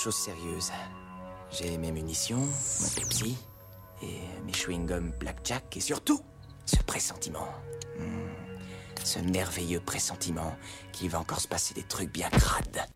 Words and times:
chose 0.00 0.14
sérieuse. 0.14 0.72
J'ai 1.50 1.76
mes 1.76 1.92
munitions, 1.92 2.38
mon 2.38 2.88
Pepsi, 2.96 3.36
et 4.02 4.20
mes 4.46 4.52
chewing-gums 4.52 5.12
Blackjack, 5.18 5.76
et 5.76 5.80
surtout, 5.80 6.22
ce 6.64 6.82
pressentiment. 6.84 7.46
Hmm, 7.98 8.30
ce 9.04 9.18
merveilleux 9.18 9.80
pressentiment 9.80 10.56
qu'il 10.92 11.10
va 11.10 11.18
encore 11.20 11.40
se 11.42 11.48
passer 11.48 11.74
des 11.74 11.82
trucs 11.82 12.10
bien 12.10 12.30
crades. 12.30 12.86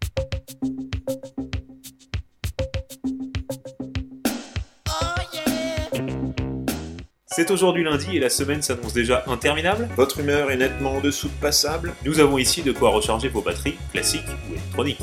C'est 7.27 7.51
aujourd'hui 7.51 7.83
lundi 7.83 8.17
et 8.17 8.21
la 8.21 8.31
semaine 8.31 8.63
s'annonce 8.63 8.93
déjà 8.95 9.25
interminable. 9.27 9.89
Votre 9.97 10.21
humeur 10.21 10.53
est 10.53 10.57
nettement 10.57 10.93
en 10.93 11.01
dessous 11.01 11.29
de 11.29 11.41
passable. 11.41 11.93
Nous 12.05 12.21
avons 12.21 12.39
ici 12.39 12.63
de 12.63 12.71
quoi 12.71 12.91
recharger 12.91 13.29
vos 13.29 13.43
batteries, 13.43 13.77
classiques 13.93 14.23
ou 14.49 14.53
électroniques. 14.53 15.03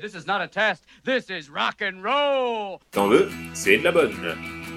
This 0.00 0.14
is 0.14 0.26
not 0.26 0.40
a 0.40 0.48
test. 0.48 0.84
This 1.04 1.26
is 1.30 1.48
rock 1.50 1.80
and 1.82 2.02
roll. 2.02 2.80
T'en 2.90 3.08
veux? 3.08 3.30
C'est 3.52 3.78
de 3.78 3.84
la 3.84 3.92
bonne. 3.92 4.14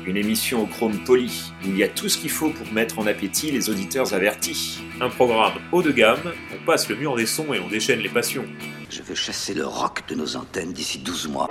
Une 0.05 0.15
émission 0.15 0.63
au 0.63 0.67
chrome 0.67 1.03
poli, 1.03 1.51
où 1.63 1.67
il 1.67 1.77
y 1.77 1.83
a 1.83 1.87
tout 1.89 2.07
ce 2.07 2.17
qu'il 2.17 2.29
faut 2.29 2.49
pour 2.49 2.71
mettre 2.71 2.99
en 2.99 3.07
appétit 3.07 3.51
les 3.51 3.69
auditeurs 3.69 4.13
avertis. 4.13 4.79
Un 5.01 5.09
programme 5.09 5.55
haut 5.71 5.81
de 5.81 5.91
gamme, 5.91 6.33
on 6.53 6.65
passe 6.65 6.87
le 6.87 6.95
mur 6.95 7.15
des 7.15 7.25
sons 7.25 7.53
et 7.53 7.59
on 7.59 7.67
déchaîne 7.67 7.99
les 7.99 8.09
passions. 8.09 8.45
Je 8.89 9.01
veux 9.01 9.15
chasser 9.15 9.53
le 9.53 9.65
rock 9.65 10.03
de 10.07 10.15
nos 10.15 10.35
antennes 10.37 10.71
d'ici 10.71 10.99
12 10.99 11.27
mois. 11.27 11.49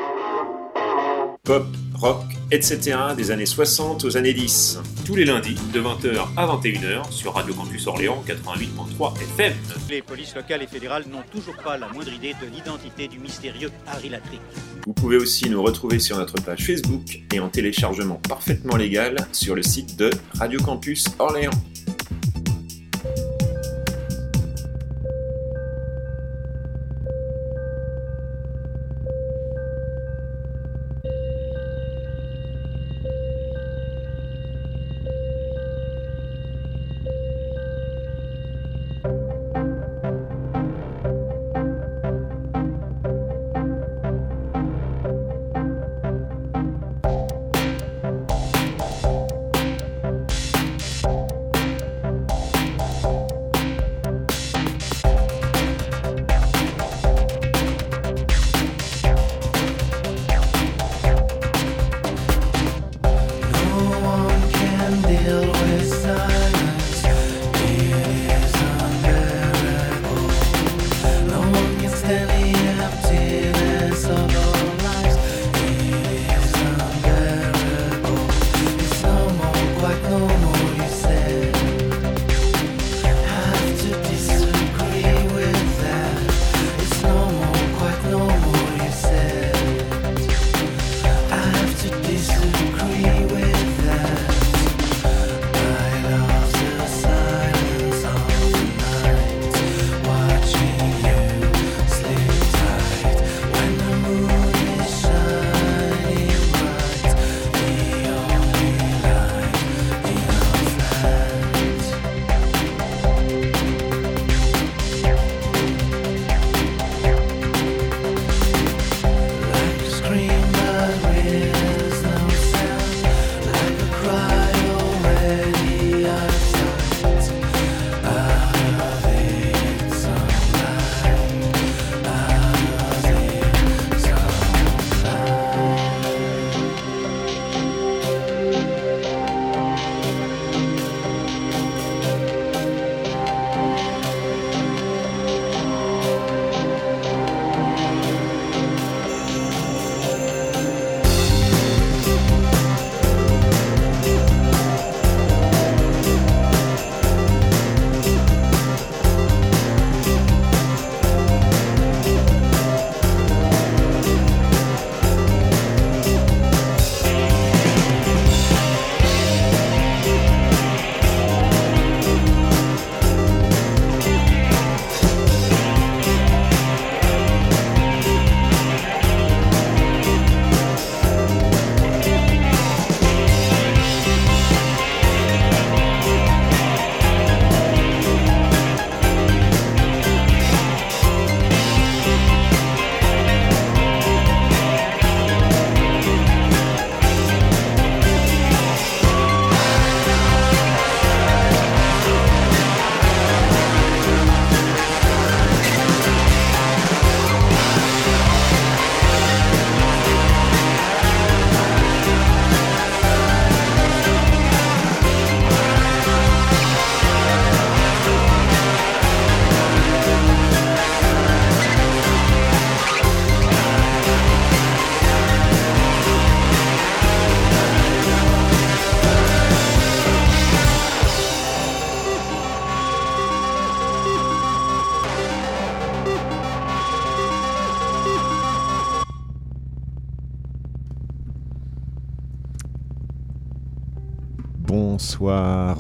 Pop, 1.47 1.65
rock, 1.95 2.25
etc. 2.51 2.99
des 3.17 3.31
années 3.31 3.47
60 3.47 4.05
aux 4.05 4.17
années 4.17 4.35
10. 4.35 4.81
Tous 5.05 5.15
les 5.15 5.25
lundis, 5.25 5.55
de 5.73 5.81
20h 5.81 6.27
à 6.37 6.45
21h, 6.45 7.13
sur 7.13 7.35
Radio 7.35 7.55
Campus 7.55 7.87
Orléans 7.87 8.21
88.3 8.27 9.15
FM. 9.21 9.53
Les 9.89 10.03
polices 10.03 10.35
locales 10.35 10.65
et 10.65 10.67
fédérales 10.67 11.05
n'ont 11.09 11.23
toujours 11.31 11.55
pas 11.55 11.79
la 11.79 11.87
moindre 11.89 12.13
idée 12.13 12.35
de 12.43 12.53
l'identité 12.53 13.07
du 13.07 13.21
mystérieux 13.21 13.71
Harry 13.87 14.09
Latrick. 14.09 14.41
Vous 14.89 14.93
pouvez 14.93 15.19
aussi 15.19 15.49
nous 15.49 15.63
retrouver 15.63 16.01
sur 16.01 16.17
notre 16.17 16.43
page 16.43 16.67
Facebook 16.67 17.23
et 17.33 17.39
en 17.39 17.49
téléchargement 17.49 18.21
parfaitement 18.29 18.77
légal 18.77 19.17
sur 19.31 19.55
le 19.55 19.63
site 19.63 19.97
de 19.97 20.11
Radio 20.35 20.61
Campus 20.61 21.05
Orléans. 21.21 21.53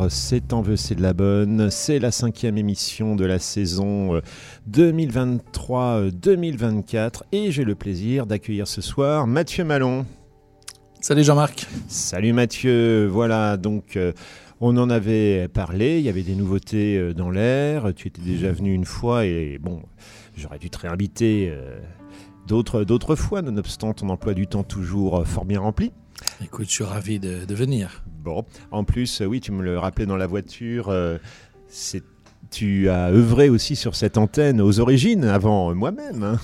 C'est 0.08 0.52
en 0.52 0.62
veut, 0.62 0.76
c'est 0.76 0.94
de 0.94 1.02
la 1.02 1.12
bonne. 1.12 1.70
C'est 1.70 1.98
la 1.98 2.10
cinquième 2.10 2.58
émission 2.58 3.16
de 3.16 3.24
la 3.24 3.38
saison 3.38 4.20
2023-2024 4.70 7.22
et 7.32 7.50
j'ai 7.50 7.64
le 7.64 7.74
plaisir 7.74 8.26
d'accueillir 8.26 8.68
ce 8.68 8.80
soir 8.80 9.26
Mathieu 9.26 9.64
Malon. 9.64 10.06
Salut 11.00 11.22
Jean-Marc. 11.22 11.66
Salut 11.88 12.32
Mathieu. 12.32 13.06
Voilà, 13.06 13.56
donc 13.56 13.96
euh, 13.96 14.12
on 14.60 14.76
en 14.76 14.90
avait 14.90 15.46
parlé, 15.46 15.98
il 15.98 16.04
y 16.04 16.08
avait 16.08 16.24
des 16.24 16.34
nouveautés 16.34 16.98
euh, 16.98 17.14
dans 17.14 17.30
l'air. 17.30 17.92
Tu 17.94 18.08
étais 18.08 18.22
déjà 18.22 18.50
venu 18.50 18.74
une 18.74 18.84
fois 18.84 19.24
et 19.24 19.58
bon, 19.60 19.82
j'aurais 20.36 20.58
dû 20.58 20.68
te 20.68 20.78
réinviter 20.78 21.48
euh, 21.50 21.78
d'autres 22.48 23.14
fois, 23.14 23.42
nonobstant 23.42 23.92
ton 23.92 24.08
emploi 24.08 24.34
du 24.34 24.46
temps 24.46 24.64
toujours 24.64 25.26
fort 25.26 25.44
bien 25.44 25.60
rempli. 25.60 25.92
Écoute, 26.44 26.66
je 26.68 26.72
suis 26.72 26.84
ravi 26.84 27.18
de, 27.18 27.44
de 27.44 27.54
venir. 27.54 28.04
Bon, 28.06 28.44
en 28.70 28.84
plus, 28.84 29.20
oui, 29.20 29.40
tu 29.40 29.52
me 29.52 29.62
le 29.62 29.78
rappelais 29.78 30.06
dans 30.06 30.16
la 30.16 30.26
voiture, 30.26 30.92
c'est 31.68 32.02
tu 32.50 32.88
as 32.88 33.08
œuvré 33.08 33.48
aussi 33.48 33.76
sur 33.76 33.94
cette 33.96 34.18
antenne 34.18 34.60
aux 34.60 34.80
origines, 34.80 35.24
avant 35.24 35.74
moi-même. 35.74 36.22
Hein. 36.22 36.40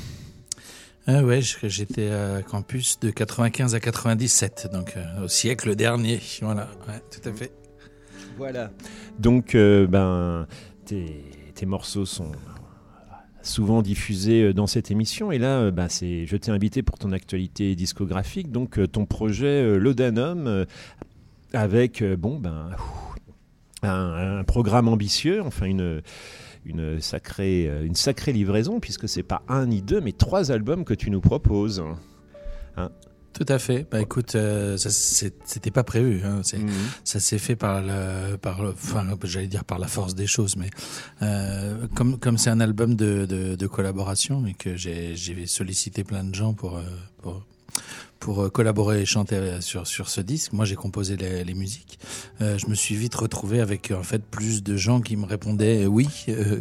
Ah 1.07 1.23
ouais, 1.23 1.41
j'étais 1.41 2.11
à 2.11 2.43
campus 2.43 3.01
de 3.01 3.11
95 3.11 3.75
à 3.75 3.81
97, 3.81 4.69
donc 4.73 4.95
euh, 4.97 5.25
au 5.25 5.29
siècle 5.29 5.75
dernier. 5.75 6.21
Voilà, 6.41 6.69
ouais, 6.89 7.03
tout 7.11 7.29
à 7.29 7.33
fait. 7.33 7.53
Voilà. 8.37 8.71
Donc, 9.19 9.55
euh, 9.55 9.87
ben, 9.87 10.47
tes, 10.85 11.25
tes, 11.55 11.67
morceaux 11.67 12.07
sont 12.07 12.31
souvent 13.43 13.83
diffusés 13.83 14.43
euh, 14.43 14.53
dans 14.53 14.67
cette 14.67 14.91
émission. 14.91 15.33
Et 15.33 15.39
là, 15.39 15.71
ben, 15.71 15.89
c'est, 15.89 16.27
je 16.27 16.37
t'ai 16.37 16.51
invité 16.51 16.83
pour 16.83 16.99
ton 16.99 17.13
actualité 17.13 17.75
discographique, 17.75 18.51
donc 18.51 18.81
ton 18.91 19.07
projet 19.07 19.79
L'Odanum, 19.79 20.67
avec, 21.53 22.03
bon, 22.03 22.39
ben, 22.39 22.71
un, 23.83 24.45
programme 24.45 24.89
ambitieux, 24.89 25.43
enfin 25.43 25.67
une 25.67 27.01
sacrée, 27.01 27.69
euh, 27.69 28.33
livraison, 28.33 28.81
puisque 28.81 29.09
c'est 29.09 29.23
pas 29.23 29.43
un 29.49 29.67
ni 29.67 29.83
deux, 29.83 30.01
mais 30.01 30.13
trois 30.13 30.53
albums 30.53 30.85
que 30.85 30.95
tu 30.95 31.11
nous 31.11 31.21
proposes. 31.21 31.83
Hein 32.77 32.91
tout 33.45 33.53
à 33.53 33.59
fait. 33.59 33.87
Bah 33.91 34.01
écoute, 34.01 34.35
euh, 34.37 34.77
c'était 34.77 35.71
pas 35.71 35.83
prévu. 35.83 36.23
Hein. 36.25 36.43
Mhm. 36.53 36.69
Ça 37.05 37.19
s'est 37.19 37.39
fait 37.39 37.57
par 37.57 37.83
le, 37.83 38.37
par, 38.37 38.61
enfin, 38.61 39.05
j'allais 39.25 39.49
dire 39.49 39.65
par 39.65 39.79
la 39.79 39.89
force 39.89 40.15
des 40.15 40.27
choses, 40.27 40.57
mais 40.57 40.71
euh, 41.23 41.87
comme 41.95 42.19
comme 42.19 42.39
c'est 42.39 42.51
un 42.51 42.61
album 42.61 42.95
de, 42.95 43.27
de, 43.27 43.57
de, 43.57 43.67
collaboration 43.67 44.47
et 44.47 44.55
que 44.55 44.77
j'ai 44.77 45.47
sollicité 45.47 46.05
plein 46.05 46.25
de 46.25 46.35
gens 46.35 46.55
pour, 46.55 46.77
euh, 46.77 46.83
pour 47.21 47.45
pour 48.23 48.45
euh, 48.45 48.49
collaborer 48.49 49.03
et 49.03 49.05
chanter 49.05 49.35
euh, 49.35 49.61
sur 49.61 49.87
sur 49.87 50.09
ce 50.09 50.21
disque. 50.21 50.53
Moi, 50.53 50.65
j'ai 50.65 50.77
composé 50.77 51.17
les, 51.17 51.43
les 51.43 51.55
musiques. 51.55 51.99
Euh, 52.41 52.57
je 52.57 52.69
me 52.69 52.75
suis 52.75 52.95
vite 52.95 53.17
retrouvé 53.17 53.61
avec 53.61 53.91
en 53.91 54.05
fait 54.05 54.23
plus 54.25 54.63
de 54.63 54.77
gens 54.77 55.01
qui 55.01 55.17
me 55.17 55.27
répondaient 55.27 55.87
oui 55.87 56.09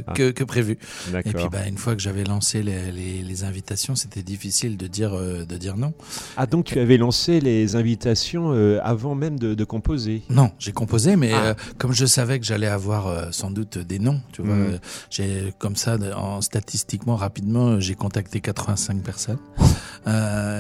ah. 0.07 0.13
que, 0.13 0.31
que 0.31 0.43
prévu. 0.43 0.79
Et 1.13 1.33
puis, 1.33 1.49
bah, 1.51 1.67
une 1.67 1.77
fois 1.77 1.95
que 1.95 2.01
j'avais 2.01 2.23
lancé 2.23 2.63
les, 2.63 2.91
les, 2.91 3.21
les 3.21 3.43
invitations, 3.43 3.95
c'était 3.95 4.23
difficile 4.23 4.75
de 4.75 4.87
dire 4.87 5.11
de 5.11 5.57
dire 5.57 5.77
non. 5.77 5.93
Ah 6.35 6.47
donc 6.47 6.65
tu 6.65 6.79
avais 6.79 6.97
lancé 6.97 7.39
les 7.39 7.75
invitations 7.75 8.51
avant 8.83 9.13
même 9.13 9.37
de, 9.37 9.53
de 9.53 9.63
composer? 9.63 10.23
Non, 10.29 10.51
j'ai 10.57 10.71
composé, 10.71 11.15
mais 11.15 11.31
ah. 11.31 11.55
comme 11.77 11.93
je 11.93 12.07
savais 12.07 12.39
que 12.39 12.45
j'allais 12.45 12.67
avoir 12.67 13.31
sans 13.31 13.51
doute 13.51 13.77
des 13.77 13.99
noms, 13.99 14.19
tu 14.31 14.41
vois, 14.41 14.55
mmh. 14.55 14.79
j'ai 15.11 15.53
comme 15.59 15.75
ça 15.75 15.97
en 16.15 16.41
statistiquement 16.41 17.15
rapidement, 17.15 17.79
j'ai 17.79 17.93
contacté 17.93 18.41
85 18.41 19.03
personnes. 19.03 19.39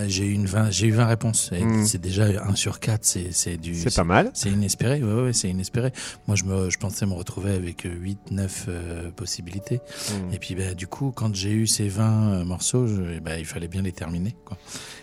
j'ai 0.07 0.25
eu 0.25 0.33
une 0.33 0.45
20, 0.45 0.69
j'ai 0.69 0.90
20 0.91 1.05
réponses. 1.05 1.51
Hmm. 1.51 1.85
C'est 1.85 2.01
déjà 2.01 2.25
1 2.25 2.55
sur 2.55 2.79
4, 2.79 3.03
c'est 3.03 3.57
du. 3.57 3.75
C'est 3.75 3.95
pas 3.95 4.03
mal. 4.03 4.31
C'est 4.33 4.49
inespéré, 4.49 5.03
ouais, 5.03 5.23
ouais, 5.23 5.33
c'est 5.33 5.49
inespéré. 5.49 5.91
Moi, 6.27 6.35
je, 6.35 6.43
me, 6.45 6.69
je 6.69 6.77
pensais 6.77 7.05
me 7.05 7.13
retrouver 7.13 7.51
avec 7.51 7.85
8, 7.85 8.31
9 8.31 8.65
euh, 8.67 9.11
possibilités. 9.11 9.81
Hmm. 10.09 10.33
Et 10.33 10.39
puis, 10.39 10.55
bah, 10.55 10.73
du 10.73 10.87
coup, 10.87 11.11
quand 11.15 11.33
j'ai 11.35 11.51
eu 11.51 11.67
ces 11.67 11.87
20 11.87 12.03
euh, 12.33 12.45
morceaux, 12.45 12.87
je, 12.87 13.19
bah, 13.19 13.37
il 13.37 13.45
fallait 13.45 13.67
bien 13.67 13.81
les 13.81 13.91
terminer. 13.91 14.35
Quoi. 14.45 14.57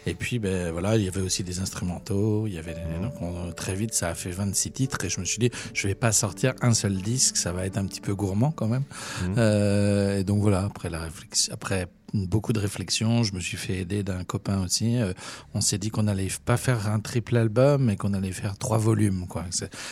Et 0.06 0.14
puis, 0.14 0.38
ben 0.38 0.72
voilà, 0.72 0.96
il 0.96 1.04
y 1.04 1.08
avait 1.08 1.20
aussi 1.20 1.44
des 1.44 1.60
instrumentaux. 1.60 2.46
Il 2.46 2.54
y 2.54 2.58
avait 2.58 2.76
donc, 3.02 3.54
très 3.54 3.74
vite, 3.74 3.94
ça 3.94 4.08
a 4.08 4.14
fait 4.14 4.30
26 4.30 4.70
titres. 4.72 5.04
Et 5.04 5.08
je 5.08 5.20
me 5.20 5.24
suis 5.24 5.38
dit, 5.38 5.50
je 5.74 5.88
vais 5.88 5.94
pas 5.94 6.12
sortir 6.12 6.54
un 6.62 6.74
seul 6.74 6.96
disque, 6.96 7.36
ça 7.36 7.52
va 7.52 7.66
être 7.66 7.76
un 7.76 7.86
petit 7.86 8.00
peu 8.00 8.14
gourmand 8.14 8.52
quand 8.52 8.68
même. 8.68 8.84
Hmm. 9.22 9.34
Euh, 9.38 10.18
et 10.18 10.24
donc 10.24 10.40
voilà, 10.40 10.60
après 10.64 10.90
la 10.90 11.00
réflexion, 11.00 11.52
après 11.52 11.88
beaucoup 12.14 12.52
de 12.52 12.60
réflexions. 12.60 13.22
Je 13.22 13.34
me 13.34 13.40
suis 13.40 13.56
fait 13.56 13.78
aider 13.78 14.02
d'un 14.02 14.24
copain 14.24 14.62
aussi. 14.62 14.96
Euh, 14.96 15.12
on 15.54 15.60
s'est 15.60 15.78
dit 15.78 15.90
qu'on 15.90 16.06
allait 16.06 16.28
pas 16.44 16.56
faire 16.56 16.88
un 16.88 17.00
triple 17.00 17.36
album, 17.36 17.84
mais 17.84 17.96
qu'on 17.96 18.14
allait 18.14 18.32
faire 18.32 18.56
trois 18.56 18.78
volumes. 18.78 19.26
Quoi. 19.26 19.44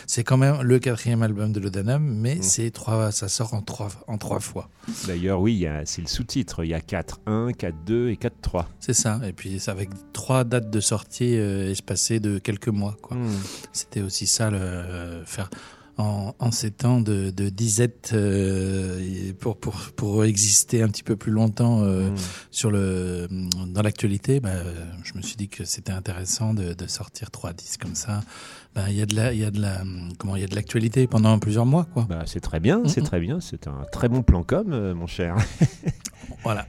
C'est, 0.06 0.24
quand 0.24 0.36
même 0.36 0.62
le 0.62 0.78
quatrième 0.78 1.22
album 1.22 1.52
de 1.52 1.60
l'Odanum, 1.60 2.02
mais 2.02 2.36
mmh. 2.36 2.42
c'est 2.42 2.70
trois, 2.70 3.12
ça 3.12 3.28
sort 3.28 3.54
en 3.54 3.62
trois, 3.62 3.88
en 4.06 4.18
trois 4.18 4.40
fois. 4.40 4.68
D'ailleurs, 5.06 5.40
oui, 5.40 5.66
c'est 5.84 6.02
le 6.02 6.08
sous-titre. 6.08 6.64
Il 6.64 6.70
y 6.70 6.74
a 6.74 6.80
4-1, 6.80 7.52
4-2 7.52 8.08
et 8.08 8.16
4-3. 8.16 8.66
C'est 8.80 8.94
ça. 8.94 9.20
Et 9.24 9.32
puis, 9.32 9.58
c'est 9.60 9.70
avec 9.70 9.90
trois 10.12 10.44
dates 10.44 10.70
de 10.70 10.80
sortie 10.80 11.36
euh, 11.36 11.70
espacées 11.70 12.20
de 12.20 12.38
quelques 12.38 12.68
mois. 12.68 12.96
Quoi. 13.02 13.16
Mmh. 13.16 13.30
C'était 13.72 14.02
aussi 14.02 14.26
ça, 14.26 14.50
le, 14.50 14.58
euh, 14.58 15.24
faire 15.24 15.50
en, 15.98 16.34
en, 16.38 16.50
ces 16.50 16.70
temps 16.70 17.00
de, 17.00 17.30
de 17.30 17.48
disette 17.48 18.10
euh, 18.12 19.32
pour, 19.40 19.56
pour, 19.56 19.74
pour 19.96 20.24
exister 20.24 20.82
un 20.82 20.88
petit 20.88 21.02
peu 21.02 21.16
plus 21.16 21.32
longtemps 21.32 21.82
euh, 21.82 22.10
mmh. 22.10 22.16
sur 22.50 22.70
le 22.70 23.28
dans 23.66 23.82
l'actualité, 23.82 24.40
bah, 24.40 24.50
je 25.04 25.14
me 25.14 25.22
suis 25.22 25.36
dit 25.36 25.48
que 25.48 25.64
c'était 25.64 25.92
intéressant 25.92 26.54
de, 26.54 26.74
de, 26.74 26.86
sortir 26.86 27.30
trois 27.30 27.52
disques 27.52 27.82
comme 27.82 27.94
ça. 27.94 28.20
Bah, 28.74 28.90
il 28.90 28.96
y 28.96 29.02
a 29.02 29.06
de 29.06 29.14
la, 29.14 29.32
il 29.32 29.40
y 29.40 29.44
a 29.44 29.50
de 29.50 29.60
la, 29.60 29.82
comment, 30.18 30.36
il 30.36 30.42
y 30.42 30.44
a 30.44 30.48
de 30.48 30.54
l'actualité 30.54 31.06
pendant 31.06 31.38
plusieurs 31.38 31.66
mois, 31.66 31.86
quoi. 31.92 32.06
Bah, 32.08 32.24
c'est 32.26 32.40
très 32.40 32.60
bien, 32.60 32.82
c'est 32.86 33.00
mmh, 33.00 33.04
mmh. 33.04 33.06
très 33.06 33.20
bien, 33.20 33.40
c'est 33.40 33.66
un 33.66 33.84
très 33.90 34.08
bon 34.08 34.22
plan 34.22 34.42
com, 34.42 34.66
euh, 34.72 34.94
mon 34.94 35.06
cher. 35.06 35.36
Voilà. 36.46 36.68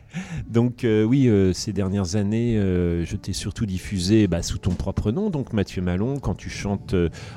Donc 0.50 0.84
euh, 0.84 1.04
oui, 1.04 1.28
euh, 1.28 1.54
ces 1.54 1.72
dernières 1.72 2.16
années, 2.16 2.58
euh, 2.58 3.06
je 3.06 3.16
t'ai 3.16 3.32
surtout 3.32 3.68
diffusé 3.68 4.28
bah, 4.28 4.42
sous 4.42 4.58
ton 4.58 4.72
propre 4.72 5.12
nom, 5.12 5.30
donc 5.30 5.54
Mathieu 5.54 5.84
Malon, 5.84 6.18
quand 6.18 6.34
tu 6.34 6.50
chantes 6.50 6.96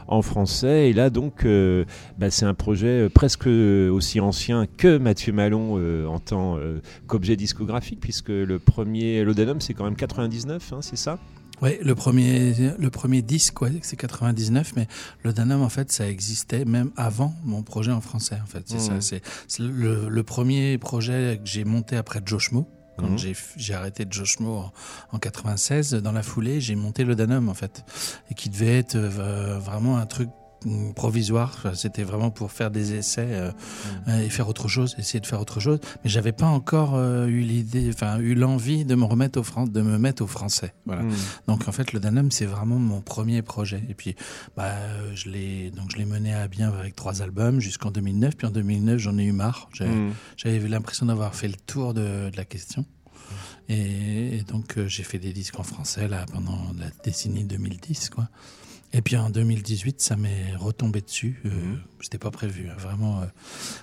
en 0.08 0.22
français. 0.22 0.88
Et 0.88 0.94
là, 0.94 1.10
donc, 1.10 1.46
bah, 2.16 2.30
c'est 2.30 2.46
un 2.46 2.54
projet 2.54 3.10
presque 3.10 3.46
aussi 3.46 4.20
ancien 4.20 4.66
que 4.78 4.96
Mathieu 4.96 5.34
Malon 5.34 6.06
en 6.08 6.18
tant 6.18 6.58
qu'objet 7.06 7.36
discographique, 7.36 8.00
puisque 8.00 8.30
le 8.30 8.58
premier, 8.58 9.22
l'Odenum, 9.22 9.60
c'est 9.60 9.74
quand 9.74 9.84
même 9.84 9.96
99, 9.96 10.72
hein, 10.72 10.78
c'est 10.80 10.96
ça? 10.96 11.18
Oui, 11.62 11.78
le 11.82 11.94
premier, 11.94 12.54
le 12.78 12.90
premier 12.90 13.22
disque, 13.22 13.60
ouais, 13.60 13.72
c'est 13.82 13.96
99, 13.96 14.72
mais 14.76 14.86
le 15.22 15.32
Danum, 15.32 15.62
en 15.62 15.68
fait, 15.68 15.92
ça 15.92 16.08
existait 16.08 16.64
même 16.64 16.90
avant 16.96 17.34
mon 17.44 17.62
projet 17.62 17.92
en 17.92 18.00
français, 18.00 18.38
en 18.42 18.46
fait. 18.46 18.62
C'est 18.66 18.80
ça, 18.80 18.94
mmh. 18.94 19.00
c'est 19.00 19.22
le, 19.60 20.08
le, 20.08 20.22
premier 20.22 20.78
projet 20.78 21.40
que 21.42 21.48
j'ai 21.48 21.64
monté 21.64 21.96
après 21.96 22.20
Joshmo. 22.24 22.68
Quand 22.98 23.08
mmh. 23.08 23.34
j'ai 23.56 23.74
arrêté 23.74 24.06
Joshmo 24.08 24.56
en, 24.56 24.72
en 25.12 25.18
96, 25.18 25.94
dans 25.94 26.12
la 26.12 26.22
foulée, 26.22 26.60
j'ai 26.60 26.76
monté 26.76 27.04
le 27.04 27.14
Danum, 27.14 27.48
en 27.48 27.54
fait. 27.54 27.84
Et 28.30 28.34
qui 28.34 28.48
devait 28.48 28.78
être 28.78 28.96
euh, 28.96 29.58
vraiment 29.58 29.98
un 29.98 30.06
truc 30.06 30.28
provisoire. 30.94 31.56
C'était 31.74 32.02
vraiment 32.02 32.30
pour 32.30 32.52
faire 32.52 32.70
des 32.70 32.94
essais 32.94 33.28
euh, 33.30 33.50
mmh. 34.06 34.20
et 34.20 34.30
faire 34.30 34.48
autre 34.48 34.68
chose, 34.68 34.94
essayer 34.98 35.20
de 35.20 35.26
faire 35.26 35.40
autre 35.40 35.60
chose. 35.60 35.78
Mais 36.04 36.10
j'avais 36.10 36.32
pas 36.32 36.46
encore 36.46 36.94
euh, 36.94 37.26
eu 37.26 37.40
l'idée, 37.40 37.90
enfin 37.92 38.18
eu 38.18 38.34
l'envie 38.34 38.84
de 38.84 38.94
me 38.94 39.04
remettre 39.04 39.38
au 39.40 39.42
fran 39.42 39.66
de 39.66 39.82
me 39.82 39.98
mettre 39.98 40.22
au 40.22 40.26
français. 40.26 40.74
Voilà. 40.86 41.02
Mmh. 41.02 41.12
Donc 41.48 41.68
en 41.68 41.72
fait, 41.72 41.92
le 41.92 42.00
Danum, 42.00 42.30
c'est 42.30 42.46
vraiment 42.46 42.78
mon 42.78 43.00
premier 43.00 43.42
projet. 43.42 43.82
Et 43.88 43.94
puis, 43.94 44.14
bah, 44.56 44.74
je 45.14 45.30
l'ai 45.30 45.70
donc 45.70 45.90
je 45.92 45.96
l'ai 45.96 46.04
mené 46.04 46.34
à 46.34 46.48
bien 46.48 46.68
avec 46.68 46.94
trois 46.94 47.22
albums 47.22 47.60
jusqu'en 47.60 47.90
2009. 47.90 48.36
Puis 48.36 48.46
en 48.46 48.50
2009, 48.50 48.98
j'en 48.98 49.18
ai 49.18 49.24
eu 49.24 49.32
marre. 49.32 49.68
J'avais 49.72 50.58
mmh. 50.58 50.66
l'impression 50.66 51.06
d'avoir 51.06 51.34
fait 51.34 51.48
le 51.48 51.56
tour 51.66 51.94
de, 51.94 52.30
de 52.30 52.36
la 52.36 52.44
question. 52.44 52.84
Et, 53.68 54.38
et 54.38 54.42
donc 54.42 54.76
euh, 54.78 54.88
j'ai 54.88 55.04
fait 55.04 55.18
des 55.18 55.32
disques 55.32 55.58
en 55.58 55.62
français 55.62 56.08
là 56.08 56.26
pendant 56.32 56.58
la 56.78 56.86
décennie 57.04 57.44
2010, 57.44 58.10
quoi. 58.10 58.28
Et 58.92 59.02
puis 59.02 59.16
en 59.16 59.30
2018, 59.30 60.00
ça 60.00 60.16
m'est 60.16 60.54
retombé 60.56 61.00
dessus. 61.00 61.40
Euh, 61.46 61.50
mhm. 61.50 61.80
C'était 62.00 62.18
pas 62.18 62.30
prévu. 62.30 62.68
Hein. 62.68 62.74
Vraiment, 62.78 63.20
euh, 63.20 63.26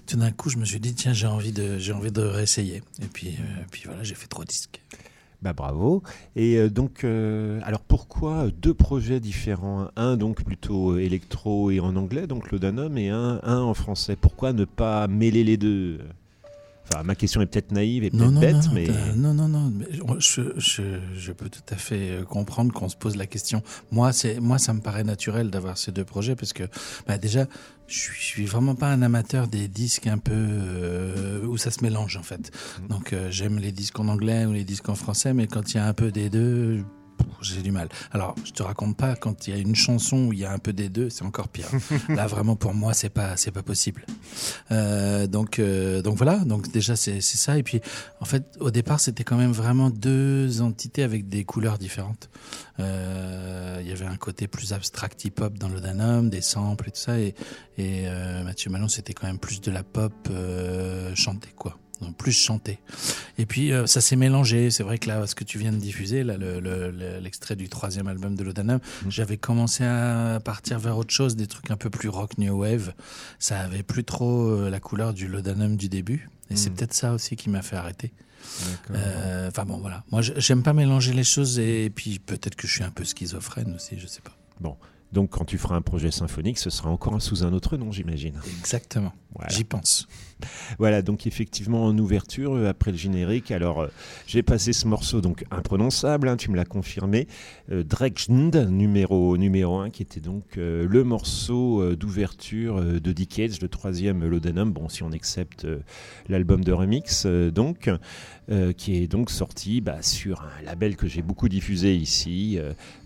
tout 0.06 0.18
d'un 0.18 0.32
coup, 0.32 0.50
je 0.50 0.58
me 0.58 0.66
suis 0.66 0.80
dit 0.80 0.94
tiens, 0.94 1.14
j'ai 1.14 1.28
envie 1.28 1.54
de, 1.54 1.78
j'ai 1.78 1.94
envie 1.94 2.12
de 2.12 2.22
réessayer. 2.22 2.84
Et 3.02 3.06
puis, 3.06 3.30
euh, 3.40 3.64
puis 3.72 3.84
voilà, 3.86 4.04
j'ai 4.04 4.16
fait 4.16 4.28
trois 4.28 4.46
disques. 4.46 4.82
Bah 5.42 5.54
bravo. 5.54 6.02
Et 6.36 6.58
euh, 6.58 6.70
donc, 6.70 7.04
alors 7.04 7.82
pourquoi 7.82 8.48
deux 8.50 8.74
projets 8.74 9.20
différents? 9.20 9.90
Un 9.96 10.18
donc 10.18 10.44
plutôt 10.44 10.98
électro 10.98 11.72
et 11.72 11.80
en 11.80 11.96
anglais, 11.96 12.28
donc 12.28 12.52
l'Odanum, 12.52 12.98
et 12.98 13.10
un, 13.10 13.40
un 13.44 13.60
en 13.60 13.74
français. 13.74 14.16
Pourquoi 14.16 14.52
ne 14.52 14.66
pas 14.66 15.08
mêler 15.08 15.44
les 15.44 15.58
deux? 15.58 16.00
Enfin, 16.90 17.04
ma 17.04 17.16
question 17.16 17.42
est 17.42 17.46
peut-être 17.48 17.72
naïve 17.72 18.04
et 18.04 18.10
peut-être 18.10 18.40
bête, 18.40 18.56
non, 18.56 18.72
mais... 18.74 18.88
Non, 19.16 19.34
non, 19.34 19.48
non. 19.48 19.74
Je, 20.20 20.42
je, 20.58 21.00
je, 21.16 21.32
peux 21.34 21.50
tout 21.50 21.62
à 21.70 21.76
fait 21.76 22.12
euh, 22.12 22.24
comprendre 22.24 22.72
qu'on 22.72 22.88
se 22.88 22.96
pose 22.96 23.16
la 23.18 23.26
question. 23.26 23.62
Moi, 23.92 24.14
c'est, 24.14 24.40
moi, 24.40 24.58
ça 24.58 24.74
me 24.74 24.80
paraît 24.80 25.04
naturel 25.04 25.50
d'avoir 25.50 25.78
ces 25.78 25.92
deux 25.92 26.06
projets 26.06 26.36
parce 26.36 26.54
que, 26.54 26.64
bah, 27.06 27.18
déjà, 27.18 27.46
je 27.88 27.98
suis, 27.98 28.46
vraiment 28.46 28.76
pas 28.76 28.88
un 28.88 29.02
amateur 29.02 29.48
des 29.48 29.68
disques 29.68 30.08
un 30.08 30.18
peu 30.18 30.34
euh, 30.34 31.46
où 31.46 31.58
ça 31.58 31.72
se 31.72 31.84
mélange 31.84 32.18
en 32.18 32.24
fait. 32.24 32.52
Mmh. 32.82 32.88
Donc, 32.88 33.14
euh, 33.14 33.28
j'aime 33.32 33.60
les 33.60 33.72
disques 33.72 34.00
en 34.00 34.08
anglais 34.08 34.46
ou 34.46 34.54
les 34.54 34.64
disques 34.64 34.90
en 34.90 34.96
français, 34.96 35.34
mais 35.34 35.48
quand 35.48 35.74
il 35.74 35.78
y 35.78 35.80
a 35.80 35.86
un 35.86 35.94
peu 35.94 36.12
des 36.12 36.30
deux, 36.30 36.84
j'ai 37.42 37.62
du 37.62 37.72
mal. 37.72 37.90
Alors, 38.12 38.36
je 38.44 38.52
te 38.52 38.64
raconte 38.64 38.98
pas 38.98 39.16
quand 39.16 39.48
il 39.48 39.56
y 39.56 39.58
a 39.58 39.60
une 39.60 39.76
chanson 39.76 40.28
où 40.28 40.34
il 40.34 40.40
y 40.40 40.46
a 40.46 40.52
un 40.52 40.58
peu 40.58 40.74
des 40.74 40.90
deux, 40.90 41.10
c'est 41.10 41.24
encore 41.24 41.48
pire. 41.48 41.68
Là, 42.10 42.28
vraiment 42.28 42.56
pour 42.56 42.74
moi, 42.74 42.94
c'est 42.94 43.10
pas, 43.10 43.38
c'est 43.38 43.52
pas 43.52 43.64
possible. 43.64 44.06
Euh, 44.72 45.28
donc, 45.28 45.60
euh, 45.60 46.02
donc 46.02 46.18
voilà. 46.18 46.38
Donc 46.40 46.72
déjà, 46.72 46.96
c'est 46.96 47.22
c'est 47.22 47.38
ça. 47.38 47.58
Et 47.58 47.64
puis, 47.64 47.82
en 48.20 48.26
fait, 48.26 48.44
au 48.60 48.72
départ, 48.72 49.00
c'était 49.00 49.24
quand 49.24 49.38
même 49.38 49.52
vraiment 49.52 49.90
deux 49.90 50.62
entités 50.62 51.04
avec 51.04 51.30
des 51.30 51.44
couleurs 51.44 51.78
différentes. 51.78 52.30
Euh, 52.80 53.80
Il 53.82 53.88
y 53.88 53.92
avait 53.92 54.06
un 54.06 54.18
côté 54.18 54.48
plus 54.48 54.74
abstract 54.74 55.24
hip-hop 55.26 55.58
dans 55.58 55.70
le 55.70 55.80
Danum, 55.80 56.30
des 56.30 56.42
samples 56.42 56.90
et 56.90 56.92
tout 56.92 57.00
ça. 57.00 57.20
Et, 57.20 57.36
et 57.78 58.08
Mathieu 58.44 58.70
Malon, 58.70 58.88
c'était 58.88 59.14
quand 59.14 59.28
même 59.28 59.40
plus 59.40 59.62
de 59.62 59.72
la 59.72 59.84
pop 59.84 60.30
chantée, 61.16 61.54
quoi. 61.56 61.78
Plus 62.18 62.32
chanté. 62.32 62.80
Et 63.38 63.46
puis 63.46 63.72
euh, 63.72 63.86
ça 63.88 64.02
s'est 64.02 64.16
mélangé. 64.16 64.70
C'est 64.72 64.84
vrai 64.84 64.98
que 64.98 65.08
là, 65.08 65.26
ce 65.28 65.36
que 65.36 65.44
tu 65.44 65.58
viens 65.60 65.72
de 65.72 65.78
diffuser, 65.78 66.24
là, 66.24 66.38
le- 66.38 66.60
le- 66.60 66.92
le- 66.92 67.20
l'extrait 67.20 67.56
du 67.56 67.70
troisième 67.70 68.08
album 68.08 68.36
de 68.36 68.44
Lodanum, 68.44 68.80
j'avais 69.10 69.38
commencé 69.38 69.84
à 69.84 70.40
partir 70.44 70.80
vers 70.80 70.98
autre 70.98 71.12
chose, 71.14 71.36
des 71.36 71.48
trucs 71.48 71.72
un 71.72 71.78
peu 71.78 71.90
plus 71.90 72.10
rock, 72.10 72.38
new 72.38 72.58
wave. 72.62 72.94
Ça 73.40 73.60
avait 73.62 73.84
plus 73.84 74.04
trop 74.04 74.48
euh, 74.50 74.70
la 74.70 74.80
couleur 74.80 75.14
du 75.14 75.28
Lodanum 75.28 75.76
du 75.78 75.90
début. 75.90 76.30
Et 76.50 76.56
c'est 76.56 76.70
peut-être 76.70 76.94
ça 76.94 77.14
aussi 77.14 77.36
qui 77.36 77.50
m'a 77.50 77.62
fait 77.62 77.76
arrêter. 77.76 78.14
Euh, 78.92 79.48
Enfin 79.50 79.66
bon, 79.66 79.78
voilà. 79.78 80.04
Moi, 80.12 80.22
j'aime 80.22 80.64
pas 80.64 80.74
mélanger 80.74 81.14
les 81.14 81.24
choses 81.24 81.60
et 81.60 81.90
puis 81.94 82.20
peut-être 82.20 82.56
que 82.56 82.68
je 82.68 82.74
suis 82.74 82.84
un 82.84 82.92
peu 82.92 83.04
schizophrène 83.04 83.74
aussi, 83.76 83.98
je 84.00 84.08
sais 84.08 84.22
pas. 84.22 84.36
Donc 85.14 85.30
quand 85.30 85.46
tu 85.46 85.58
feras 85.58 85.76
un 85.76 85.82
projet 85.82 86.12
symphonique, 86.12 86.58
ce 86.58 86.70
sera 86.70 86.90
encore 86.90 87.22
sous 87.22 87.46
un 87.46 87.54
autre 87.54 87.78
nom, 87.78 87.92
j'imagine. 87.94 88.34
Exactement. 88.60 89.14
Voilà. 89.34 89.50
J'y 89.54 89.64
pense. 89.64 90.06
Voilà, 90.78 91.02
donc 91.02 91.26
effectivement 91.28 91.86
en 91.86 91.98
ouverture, 91.98 92.54
euh, 92.54 92.70
après 92.70 92.92
le 92.92 92.98
générique, 92.98 93.52
alors 93.52 93.82
euh, 93.82 93.88
j'ai 94.28 94.44
passé 94.44 94.74
ce 94.74 94.88
morceau 94.88 95.22
donc 95.22 95.46
imprononçable, 95.52 96.28
hein, 96.28 96.38
tu 96.38 96.52
me 96.52 96.56
l'as 96.56 96.66
confirmé, 96.66 97.28
euh, 97.72 97.84
Drekjnd, 97.84 98.68
numéro, 98.70 99.38
numéro 99.38 99.80
1, 99.80 99.90
qui 99.90 100.04
était 100.04 100.20
donc 100.20 100.44
le 100.56 101.04
morceau 101.04 101.96
d'ouverture 101.96 102.82
de 102.82 103.12
Decades, 103.12 103.62
le 103.62 103.68
troisième 103.68 104.26
Laudanum, 104.26 104.72
bon 104.72 104.90
si 104.90 105.04
on 105.04 105.12
accepte 105.12 105.68
l'album 106.30 106.64
de 106.64 106.72
remix, 106.72 107.26
donc, 107.26 107.90
qui 108.78 108.96
est 108.96 109.08
donc 109.08 109.30
sorti 109.30 109.82
bah, 109.82 110.02
sur 110.02 110.42
un 110.42 110.64
label 110.64 110.96
que 110.96 111.08
j'ai 111.08 111.22
beaucoup 111.22 111.50
diffusé 111.50 111.96
ici, 111.96 112.60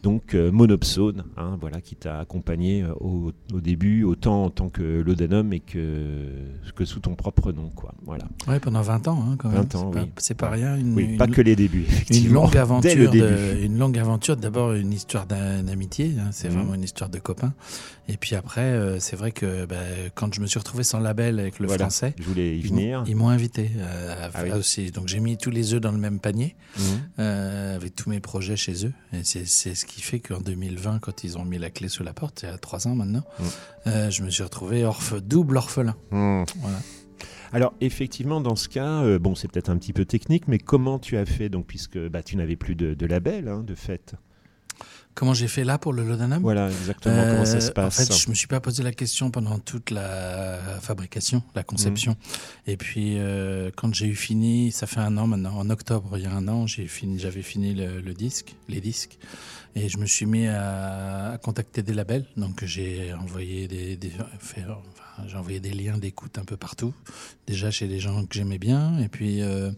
donc 0.03 0.33
Monopsone, 0.33 1.25
hein, 1.37 1.57
voilà, 1.59 1.81
qui 1.81 1.95
t'a 1.95 2.19
accompagné 2.19 2.85
au, 2.99 3.31
au 3.53 3.61
début, 3.61 4.03
autant 4.03 4.45
en 4.45 4.49
tant 4.49 4.69
que 4.69 4.81
Laudanum 4.81 5.53
et 5.53 5.59
que, 5.59 6.29
que 6.75 6.85
sous 6.85 6.99
ton 6.99 7.15
propre 7.21 7.51
nom, 7.51 7.69
quoi. 7.69 7.93
Voilà. 8.03 8.25
Ouais, 8.47 8.59
pendant 8.59 8.81
20 8.81 9.07
ans, 9.07 9.23
hein, 9.29 9.35
quand 9.37 9.49
même. 9.49 9.59
20 9.61 9.75
ans, 9.75 9.91
C'est 9.91 9.99
pas- 9.99 10.03
oui. 10.05 10.11
C'est 10.17 10.33
pas 10.33 10.49
rien. 10.49 10.75
Une, 10.75 10.93
Oui, 10.95 11.03
une- 11.03 11.17
pas 11.17 11.27
que 11.27 11.41
les 11.41 11.55
débuts, 11.55 11.85
une 12.09 12.31
longue 12.33 12.49
Dès 12.51 12.55
le 12.57 12.61
aventure, 12.61 13.11
début. 13.11 13.19
de- 13.21 13.59
une 13.63 13.77
longue 13.77 13.97
aventure. 13.97 14.35
D'abord 14.37 14.73
une 14.73 14.91
histoire 14.91 15.25
d'amitié, 15.27 16.15
hein, 16.19 16.29
c'est 16.31 16.49
Mhm. 16.49 16.55
vraiment 16.55 16.73
une 16.73 16.83
histoire 16.83 17.09
de 17.09 17.19
copains. 17.19 17.53
Et 18.09 18.17
puis 18.17 18.35
après, 18.35 18.61
euh, 18.61 18.99
c'est 18.99 19.15
vrai 19.15 19.31
que 19.31 19.65
bah, 19.65 19.75
quand 20.15 20.33
je 20.33 20.41
me 20.41 20.47
suis 20.47 20.59
retrouvé 20.59 20.83
sans 20.83 20.99
label 20.99 21.39
avec 21.39 21.59
le 21.59 21.67
Voilà, 21.67 21.85
français, 21.85 22.13
Je 22.17 22.23
voulais 22.23 22.57
y 22.57 22.59
ils 22.61 22.69
m'ont- 22.71 22.75
venir. 22.75 23.03
ils 23.07 23.15
m'ont 23.15 23.29
invité 23.29 23.71
euh, 23.77 24.23
à 24.23 24.25
Ah 24.25 24.29
faire 24.31 24.53
oui. 24.55 24.59
aussi. 24.59 24.91
Donc 24.91 25.07
j'ai 25.07 25.19
mis 25.19 25.37
tous 25.37 25.51
les 25.51 25.73
œufs 25.73 25.79
dans 25.79 25.91
le 25.91 25.97
même 25.99 26.19
panier 26.19 26.55
Mhm. 26.77 26.83
euh, 27.19 27.75
avec 27.75 27.95
tous 27.95 28.09
mes 28.09 28.19
projets 28.19 28.57
chez 28.57 28.85
eux. 28.85 28.93
Et 29.13 29.21
c'est 29.23 29.45
ce 29.75 29.85
qui 29.85 30.01
fait 30.01 30.19
qu'en 30.19 30.41
2020, 30.41 30.99
quand 30.99 31.23
ils 31.23 31.37
ont 31.37 31.45
mis 31.45 31.57
la 31.59 31.69
clé 31.69 31.87
sous 31.87 32.03
la 32.03 32.11
porte, 32.13 32.41
il 32.43 32.49
y 32.49 32.51
a 32.51 32.57
trois 32.57 32.87
ans 32.87 32.95
maintenant, 32.95 33.23
Mhm. 33.85 34.11
je 34.11 34.23
me 34.23 34.29
suis 34.29 34.43
retrouvé 34.43 34.83
orphe, 34.83 35.13
double 35.21 35.57
orphelin. 35.57 35.95
Voilà. 36.09 36.45
Alors 37.53 37.73
effectivement, 37.81 38.39
dans 38.41 38.55
ce 38.55 38.69
cas, 38.69 39.03
euh, 39.03 39.19
bon, 39.19 39.35
c'est 39.35 39.49
peut-être 39.51 39.69
un 39.69 39.77
petit 39.77 39.93
peu 39.93 40.05
technique, 40.05 40.47
mais 40.47 40.57
comment 40.57 40.99
tu 40.99 41.17
as 41.17 41.25
fait 41.25 41.49
donc 41.49 41.67
puisque 41.67 41.97
bah, 41.97 42.23
tu 42.23 42.35
n'avais 42.37 42.55
plus 42.55 42.75
de, 42.75 42.93
de 42.93 43.05
label, 43.05 43.47
hein, 43.47 43.63
de 43.65 43.75
fait? 43.75 44.15
Comment 45.13 45.33
j'ai 45.33 45.49
fait 45.49 45.65
là 45.65 45.77
pour 45.77 45.91
le 45.91 46.05
Lodanum 46.07 46.41
Voilà, 46.41 46.69
exactement. 46.69 47.21
comment 47.21 47.43
ça 47.43 47.57
Euh, 47.57 47.59
se 47.59 47.71
passe 47.71 47.99
En 47.99 48.05
fait, 48.05 48.13
je 48.17 48.29
me 48.29 48.33
suis 48.33 48.47
pas 48.47 48.61
posé 48.61 48.81
la 48.81 48.93
question 48.93 49.29
pendant 49.29 49.59
toute 49.59 49.91
la 49.91 50.57
fabrication, 50.81 51.43
la 51.53 51.63
conception. 51.63 52.11
Mhm. 52.13 52.17
Et 52.71 52.77
puis, 52.77 53.15
euh, 53.19 53.71
quand 53.75 53.93
j'ai 53.93 54.07
eu 54.07 54.15
fini, 54.15 54.71
ça 54.71 54.87
fait 54.87 55.01
un 55.01 55.17
an 55.17 55.27
maintenant, 55.27 55.57
en 55.57 55.69
octobre, 55.69 56.17
il 56.17 56.23
y 56.23 56.27
a 56.27 56.31
un 56.33 56.47
an, 56.47 56.65
j'ai 56.65 56.87
fini, 56.87 57.19
j'avais 57.19 57.41
fini 57.41 57.73
le, 57.73 57.99
le 57.99 58.13
disque, 58.13 58.55
les 58.69 58.79
disques, 58.79 59.19
et 59.75 59.89
je 59.89 59.97
me 59.97 60.05
suis 60.05 60.25
mis 60.25 60.47
à, 60.47 61.31
à 61.33 61.37
contacter 61.39 61.83
des 61.83 61.93
labels. 61.93 62.25
Donc, 62.37 62.63
j'ai 62.63 63.13
envoyé 63.13 63.67
des, 63.67 63.97
j'ai 65.27 65.37
envoyé 65.37 65.59
des 65.59 65.71
liens 65.71 65.97
d'écoute 65.97 66.37
un 66.37 66.45
peu 66.45 66.57
partout, 66.57 66.93
déjà 67.47 67.71
chez 67.71 67.87
des 67.87 67.99
gens 67.99 68.25
que 68.25 68.33
j'aimais 68.35 68.59
bien, 68.59 68.97
et 68.99 69.07
puis. 69.07 69.41
euh, 69.41 69.71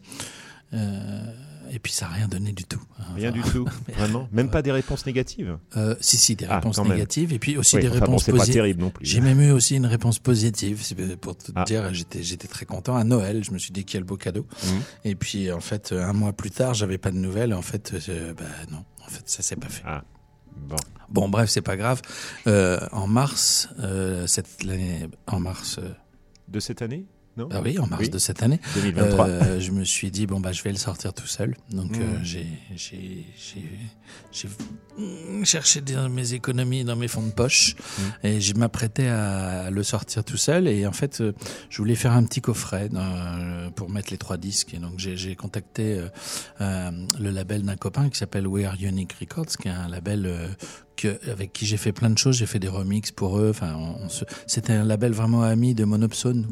euh, 0.74 1.22
et 1.72 1.80
puis 1.80 1.94
ça 1.94 2.08
n'a 2.08 2.12
rien 2.14 2.28
donné 2.28 2.52
du 2.52 2.66
tout. 2.66 2.82
Rien 3.16 3.30
Enfin, 3.32 3.40
du 3.42 3.50
tout, 3.50 3.66
vraiment. 3.96 4.28
Même 4.34 4.50
pas 4.50 4.62
des 4.62 4.72
réponses 4.72 5.06
négatives? 5.06 5.58
euh, 5.78 5.96
si, 6.02 6.18
si, 6.18 6.36
des 6.36 6.46
Ah, 6.48 6.56
réponses 6.58 6.78
négatives, 6.84 7.32
et 7.32 7.40
puis 7.40 7.58
aussi 7.58 7.78
Oui, 7.78 7.84
des 7.84 7.88
enfin, 7.88 8.00
bon, 8.00 8.06
réponses 8.06 8.24
c'est 8.26 8.32
pas 8.32 8.38
positives. 8.40 8.54
terrible 8.56 8.82
non 8.82 8.90
plus. 8.90 9.06
J'ai 9.06 9.22
même 9.22 9.40
eu 9.40 9.52
aussi 9.52 9.76
une 9.78 9.86
réponse 9.86 10.20
positive. 10.20 10.84
Pour 11.22 11.38
te 11.38 11.52
Ah. 11.56 11.64
dire, 11.64 11.92
j'étais 11.94 12.22
j'étais 12.22 12.48
très 12.50 12.66
content. 12.66 12.96
À 12.98 13.04
Noël, 13.06 13.44
je 13.44 13.52
me 13.52 13.58
suis 13.58 13.72
dit 13.72 13.86
quel 13.86 14.04
beau 14.04 14.18
cadeau. 14.18 14.46
Mhm. 14.64 14.82
Et 15.06 15.16
puis 15.16 15.52
en 15.52 15.62
fait, 15.62 15.94
un 15.94 16.14
mois 16.14 16.34
plus 16.34 16.52
tard, 16.52 16.74
j'avais 16.74 16.98
pas 16.98 17.12
de 17.12 17.18
nouvelles. 17.18 17.54
En 17.54 17.62
fait, 17.62 17.94
euh, 18.10 18.34
bah 18.34 18.44
non, 18.70 18.84
en 19.06 19.10
fait, 19.10 19.24
ça 19.28 19.42
s'est 19.42 19.56
pas 19.56 19.70
fait. 19.70 19.84
Ah, 19.86 20.04
bon. 20.56 20.76
Bon, 21.10 21.30
bref, 21.30 21.50
c'est 21.50 21.62
pas 21.62 21.78
grave. 21.78 22.02
Euh, 22.48 22.80
en 22.92 23.06
mars, 23.08 23.70
euh, 23.80 24.26
cette 24.26 24.48
en 25.28 25.40
mars, 25.40 25.78
euh, 25.78 25.90
De 26.48 26.60
cette 26.60 26.82
année? 26.82 27.06
Non 27.36 27.50
ah 27.52 27.62
oui, 27.64 27.80
en 27.80 27.88
mars 27.88 28.04
Oui. 28.04 28.10
de 28.10 28.18
cette 28.20 28.44
année, 28.44 28.60
2023. 28.76 29.28
euh, 29.28 29.60
je 29.60 29.72
me 29.72 29.84
suis 29.84 30.12
dit 30.12 30.28
bon 30.28 30.40
bah 30.40 30.52
je 30.52 30.62
vais 30.62 30.72
le 30.72 30.78
sortir 30.78 31.14
tout 31.14 31.26
seul. 31.26 31.56
Donc 31.72 31.92
Mhm. 31.98 32.02
euh, 32.02 32.20
j'ai 32.24 32.46
j'ai 32.76 33.26
j'ai 33.36 33.64
j'ai 34.32 34.48
cherché 35.44 35.82
dans 35.82 36.10
mes 36.10 36.34
économies 36.34 36.84
dans 36.84 36.96
mes 36.96 37.08
fonds 37.08 37.26
de 37.26 37.32
poche 37.32 37.76
Mhm. 37.98 38.30
et 38.30 38.42
je 38.42 38.54
m'apprêtais 38.54 39.08
à 39.08 39.72
le 39.72 39.82
sortir 39.82 40.24
tout 40.24 40.38
seul 40.38 40.68
et 40.68 40.86
en 40.86 40.92
fait 40.92 41.22
euh, 41.22 41.34
je 41.70 41.78
voulais 41.80 41.96
faire 41.96 42.12
un 42.12 42.24
petit 42.24 42.42
coffret 42.42 42.90
pour 43.76 43.90
mettre 43.90 44.12
les 44.12 44.18
trois 44.18 44.38
disques 44.38 44.74
et 44.76 44.78
donc 44.78 45.00
j'ai 45.00 45.36
contacté 45.36 46.04
euh, 46.62 46.92
le 47.20 47.32
label 47.32 47.64
d'un 47.64 47.76
copain 47.78 48.10
qui 48.10 48.18
s'appelle 48.20 48.46
We 48.48 48.66
Are 48.66 48.76
Unique 48.80 49.14
Records 49.14 49.58
qui 49.60 49.68
est 49.68 49.72
un 49.72 49.88
label 49.90 50.56
que, 50.96 51.20
avec 51.30 51.54
qui 51.54 51.66
j'ai 51.66 51.78
fait 51.78 51.92
plein 51.92 52.10
de 52.10 52.18
choses, 52.18 52.38
j'ai 52.38 52.46
fait 52.46 52.60
des 52.60 52.68
remixes 52.68 53.12
pour 53.12 53.40
eux. 53.40 53.50
Enfin, 53.50 53.76
se- 54.10 54.26
c'était 54.48 54.74
un 54.74 54.84
label 54.84 55.12
vraiment 55.12 55.44
ami 55.44 55.74
de 55.76 55.84
Monopsone. 55.86 56.48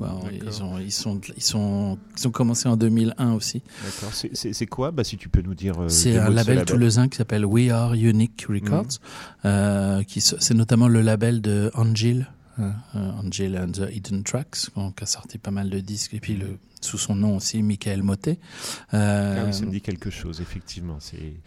Ils 0.45 0.63
ont, 0.63 0.77
ils 0.79 0.91
sont, 0.91 1.19
ils 1.37 1.43
sont, 1.43 1.97
ils 2.17 2.27
ont 2.27 2.31
commencé 2.31 2.67
en 2.69 2.77
2001 2.77 3.33
aussi. 3.33 3.61
D'accord. 3.83 4.13
C'est- 4.13 4.65
quoi? 4.65 4.91
Bah, 4.91 5.03
Si 5.03 5.17
tu 5.17 5.29
peux 5.29 5.41
nous 5.41 5.53
dire. 5.55 5.79
euh, 5.81 5.89
C'est 5.89 6.17
un 6.17 6.27
ce 6.27 6.31
label 6.31 6.55
toulousain 6.65 7.07
qui 7.07 7.17
s'appelle 7.17 7.45
We 7.45 7.69
Are 7.71 7.93
Unique 7.93 8.45
Records. 8.49 8.99
Euh, 9.45 10.03
se- 10.07 10.35
c'est 10.39 10.53
notamment 10.53 10.87
le 10.87 11.01
label 11.01 11.41
de 11.41 11.71
Angel, 11.73 12.27
euh, 12.59 12.69
Angel 12.93 13.57
and 13.57 13.71
the 13.71 13.89
Hidden 13.93 14.23
Tracks, 14.23 14.57
qui 14.95 15.03
a 15.03 15.05
sorti 15.05 15.37
pas 15.37 15.51
mal 15.51 15.69
de 15.69 15.79
disques. 15.79 16.13
Et 16.13 16.19
puis 16.19 16.35
le, 16.35 16.57
sous 16.81 16.97
son 16.97 17.15
nom 17.15 17.35
aussi, 17.37 17.61
Michael 17.63 18.03
Motet. 18.03 18.39
Euh, 18.93 19.37
Ah 19.41 19.45
oui, 19.47 19.53
ça 19.53 19.65
me 19.65 19.71
dit 19.71 19.81
quelque 19.81 20.09
chose, 20.09 20.41
effectivement. 20.41 20.97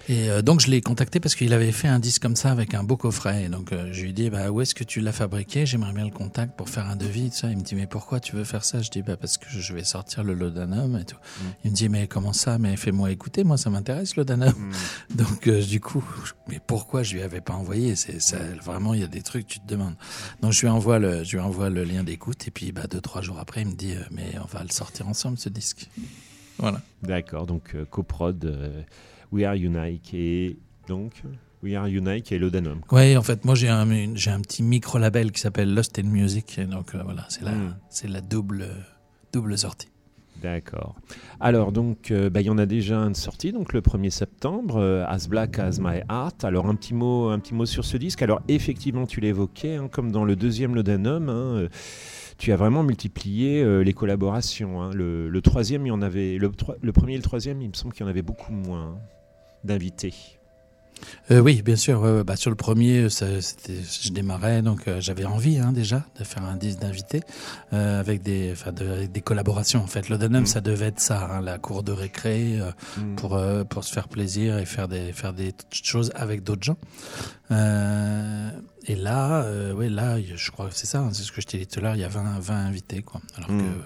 Et 0.09 0.31
euh, 0.31 0.43
donc 0.43 0.61
je 0.61 0.69
l'ai 0.71 0.81
contacté 0.81 1.21
parce 1.21 1.35
qu'il 1.35 1.53
avait 1.53 1.73
fait 1.73 1.88
un 1.88 1.99
disque 1.99 2.23
comme 2.23 2.37
ça 2.37 2.50
avec 2.50 2.75
un 2.75 2.83
beau 2.85 2.97
coffret. 2.97 3.45
Et 3.45 3.49
donc 3.49 3.73
euh, 3.73 3.88
je 3.93 4.03
lui 4.03 4.11
ai 4.11 4.12
dit 4.12 4.31
bah 4.31 4.50
où 4.50 4.61
est-ce 4.61 4.75
que 4.75 4.85
tu 4.85 5.00
l'as 5.00 5.12
fabriqué? 5.12 5.67
J'aimerais 5.67 5.93
bien 5.93 6.05
le 6.05 6.11
contact 6.11 6.57
pour 6.57 6.69
faire 6.69 6.87
un 6.88 6.97
devis. 6.97 7.31
Ça. 7.33 7.50
Il 7.50 7.57
me 7.59 7.62
dit 7.62 7.75
mais 7.75 7.87
pourquoi 7.87 8.21
tu 8.21 8.37
veux 8.37 8.45
faire 8.45 8.64
ça? 8.64 8.81
Je 8.83 8.91
dis 8.91 9.03
bah 9.03 9.17
parce 9.17 9.38
que 9.38 9.47
je 9.49 9.73
vais 9.75 9.85
sortir 9.85 10.25
le 10.25 10.35
Laudanum 10.35 10.97
et 10.99 11.05
tout. 11.05 11.17
Il 11.64 11.71
me 11.71 11.76
dit 11.76 11.88
mais 11.88 12.07
comment 12.07 12.33
ça? 12.33 12.59
Mais 12.59 12.76
fais-moi 12.76 13.11
écouter, 13.11 13.45
moi 13.45 13.57
ça 13.57 13.71
m'intéresse 13.71 14.17
Laudanum. 14.17 14.53
Donc 15.14 15.49
euh, 15.49 15.62
du 15.62 15.81
coup 15.81 16.05
je- 16.25 16.33
mais 16.49 16.61
pourquoi 16.64 17.03
je 17.03 17.14
lui 17.14 17.23
avais 17.23 17.41
pas 17.41 17.55
envoyé? 17.55 17.97
C'est 17.97 18.21
ça 18.21 18.37
vraiment 18.62 18.95
il 18.95 19.00
y 19.00 19.05
a 19.05 19.09
des 19.09 19.23
trucs 19.23 19.47
tu 19.47 19.61
te 19.61 19.67
demandes. 19.67 19.95
Donc 20.43 20.53
je 20.53 20.61
lui 20.61 20.69
envoie 20.69 20.99
le 20.99 21.25
je 21.25 21.33
lui 21.37 21.41
envoie 21.41 21.71
le 21.71 21.85
lien 21.85 22.05
d'écoute 22.05 22.47
et 22.47 22.50
puis 22.50 22.73
bah 22.73 22.87
deux 22.91 23.00
trois 23.00 23.23
jours 23.23 23.38
après 23.38 23.62
il 23.62 23.69
me 23.69 23.75
dit 23.75 23.95
mais 24.11 24.33
on 24.43 24.47
va 24.47 24.62
le 24.62 24.71
sortir 24.71 25.09
ensemble 25.09 25.24
ce 25.37 25.49
disque. 25.49 25.88
Voilà. 26.59 26.81
D'accord, 27.02 27.47
donc 27.47 27.75
euh, 27.75 27.85
coprod 27.85 28.45
euh, 28.45 28.83
We 29.33 29.45
Are 29.45 29.54
Unique 29.54 30.14
et 30.14 30.57
donc 30.88 31.23
We 31.62 31.75
Are 31.75 31.87
Unique 31.87 32.31
et 32.31 32.38
Laudanum. 32.38 32.81
Oui, 32.93 33.16
en 33.16 33.23
fait, 33.23 33.45
moi 33.45 33.54
j'ai 33.54 33.69
un, 33.69 33.90
une- 33.90 34.16
j'ai 34.16 34.31
un 34.31 34.40
petit 34.40 34.62
micro 34.62 34.99
label 34.99 35.33
qui 35.33 35.40
s'appelle 35.40 35.75
Lost 35.75 35.99
in 35.99 36.04
Music, 36.04 36.59
et 36.59 36.64
donc 36.66 36.95
euh, 36.95 37.02
voilà, 37.02 37.25
c'est 37.28 37.43
la, 37.43 37.52
Mm. 37.52 37.76
c'est 37.90 38.09
la 38.09 38.21
double, 38.21 38.69
double 39.33 39.57
sortie. 39.59 39.88
D'accord. 40.43 40.95
Alors, 41.40 41.73
donc, 41.73 42.11
euh, 42.11 42.28
bah, 42.28 42.43
il 42.43 42.47
y 42.47 42.50
en 42.50 42.59
a 42.59 42.66
déjà 42.66 42.99
un 42.99 43.11
de 43.12 43.16
sorti, 43.16 43.50
donc 43.50 43.73
le 43.73 43.81
1er 43.81 44.11
septembre, 44.11 44.76
euh, 44.76 45.02
As 45.07 45.26
Black 45.26 45.59
As 45.59 45.78
My 45.81 46.00
Heart. 46.11 46.45
Alors, 46.45 46.66
un 46.66 46.75
petit 46.75 46.93
mot, 46.93 47.28
un 47.31 47.38
petit 47.38 47.54
mot 47.54 47.64
sur 47.64 47.85
ce 47.87 47.97
disque. 47.97 48.21
Alors, 48.21 48.43
effectivement, 48.49 49.07
tu 49.07 49.21
l'évoquais, 49.21 49.76
hein, 49.76 49.88
comme 49.90 50.12
dans 50.12 50.25
le 50.25 50.37
deuxième 50.37 50.75
Laudanum, 50.75 51.28
hein, 51.31 51.69
tu 52.44 52.52
as 52.52 52.56
vraiment 52.56 52.82
multiplié 52.82 53.62
euh, 53.62 53.82
les 53.82 53.94
collaborations. 53.94 54.82
hein. 54.82 54.90
Le, 54.92 55.28
le 55.30 55.40
troisième, 55.40 55.86
il 55.86 55.88
y 55.88 55.92
en 55.92 56.02
avait, 56.02 56.36
le, 56.36 56.50
premier 56.92 57.14
et 57.14 57.16
le 57.16 57.22
troisième, 57.22 57.62
il 57.62 57.68
me 57.68 57.74
semble 57.74 57.94
qu'il 57.94 58.02
y 58.04 58.06
en 58.06 58.10
avait 58.10 58.22
beaucoup 58.22 58.52
moins 58.52 58.82
hein, 58.94 58.98
d'invités. 59.64 60.12
Euh, 61.30 61.40
oui, 61.40 61.60
bien 61.62 61.74
sûr. 61.76 62.24
Bah, 62.24 62.36
sur 62.36 62.50
le 62.50 62.56
premier, 62.56 63.08
ça, 63.10 63.26
je 63.40 64.10
démarrais, 64.12 64.62
donc 64.62 64.86
euh, 64.86 65.00
j'avais 65.00 65.24
envie 65.24 65.58
hein, 65.58 65.72
déjà 65.72 66.04
de 66.18 66.24
faire 66.24 66.44
un 66.44 66.56
disque 66.56 66.78
d'invité 66.78 67.20
euh, 67.72 67.98
avec 67.98 68.22
des, 68.22 68.50
enfin, 68.52 68.72
de- 68.72 68.86
avec 68.86 69.10
des 69.12 69.20
collaborations. 69.20 69.80
En 69.82 69.86
fait, 69.88 70.08
l'Odenum, 70.08 70.42
Mhm. 70.42 70.46
ça 70.46 70.60
devait 70.60 70.86
être 70.86 71.00
ça, 71.00 71.26
hein, 71.30 71.40
la 71.42 71.58
cour 71.58 71.82
de 71.82 71.92
récré 71.92 72.58
Mm. 72.98 73.16
pour 73.16 73.38
pour 73.68 73.84
se 73.84 73.92
faire 73.92 74.08
plaisir 74.08 74.58
et 74.58 74.66
faire 74.66 74.86
des 74.86 75.12
faire 75.12 75.32
des 75.32 75.52
t- 75.52 75.64
choses 75.72 76.12
avec 76.14 76.42
d'autres 76.44 76.62
gens. 76.64 76.76
Euh, 77.50 78.50
et 78.86 78.94
là, 78.96 79.42
euh, 79.44 79.72
ouais, 79.72 79.88
là, 79.88 80.18
je 80.20 80.50
crois 80.50 80.68
que 80.68 80.74
c'est 80.74 80.86
ça. 80.86 81.00
hein, 81.00 81.10
c'est 81.12 81.22
ce 81.22 81.32
que 81.32 81.40
je 81.40 81.46
t'ai 81.46 81.58
dit 81.58 81.66
tout 81.66 81.78
à 81.80 81.82
l'heure. 81.82 81.94
Il 81.94 82.00
y 82.00 82.04
a 82.04 82.08
20, 82.08 82.38
20 82.38 82.54
invités, 82.66 83.02
quoi. 83.02 83.20
Alors 83.36 83.50
Mhm. 83.50 83.60
que 83.62 83.78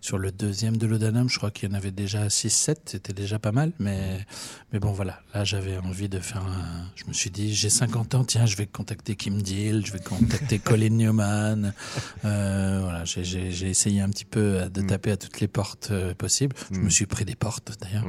sur 0.00 0.18
le 0.18 0.32
deuxième 0.32 0.76
de 0.76 0.86
l'Odenum, 0.86 1.28
je 1.28 1.36
crois 1.38 1.50
qu'il 1.50 1.68
y 1.68 1.72
en 1.72 1.74
avait 1.76 1.90
déjà 1.92 2.28
6-7. 2.28 2.80
C'était 2.86 3.12
déjà 3.12 3.38
pas 3.38 3.52
mal, 3.52 3.72
mais 3.78 4.24
mais 4.72 4.78
bon, 4.80 4.92
voilà. 4.92 5.20
Là, 5.34 5.44
j'avais 5.44 5.76
envie 5.78 6.08
de 6.08 6.18
faire 6.20 6.42
un. 6.44 6.86
Je 6.96 7.04
me 7.06 7.12
suis 7.12 7.30
dit, 7.30 7.54
j'ai 7.54 7.70
50 7.70 8.14
ans, 8.14 8.24
tiens, 8.24 8.46
je 8.46 8.56
vais 8.56 8.66
contacter 8.66 9.14
Kim 9.16 9.40
Deal, 9.42 9.84
je 9.86 9.92
vais 9.92 10.00
contacter 10.00 10.58
Colin 10.80 10.90
Newman. 10.90 11.72
Euh, 12.24 12.80
voilà, 12.82 13.04
j'ai- 13.04 13.68
essayé 13.70 14.00
un 14.00 14.08
petit 14.10 14.24
peu 14.24 14.68
de 14.72 14.82
Mm. 14.82 14.86
taper 14.86 15.10
à 15.12 15.16
toutes 15.16 15.40
les 15.40 15.48
portes 15.48 15.92
possibles. 16.14 16.56
Je 16.72 16.78
me 16.80 16.90
suis 16.90 17.06
pris 17.06 17.24
des 17.24 17.36
portes 17.36 17.76
d'ailleurs. 17.80 18.04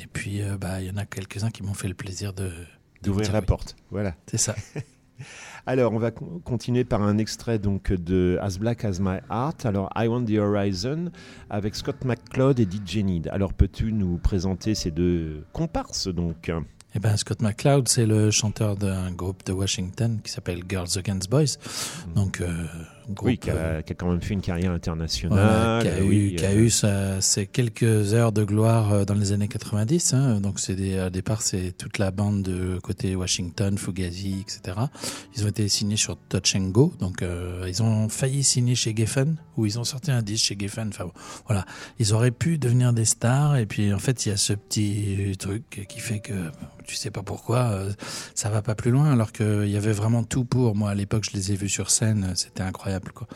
Et 0.00 0.06
puis, 0.12 0.40
bah, 0.60 0.80
il 0.80 0.86
y 0.88 0.90
en 0.90 0.96
a 0.96 1.06
quelques-uns 1.06 1.50
qui 1.50 1.62
m'ont 1.62 1.74
fait 1.74 1.88
le 1.88 1.94
plaisir 1.94 2.32
de. 2.34 2.50
D'ouvrir 3.06 3.32
la 3.32 3.42
porte. 3.42 3.76
Voilà. 3.90 4.14
C'est 4.26 4.38
ça. 4.38 4.54
Alors, 5.66 5.92
on 5.92 5.98
va 5.98 6.10
con- 6.12 6.40
continuer 6.44 6.84
par 6.84 7.02
un 7.02 7.18
extrait 7.18 7.58
donc 7.58 7.92
de 7.92 8.38
As 8.40 8.58
Black 8.58 8.84
as 8.84 8.98
My 9.00 9.18
Heart. 9.30 9.66
Alors, 9.66 9.90
I 9.96 10.06
Want 10.06 10.24
the 10.26 10.38
Horizon 10.38 11.10
avec 11.50 11.74
Scott 11.74 12.04
McCloud 12.04 12.60
et 12.60 12.64
DJ 12.70 12.98
Need. 12.98 13.28
Alors, 13.28 13.52
peux-tu 13.52 13.92
nous 13.92 14.18
présenter 14.18 14.74
ces 14.74 14.90
deux 14.90 15.44
comparses 15.52 16.06
donc? 16.08 16.52
Eh 16.94 16.98
ben, 16.98 17.16
Scott 17.16 17.42
McCloud, 17.42 17.88
c'est 17.88 18.06
le 18.06 18.30
chanteur 18.30 18.76
d'un 18.76 19.10
groupe 19.10 19.44
de 19.44 19.52
Washington 19.52 20.20
qui 20.22 20.30
s'appelle 20.30 20.62
Girls 20.68 20.88
Against 20.96 21.28
Boys. 21.28 21.56
Donc, 22.14 22.40
euh, 22.40 22.64
groupe, 23.08 23.26
Oui, 23.28 23.38
qui 23.38 23.50
euh, 23.50 23.78
a, 23.78 23.82
qui 23.82 23.92
a 23.92 23.94
quand 23.96 24.10
même 24.10 24.20
fait 24.20 24.34
une 24.34 24.40
carrière 24.40 24.70
voilà, 24.70 24.76
internationale. 24.76 25.82
qui 25.82 25.88
a, 25.88 26.04
oui, 26.04 26.16
eu, 26.32 26.36
qui 26.36 26.44
a 26.46 26.50
euh, 26.50 26.54
eu 26.64 26.70
sa- 26.70 27.20
ses 27.20 27.46
quelques 27.46 28.14
heures 28.14 28.32
de 28.32 28.44
gloire 28.44 28.92
euh, 28.92 29.04
dans 29.04 29.14
les 29.14 29.32
années 29.32 29.48
90. 29.48 30.14
Hein. 30.14 30.40
Donc, 30.40 30.60
c'est 30.60 30.74
des, 30.74 30.98
à 30.98 31.10
départ, 31.10 31.42
c'est 31.42 31.72
toute 31.76 31.98
la 31.98 32.10
bande 32.10 32.42
de 32.42 32.78
côté 32.82 33.14
Washington, 33.16 33.76
Fugazi, 33.78 34.40
etc. 34.42 34.76
Ils 35.36 35.44
ont 35.44 35.48
été 35.48 35.68
signés 35.68 35.96
sur 35.96 36.16
Touch 36.28 36.56
and 36.56 36.68
Go. 36.70 36.92
Donc, 36.98 37.22
euh, 37.22 37.64
ils 37.68 37.82
ont 37.82 38.08
failli 38.08 38.42
signer 38.42 38.74
chez 38.74 38.94
Geffen, 38.96 39.36
ou 39.56 39.66
ils 39.66 39.78
ont 39.78 39.84
sorti 39.84 40.10
un 40.10 40.22
disque 40.22 40.46
chez 40.46 40.56
Geffen. 40.58 40.88
Enfin, 40.88 41.06
voilà. 41.46 41.64
Ils 41.98 42.12
auraient 42.14 42.30
pu 42.30 42.58
devenir 42.58 42.92
des 42.92 43.04
stars. 43.04 43.56
Et 43.56 43.66
puis, 43.66 43.92
en 43.92 43.98
fait, 43.98 44.26
il 44.26 44.30
y 44.30 44.32
a 44.32 44.36
ce 44.36 44.52
petit 44.52 45.36
truc 45.38 45.86
qui 45.88 46.00
fait 46.00 46.20
que 46.20 46.32
tu 46.86 46.94
sais 46.94 47.10
pas 47.10 47.22
pourquoi 47.24 47.58
euh, 47.72 47.90
ça 48.34 48.48
va 48.48 48.62
pas 48.62 48.76
plus 48.76 48.90
loin. 48.92 49.10
Alors 49.12 49.32
qu'il 49.32 49.68
y 49.68 49.76
avait 49.76 49.92
vraiment 49.92 50.22
tout 50.22 50.44
pour. 50.44 50.74
Moi, 50.76 50.90
à 50.90 50.94
l'époque, 50.94 51.24
je 51.28 51.36
les 51.36 51.52
ai 51.52 51.56
vus 51.56 51.68
sur 51.68 51.90
scène. 51.90 52.32
C'était 52.36 52.62
incroyable, 52.62 52.95
quoi. 53.12 53.26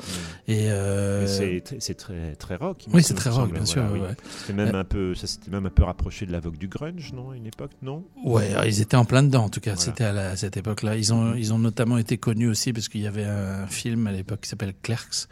Et 0.48 0.70
euh, 0.70 1.26
c'est 1.26 1.58
tr- 1.58 1.76
c'est 1.80 1.94
très, 1.94 2.34
très 2.36 2.56
rock. 2.56 2.84
oui, 2.92 3.02
c'est 3.02 3.14
très 3.14 3.30
rock, 3.30 3.52
bien 3.52 3.64
sûr. 3.64 3.84
voilà, 3.86 4.02
ouais. 4.04 4.10
Euh, 4.10 4.14
C'était 4.40 4.52
même 4.52 4.74
un 4.74 4.84
peu, 4.84 5.14
ça 5.14 5.26
s'était 5.26 5.50
même 5.50 5.66
un 5.66 5.70
peu 5.70 5.84
rapproché 5.84 6.26
de 6.26 6.32
la 6.32 6.40
vogue 6.40 6.56
du 6.58 6.68
grunge, 6.68 7.12
non, 7.12 7.30
à 7.30 7.36
une 7.36 7.46
époque, 7.46 7.72
non? 7.82 8.04
Ouais, 8.24 8.50
ils 8.66 8.80
étaient 8.80 8.96
en 8.96 9.04
plein 9.04 9.22
dedans 9.22 9.44
en 9.44 9.48
tout 9.48 9.60
cas. 9.60 9.74
Voilà. 9.74 9.84
C'était 9.84 10.04
à, 10.04 10.36
cette 10.36 10.56
époque-là. 10.56 10.96
Ils 10.96 11.12
ont, 11.12 11.34
ils 11.34 11.52
ont 11.52 11.58
notamment 11.58 11.98
été 11.98 12.18
connus 12.18 12.48
aussi 12.48 12.72
parce 12.72 12.88
qu'il 12.88 13.00
y 13.00 13.06
avait 13.06 13.24
un 13.24 13.66
film 13.66 14.06
à 14.06 14.12
l'époque 14.12 14.40
qui 14.42 14.48
s'appelle 14.48 14.74
Clerks. 14.82 15.28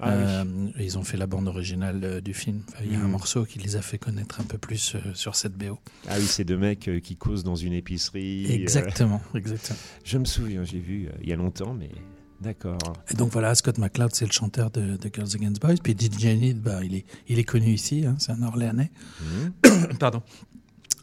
Ah. 0.00 0.10
Euh, 0.12 0.44
ils 0.78 0.98
ont 0.98 1.04
fait 1.04 1.16
la 1.16 1.26
bande 1.26 1.48
originale 1.48 2.20
du 2.22 2.34
film. 2.34 2.62
Enfin, 2.68 2.82
il 2.84 2.92
y 2.92 2.96
a 2.96 2.98
un 3.00 3.04
Mhm. 3.04 3.10
morceau 3.10 3.44
qui 3.44 3.58
les 3.58 3.76
a 3.76 3.82
fait 3.82 3.98
connaître 3.98 4.40
un 4.40 4.44
peu 4.44 4.58
plus 4.58 4.96
sur 5.14 5.34
cette 5.36 5.54
BO. 5.54 5.78
Ah 6.08 6.14
oui, 6.18 6.24
ces 6.24 6.44
deux 6.44 6.56
mecs 6.56 6.90
qui 7.02 7.16
causent 7.16 7.44
dans 7.44 7.56
une 7.56 7.72
épicerie. 7.72 8.50
Exactement, 8.52 9.20
exactement. 9.34 9.78
je 10.04 10.18
me 10.18 10.24
souviens, 10.24 10.64
j'ai 10.64 10.78
vu 10.78 11.08
il 11.22 11.28
y 11.28 11.32
a 11.32 11.36
longtemps, 11.36 11.74
mais 11.74 11.90
d'accord. 12.40 12.78
Et 13.10 13.14
donc 13.14 13.30
voilà, 13.32 13.54
Scott 13.54 13.78
McCloud, 13.78 14.10
c'est 14.14 14.26
le 14.26 14.32
chanteur 14.32 14.70
de, 14.70 14.96
de 14.96 15.10
Girls 15.12 15.30
Against 15.34 15.60
Boys. 15.60 15.74
Puis 15.82 15.94
DJ 15.98 16.54
bah, 16.54 16.80
il 16.82 16.94
est, 16.94 17.04
il 17.28 17.38
est 17.38 17.44
connu 17.44 17.72
ici. 17.72 18.04
hein, 18.06 18.16
c'est 18.18 18.32
un 18.32 18.42
Orléanais. 18.42 18.90
Mhm. 19.22 19.96
Pardon. 19.98 20.22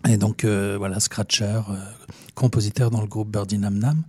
Et 0.07 0.17
donc 0.17 0.43
euh, 0.45 0.75
voilà, 0.77 0.99
Scratcher, 0.99 1.61
euh, 1.69 1.75
compositeur 2.35 2.91
dans 2.91 3.01
le 3.01 3.07
groupe 3.07 3.31
Birdie 3.31 3.57
Nam 3.57 3.77
Nam. 3.77 4.03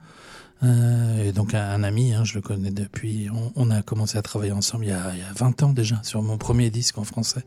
Euh, 0.64 1.22
et 1.28 1.30
donc 1.32 1.54
un, 1.54 1.62
un 1.70 1.84
ami, 1.84 2.12
hein, 2.12 2.24
je 2.24 2.34
le 2.34 2.40
connais 2.40 2.72
depuis. 2.72 3.28
On, 3.32 3.52
on 3.54 3.70
a 3.70 3.80
commencé 3.82 4.18
à 4.18 4.22
travailler 4.22 4.50
ensemble 4.50 4.86
il 4.86 4.88
y, 4.88 4.92
a, 4.92 5.12
il 5.14 5.18
y 5.20 5.22
a 5.22 5.32
20 5.36 5.62
ans 5.62 5.72
déjà 5.72 6.00
sur 6.02 6.20
mon 6.20 6.36
premier 6.36 6.68
disque 6.70 6.98
en 6.98 7.04
français. 7.04 7.44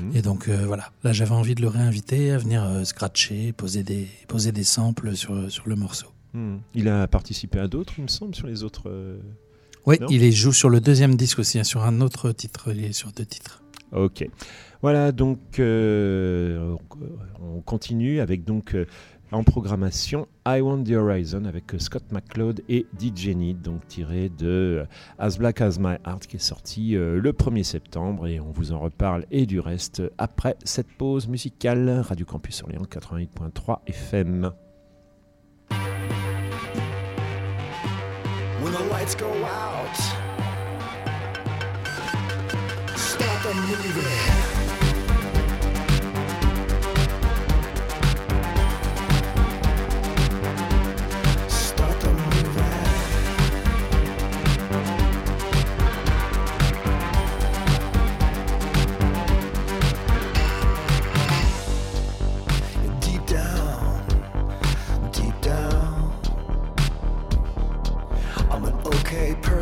Mhm. 0.00 0.16
Et 0.16 0.22
donc 0.22 0.48
euh, 0.48 0.64
voilà, 0.66 0.90
là 1.04 1.12
j'avais 1.12 1.34
envie 1.34 1.54
de 1.54 1.60
le 1.60 1.68
réinviter 1.68 2.32
à 2.32 2.38
venir 2.38 2.64
euh, 2.64 2.84
scratcher, 2.84 3.52
poser 3.52 3.82
des, 3.82 4.08
poser 4.26 4.52
des 4.52 4.64
samples 4.64 5.14
sur, 5.16 5.50
sur 5.50 5.68
le 5.68 5.76
morceau. 5.76 6.06
Mhm. 6.34 6.60
Il 6.74 6.88
a 6.88 7.06
participé 7.08 7.58
à 7.58 7.68
d'autres, 7.68 7.94
il 7.98 8.02
me 8.04 8.08
semble, 8.08 8.34
sur 8.34 8.46
les 8.46 8.62
autres. 8.62 8.88
euh, 8.88 9.18
Oui, 9.86 9.96
Non 10.00 10.06
il 10.10 10.32
joue 10.32 10.52
sur 10.52 10.68
le 10.70 10.80
deuxième 10.80 11.14
disque 11.16 11.38
aussi, 11.38 11.58
hein, 11.58 11.64
sur 11.64 11.82
un 11.84 12.00
autre 12.00 12.32
titre. 12.32 12.70
Il 12.72 12.84
est 12.84 12.92
sur 12.92 13.10
deux 13.12 13.24
titres. 13.26 13.62
Ok. 13.92 14.28
Voilà, 14.82 15.10
donc 15.12 15.58
euh, 15.58 16.74
on 17.42 17.60
continue 17.60 18.20
avec 18.20 18.44
donc 18.44 18.74
euh, 18.74 18.86
en 19.32 19.42
programmation 19.44 20.26
I 20.46 20.60
Want 20.60 20.84
the 20.84 20.92
Horizon 20.92 21.44
avec 21.44 21.74
euh, 21.74 21.78
Scott 21.78 22.04
McCloud 22.12 22.62
et 22.68 22.86
DJ 22.98 23.28
Need, 23.28 23.60
donc 23.62 23.86
tiré 23.88 24.28
de 24.28 24.46
euh, 24.82 24.84
As 25.18 25.36
Black 25.38 25.60
as 25.60 25.78
My 25.78 25.96
Heart 26.06 26.26
qui 26.28 26.36
est 26.36 26.38
sorti 26.38 26.94
euh, 26.96 27.18
le 27.20 27.32
1er 27.32 27.62
septembre 27.64 28.26
et 28.26 28.38
on 28.40 28.50
vous 28.52 28.72
en 28.72 28.78
reparle 28.78 29.26
et 29.30 29.44
du 29.44 29.60
reste 29.60 30.02
après 30.18 30.56
cette 30.64 30.88
pause 30.96 31.26
musicale. 31.28 31.90
Radio 32.06 32.24
Campus 32.24 32.62
Orléans 32.62 32.84
88.3 32.88 33.80
FM. 33.86 34.50
Lights 39.10 39.14
go 39.14 39.44
out, 39.44 39.96
stop 42.96 43.42
the 43.42 43.54
movie. 43.54 44.59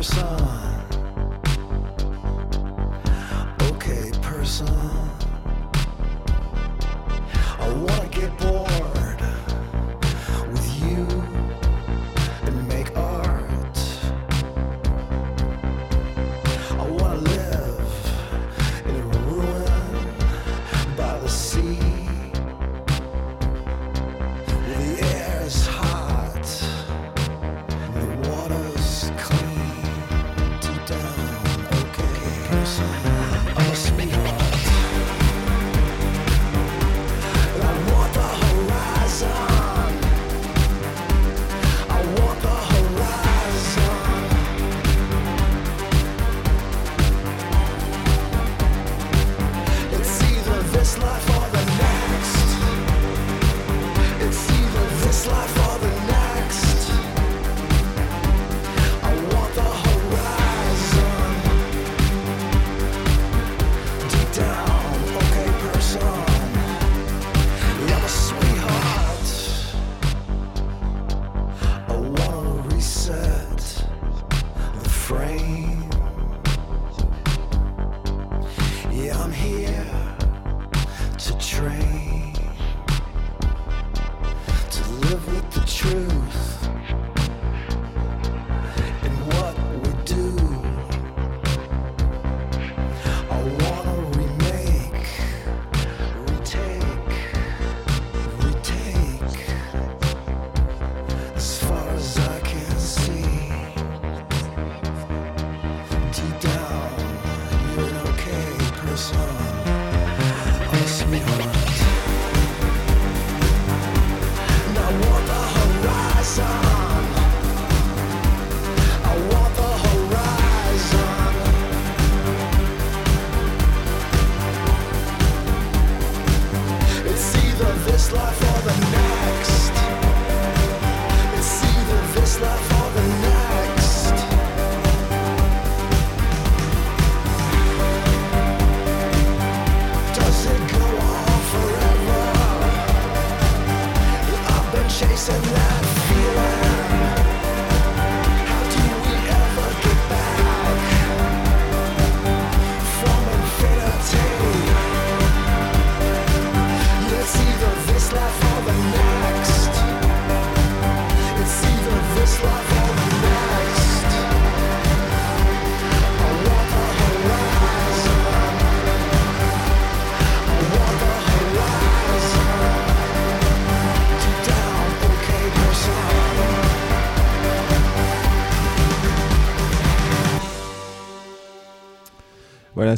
sun. 0.09 0.58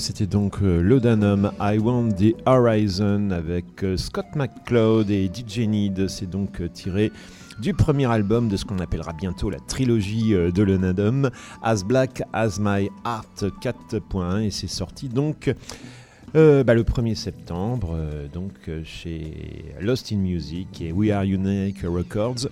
C'était 0.01 0.25
donc 0.25 0.63
euh, 0.63 0.81
Laudanum, 0.81 1.51
I 1.61 1.77
Want 1.77 2.13
the 2.13 2.35
Horizon 2.47 3.29
avec 3.29 3.83
euh, 3.83 3.97
Scott 3.97 4.25
McCloud 4.35 5.11
et 5.11 5.29
DJ 5.31 5.59
Need. 5.59 6.07
C'est 6.09 6.27
donc 6.27 6.59
euh, 6.59 6.67
tiré 6.67 7.11
du 7.59 7.75
premier 7.75 8.07
album 8.07 8.49
de 8.49 8.57
ce 8.57 8.65
qu'on 8.65 8.79
appellera 8.79 9.13
bientôt 9.13 9.51
la 9.51 9.59
trilogie 9.59 10.31
de 10.31 10.63
Laudanum, 10.63 11.29
As 11.61 11.83
Black 11.83 12.23
As 12.33 12.57
My 12.59 12.89
Heart 13.05 13.45
4.1 13.61 14.41
et 14.41 14.49
c'est 14.49 14.67
sorti 14.67 15.07
donc 15.07 15.53
bah, 16.33 16.73
le 16.73 16.83
1er 16.83 17.13
septembre 17.13 17.99
donc 18.33 18.53
chez 18.83 19.75
Lost 19.79 20.11
in 20.11 20.17
Music 20.17 20.81
et 20.81 20.91
We 20.91 21.11
Are 21.11 21.23
Unique 21.23 21.83
Records. 21.83 22.47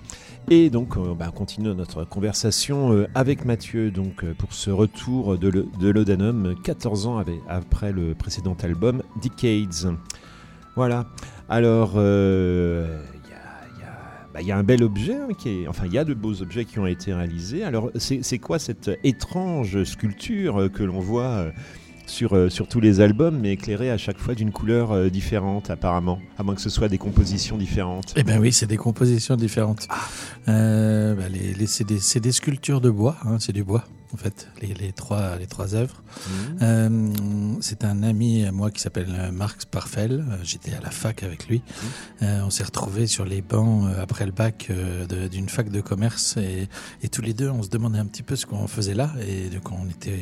Et 0.51 0.71
donc, 0.71 0.97
euh, 0.97 1.13
bah, 1.13 1.27
on 1.29 1.31
continue 1.31 1.75
notre 1.75 2.05
conversation 2.05 2.91
euh, 2.91 3.07
avec 3.13 3.45
Mathieu 3.45 3.91
donc, 3.91 4.23
euh, 4.23 4.33
pour 4.33 4.51
ce 4.51 4.71
retour 4.71 5.38
de, 5.38 5.67
l'Odanum 5.79 6.55
14 6.63 7.05
ans 7.05 7.23
après 7.47 7.91
le 7.91 8.15
précédent 8.15 8.57
album 8.63 9.03
Decades. 9.21 9.95
Voilà. 10.75 11.05
Alors, 11.49 11.91
il 11.97 12.88
bah, 14.33 14.41
y 14.41 14.51
a 14.51 14.57
un 14.57 14.63
bel 14.63 14.81
objet, 14.81 15.17
hein, 15.17 15.27
qui 15.38 15.49
est, 15.49 15.67
enfin 15.67 15.83
il 15.85 15.93
y 15.93 15.99
a 15.99 16.03
de 16.03 16.15
beaux 16.15 16.41
objets 16.41 16.65
qui 16.65 16.79
ont 16.79 16.88
été 16.88 17.13
réalisés. 17.13 17.63
Alors 17.63 17.91
c'est 17.95 18.39
quoi 18.39 18.57
cette 18.57 18.89
étrange 19.03 19.83
sculpture 19.83 20.71
que 20.73 20.81
l'on 20.81 20.99
voit 20.99 21.51
sur, 22.10 22.36
euh, 22.36 22.50
sur 22.50 22.67
tous 22.67 22.80
les 22.80 23.00
albums, 23.02 23.38
mais 23.39 23.54
éclairée 23.54 23.89
à 23.91 23.98
chaque 23.98 24.17
fois 24.17 24.36
d'une 24.36 24.52
couleur 24.52 24.91
euh, 24.91 25.10
différente 25.10 25.69
apparemment, 25.69 26.19
à 26.38 26.43
moins 26.43 26.56
que 26.56 26.62
ce 26.62 26.69
soit 26.69 26.89
des 26.89 26.98
compositions 26.98 27.58
différentes. 27.58 28.13
Eh 28.17 28.24
ben 28.24 28.39
oui, 28.39 28.52
c'est 28.52 28.67
des 28.67 28.78
compositions 28.78 29.36
différentes. 29.36 29.88
Euh, 30.48 31.15
bah, 31.15 31.30
les, 31.30 31.54
les- 31.54 31.67
c'est, 31.67 31.84
des, 31.86 32.00
des 32.19 32.32
sculptures 32.32 32.82
de 32.82 32.89
bois, 32.89 33.17
hein, 33.26 33.38
c'est 33.39 33.54
du 33.54 33.63
bois 33.63 33.86
en 34.12 34.17
fait, 34.17 34.48
les, 34.60 34.74
les 34.74 34.91
trois, 34.91 35.38
les 35.38 35.45
trois 35.45 35.76
œuvres. 35.76 36.02
Euh, 36.63 37.10
c'est 37.62 37.84
un 37.84 38.02
ami 38.02 38.43
à 38.43 38.52
moi 38.52 38.72
qui 38.72 38.82
s'appelle 38.82 39.30
Marc 39.32 39.62
Sparfel. 39.62 40.26
Euh, 40.28 40.36
J'étais 40.43 40.74
à 40.74 40.82
la 40.82 40.89
fac 40.89 41.22
avec 41.22 41.48
lui. 41.48 41.62
Euh, 42.24 42.41
on 42.43 42.50
s'est 42.50 42.63
retrouvés 42.63 43.06
sur 43.06 43.24
les 43.24 43.43
bancs 43.43 43.88
après 44.02 44.26
le 44.26 44.32
bac 44.32 44.72
d'une 45.32 45.48
fac 45.48 45.69
de 45.69 45.80
commerce 45.80 46.38
et, 46.38 46.67
et 47.04 47.10
tous 47.10 47.22
les 47.22 47.36
deux, 47.36 47.50
on 47.52 47.62
se 47.62 47.69
demandait 47.69 48.00
un 48.00 48.08
petit 48.08 48.24
peu 48.24 48.36
ce 48.36 48.48
qu'on 48.48 48.65
faisait 48.67 48.95
là 48.95 49.12
et 49.28 49.50
donc 49.50 49.72
on 49.72 49.88
était, 49.88 50.19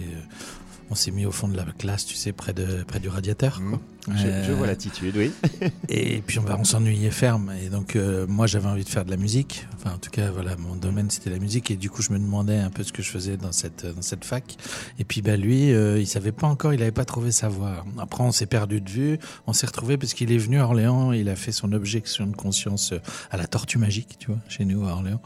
on 0.89 0.95
s'est 0.95 1.11
mis 1.11 1.25
au 1.25 1.31
fond 1.31 1.47
de 1.47 1.57
la 1.57 1.65
classe, 1.77 2.05
tu 2.05 2.15
sais, 2.15 2.31
près 2.31 2.53
de 2.53 2.83
près 2.83 2.99
du 2.99 3.09
radiateur. 3.09 3.61
quoi. 3.69 3.79
Je, 4.09 4.21
je 4.21 4.27
Euh, 4.51 4.55
vois 4.55 4.67
l'attitude, 4.67 5.17
oui. 5.17 5.33
et 5.89 6.21
puis 6.25 6.39
on, 6.39 6.45
on 6.49 6.63
s'ennuyait 6.63 7.11
ferme. 7.11 7.51
Et 7.61 7.67
donc 7.67 7.97
euh, 7.97 8.25
moi 8.25 8.47
j'avais 8.47 8.69
envie 8.69 8.85
de 8.85 8.89
faire 8.89 9.03
de 9.03 9.11
la 9.11 9.17
musique. 9.17 9.67
Enfin 9.75 9.95
en 9.95 9.97
tout 9.97 10.09
cas 10.09 10.31
voilà 10.31 10.55
mon 10.55 10.75
domaine 10.77 11.09
c'était 11.09 11.29
la 11.29 11.39
musique. 11.39 11.71
Et 11.71 11.75
du 11.75 11.89
coup 11.89 12.01
je 12.01 12.13
me 12.13 12.17
demandais 12.19 12.57
un 12.57 12.69
peu 12.69 12.83
ce 12.83 12.93
que 12.93 13.01
je 13.01 13.09
faisais 13.09 13.35
dans 13.35 13.51
cette 13.51 13.85
dans 13.85 14.01
cette 14.01 14.23
fac. 14.23 14.55
Et 14.97 15.03
puis 15.03 15.21
bah 15.21 15.35
lui 15.35 15.73
euh, 15.73 15.99
il 15.99 16.07
savait 16.07 16.31
pas 16.31 16.47
encore, 16.47 16.73
il 16.73 16.81
avait 16.81 16.91
pas 16.93 17.03
trouvé 17.03 17.31
sa 17.33 17.49
voie. 17.49 17.83
Après 17.99 18.23
on 18.23 18.31
s'est 18.31 18.45
perdu 18.45 18.79
de 18.79 18.89
vue. 18.89 19.19
On 19.45 19.51
s'est 19.51 19.67
retrouvé 19.67 19.97
parce 19.97 20.13
qu'il 20.13 20.31
est 20.31 20.37
venu 20.37 20.57
à 20.59 20.63
Orléans. 20.63 21.11
Il 21.11 21.27
a 21.27 21.35
fait 21.35 21.51
son 21.51 21.73
objection 21.73 22.27
de 22.27 22.35
conscience 22.35 22.93
euh, 22.93 22.99
à 23.29 23.35
la 23.35 23.45
Tortue 23.45 23.77
Magique, 23.77 24.15
tu 24.19 24.27
vois, 24.27 24.39
chez 24.47 24.63
nous 24.63 24.87
à 24.87 24.93
Orléans. 24.93 25.21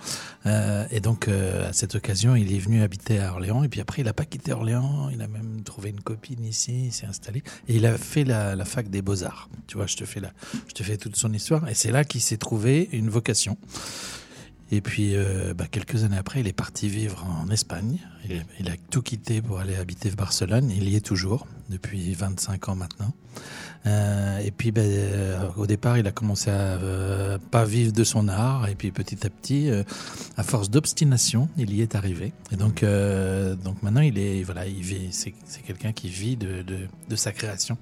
Et 0.90 1.02
donc 1.02 1.28
à 1.28 1.72
cette 1.72 1.94
occasion 1.94 2.36
il 2.36 2.52
est 2.52 2.58
venu 2.60 2.82
habiter 2.82 3.20
à 3.20 3.32
Orléans. 3.32 3.64
Et 3.64 3.70
puis 3.70 3.80
après 3.80 4.02
il 4.02 4.08
a 4.08 4.14
pas 4.14 4.26
quitté 4.26 4.54
Orléans. 4.54 5.10
Il 5.14 5.22
a 5.22 5.28
même 5.28 5.51
trouvé 5.64 5.90
une 5.90 6.02
copine 6.02 6.44
ici. 6.46 6.86
Il 6.86 6.92
s'est 6.92 7.06
installé 7.06 7.44
et 7.68 7.76
il 7.76 7.86
a 7.86 7.98
fait 7.98 8.24
la, 8.24 8.66
fac 8.66 8.90
des 8.90 9.02
beaux 9.02 9.24
arts. 9.24 9.50
Tu 9.68 9.78
vois, 9.78 9.88
je 9.88 9.98
te 9.98 10.06
fais 10.06 10.20
la, 10.20 10.32
je 10.68 10.74
te 10.74 10.84
fais 10.84 10.98
toute 10.98 11.16
son 11.16 11.34
histoire. 11.34 11.68
Et 11.68 11.74
c'est 11.74 11.92
là 11.92 12.04
qu'il 12.04 12.22
s'est 12.22 12.38
trouvé 12.38 12.90
une 12.92 13.10
vocation. 13.10 13.58
Et 14.72 14.82
puis, 14.82 15.16
euh, 15.16 15.54
bah, 15.54 15.68
quelques 15.70 16.04
années 16.04 16.18
après, 16.18 16.40
il 16.40 16.48
est 16.48 16.54
parti 16.54 16.88
vivre 16.88 17.26
en 17.26 17.50
Espagne. 17.50 17.98
Il, 18.30 18.38
a- 18.38 18.44
il 18.60 18.70
a 18.70 18.74
tout 18.90 19.02
quitté 19.02 19.42
pour 19.42 19.60
aller 19.60 19.76
habiter 19.76 20.10
Barcelone. 20.12 20.70
Il 20.72 20.88
y 20.90 20.96
est 20.96 21.02
toujours 21.06 21.48
depuis 21.70 22.14
25 22.14 22.70
ans 22.70 22.76
maintenant. 22.76 23.14
Euh, 23.88 24.38
et 24.40 24.52
puis, 24.52 24.72
ben, 24.72 24.86
euh, 24.86 25.40
au 25.58 25.66
départ, 25.66 25.98
il 25.98 26.06
a 26.06 26.12
commencé 26.12 26.52
à 26.52 26.54
euh, 26.54 27.40
pas 27.50 27.64
vivre 27.66 27.92
de 27.94 28.04
son 28.04 28.28
art. 28.28 28.68
Et 28.68 28.76
puis, 28.76 28.92
petit 28.92 29.26
à 29.26 29.30
petit, 29.30 29.70
euh, 29.72 29.84
à 30.38 30.44
force 30.44 30.70
d'obstination, 30.70 31.50
il 31.58 31.74
y 31.74 31.82
est 31.82 31.96
arrivé. 31.96 32.34
Et 32.52 32.58
donc, 32.58 32.84
donc 33.64 33.82
maintenant, 33.82 34.02
il 34.02 34.18
est 34.20 34.44
voilà, 34.44 34.68
il 34.68 34.82
vit. 34.82 35.08
C'est 35.12 35.34
quelqu'un 35.66 35.94
qui 35.94 36.10
vit 36.10 36.36
de, 36.36 36.62
de, 36.62 36.78
de 37.10 37.16
sa 37.16 37.32
création. 37.32 37.78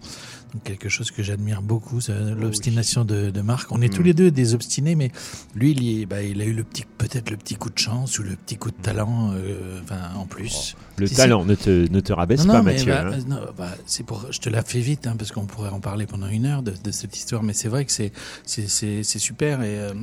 Donc 0.53 0.63
quelque 0.63 0.89
chose 0.89 1.11
que 1.11 1.21
j'admire 1.21 1.61
beaucoup, 1.61 2.01
c'est 2.01 2.13
l'obstination 2.35 3.03
de, 3.05 3.29
de 3.29 3.41
Marc. 3.41 3.71
On 3.71 3.81
est 3.81 3.93
tous 3.93 4.01
les 4.03 4.13
deux 4.13 4.31
des 4.31 4.53
obstinés, 4.55 4.95
mais 4.95 5.11
lui, 5.55 5.71
il, 5.71 5.83
y 5.83 6.05
bah, 6.05 6.23
il 6.23 6.41
a 6.41 6.45
eu 6.45 6.53
le 6.53 6.63
petit, 6.63 6.85
peut-être 6.97 7.29
le 7.29 7.37
petit 7.37 7.55
coup 7.55 7.69
de 7.69 7.77
chance 7.77 8.17
ou 8.19 8.23
le 8.23 8.35
petit 8.35 8.55
coup 8.57 8.71
de 8.71 8.75
talent, 8.81 9.33
enfin, 9.83 9.99
en 10.15 10.25
plus. 10.29 10.75
Le 10.97 11.07
Si, 11.07 11.15
talent, 11.15 11.43
Ne, 11.45 11.55
te, 11.55 11.91
ne 11.91 11.99
te 11.99 12.13
rabaisse 12.13 12.45
Non, 12.45 12.53
pas, 12.53 12.57
non, 12.59 12.63
Mathieu. 12.65 12.91
bah, 12.93 13.05
hein. 13.13 13.17
non, 13.27 13.39
bah, 13.57 13.71
c'est 13.85 14.05
pour, 14.05 14.31
je 14.31 14.39
te 14.39 14.49
la 14.49 14.61
fais 14.63 14.79
vite, 14.79 15.07
hein, 15.07 15.15
parce 15.17 15.31
qu'on 15.31 15.45
pourrait 15.45 15.69
en 15.69 15.79
parler 15.79 16.05
pendant 16.05 16.27
une 16.27 16.45
heure 16.45 16.63
de, 16.63 16.73
de 16.83 16.91
cette 16.91 17.17
histoire, 17.17 17.43
mais 17.43 17.53
c'est 17.53 17.67
vrai 17.67 17.85
que 17.85 17.91
c'est, 17.91 18.11
c'est, 18.45 19.03
super. 19.03 19.61
Et, 19.61 19.79
euh, 19.79 19.93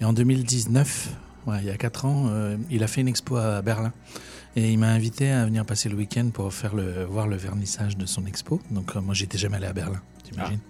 et 0.00 0.04
en 0.04 0.12
2019, 0.12 1.08
ouais, 1.46 1.58
il 1.60 1.66
y 1.66 1.70
a 1.70 1.76
quatre 1.76 2.04
ans, 2.04 2.26
euh, 2.30 2.56
il 2.70 2.82
a 2.82 2.86
fait 2.86 3.00
une 3.00 3.08
expo 3.08 3.36
à 3.36 3.62
Berlin. 3.62 3.92
Et 4.58 4.72
il 4.72 4.78
m'a 4.78 4.88
invité 4.88 5.30
à 5.30 5.44
venir 5.44 5.66
passer 5.66 5.90
le 5.90 5.96
week-end 5.96 6.30
pour 6.32 6.52
faire 6.54 6.74
le, 6.74 7.04
voir 7.04 7.26
le 7.28 7.36
vernissage 7.36 7.96
de 7.98 8.06
son 8.06 8.24
expo. 8.24 8.60
Donc 8.70 8.96
euh, 8.96 9.00
moi, 9.02 9.14
j'étais 9.14 9.36
jamais 9.38 9.58
allé 9.58 9.66
à 9.66 9.72
Berlin, 9.74 10.00
t'imagines 10.24 10.60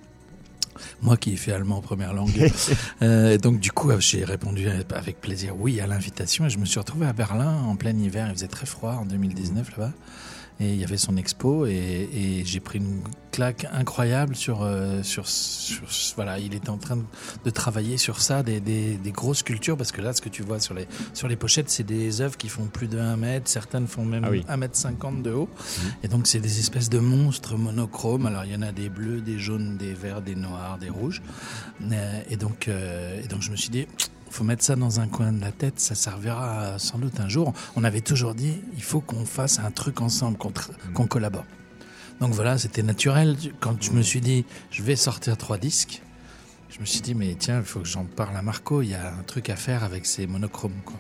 moi 1.03 1.17
qui 1.17 1.33
ai 1.33 1.37
fait 1.37 1.53
allemand 1.53 1.79
en 1.79 1.83
première 1.83 2.13
langue. 2.13 2.51
Euh, 3.03 3.35
et 3.35 3.39
donc 3.39 3.61
du 3.61 3.73
coup, 3.73 3.91
j'ai 3.99 4.25
répondu 4.25 4.69
avec 4.95 5.21
plaisir 5.21 5.55
oui 5.59 5.81
à 5.81 5.87
l'invitation 5.87 6.47
et 6.47 6.51
je 6.51 6.59
me 6.59 6.65
suis 6.65 6.79
retrouvé 6.79 7.07
à 7.07 7.13
Berlin 7.13 7.63
en 7.67 7.77
plein 7.77 7.97
hiver. 7.97 8.27
Il 8.29 8.35
faisait 8.35 8.49
très 8.49 8.67
froid 8.67 8.93
en 9.01 9.05
2019 9.05 9.77
là-bas. 9.77 9.93
Et 10.59 10.73
il 10.73 10.81
y 10.81 10.85
avait 10.85 10.97
son 10.97 11.19
expo 11.19 11.67
et, 11.67 12.09
et 12.15 12.43
j'ai 12.47 12.61
pris 12.61 12.79
une 12.79 13.03
claque 13.31 13.67
incroyable 13.75 14.35
sur, 14.35 14.63
euh, 14.63 15.03
sur, 15.03 15.29
sur- 15.29 15.83
voilà, 16.15 16.39
il 16.39 16.55
était 16.55 16.71
en 16.71 16.79
train 16.79 16.97
de, 16.97 17.03
de 17.45 17.51
travailler 17.51 17.99
sur 17.99 18.23
ça, 18.23 18.43
des, 18.43 18.61
des, 18.61 18.95
des 18.97 19.13
grosses 19.13 19.41
sculptures, 19.41 19.77
parce 19.77 19.93
que 19.93 20.01
là, 20.01 20.15
ce 20.15 20.23
que 20.23 20.31
tu 20.31 20.43
vois 20.43 20.59
sur 20.59 20.73
les, 20.73 20.89
sur 21.13 21.29
les 21.29 21.37
pochettes, 21.37 21.69
c'est 21.69 21.83
des 21.85 22.23
œuvres 22.23 22.39
qui 22.39 22.49
font 22.49 22.65
plus 22.65 22.89
de 22.89 22.99
1 22.99 23.17
mètre, 23.19 23.51
certaines 23.51 23.87
font 23.87 24.07
même 24.07 24.25
Ah 24.25 24.31
oui. 24.31 24.45
1 24.49 24.57
mètre 24.57 24.77
50 24.77 25.23
de 25.23 25.31
haut. 25.33 25.51
Et 26.03 26.09
donc, 26.09 26.27
c'est 26.27 26.41
des 26.41 26.59
espèces 26.59 26.89
de 26.89 27.01
monstres 27.01 27.59
monochromes. 27.59 28.25
Alors, 28.25 28.47
il 28.47 28.53
y 28.53 28.57
en 28.57 28.63
a 28.63 28.73
des 28.73 28.89
bleus, 28.89 29.21
des 29.21 29.39
jaunes, 29.39 29.77
des 29.77 29.93
verts, 29.93 30.23
des 30.23 30.37
noirs, 30.37 30.79
des 30.79 30.89
rouges. 30.89 31.21
Euh, 31.93 32.21
et, 32.31 32.37
donc, 32.39 32.69
euh, 32.69 33.21
et 33.23 33.29
donc, 33.29 33.43
je 33.43 33.51
me 33.51 33.57
suis 33.57 33.69
dit, 33.69 33.87
faut 34.31 34.45
mettre 34.45 34.63
ça 34.65 34.77
dans 34.77 35.01
un 35.01 35.09
coin 35.09 35.33
de 35.33 35.41
la 35.41 35.53
tête, 35.53 35.81
ça 35.81 35.95
servira 35.95 36.79
sans 36.79 36.99
doute 36.99 37.21
un 37.21 37.29
jour. 37.29 37.53
On 37.77 37.85
avait 37.85 38.01
toujours 38.01 38.35
dit, 38.35 38.61
il 38.77 38.83
faut 38.83 39.01
qu'on 39.01 39.25
fasse 39.25 39.59
un 39.59 39.71
truc 39.71 40.01
ensemble, 40.01 40.37
qu'on 40.39 40.51
tra- 40.51 40.71
qu'on 40.95 41.07
collabore. 41.07 41.45
Donc 42.21 42.33
voilà, 42.33 42.59
c'était 42.59 42.83
naturel. 42.83 43.37
Quand 43.61 43.83
je 43.83 43.91
me 43.93 44.03
suis 44.03 44.21
dit, 44.21 44.45
je 44.71 44.83
vais 44.83 44.97
sortir 44.97 45.37
trois 45.37 45.59
disques, 45.59 46.03
je 46.71 46.81
me 46.81 46.85
suis 46.87 47.01
dit, 47.01 47.15
mais 47.15 47.35
tiens, 47.39 47.59
il 47.59 47.65
faut 47.65 47.81
que 47.81 47.87
j'en 47.89 48.05
parle 48.05 48.37
à 48.37 48.43
Marco, 48.43 48.83
il 48.83 48.89
y 48.91 48.95
a 48.95 49.15
un 49.15 49.23
truc 49.23 49.49
à 49.51 49.57
faire 49.57 49.85
avec 49.85 50.05
ces 50.07 50.27
monochromes. 50.27 50.73
Quoi. 50.85 50.97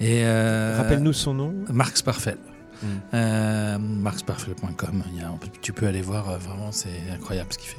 Et 0.00 0.24
euh, 0.24 0.76
Rappelle-nous 0.78 1.12
son 1.12 1.34
nom. 1.34 1.54
Marc 1.72 1.96
Sparfel. 1.98 2.36
Euh, 3.14 3.76
a- 3.76 5.58
Tu 5.62 5.72
peux 5.72 5.86
aller 5.86 6.02
voir, 6.02 6.30
euh, 6.30 6.38
vraiment, 6.38 6.72
c'est 6.72 7.10
incroyable 7.12 7.52
ce 7.52 7.58
qu'il 7.58 7.68
fait. 7.68 7.76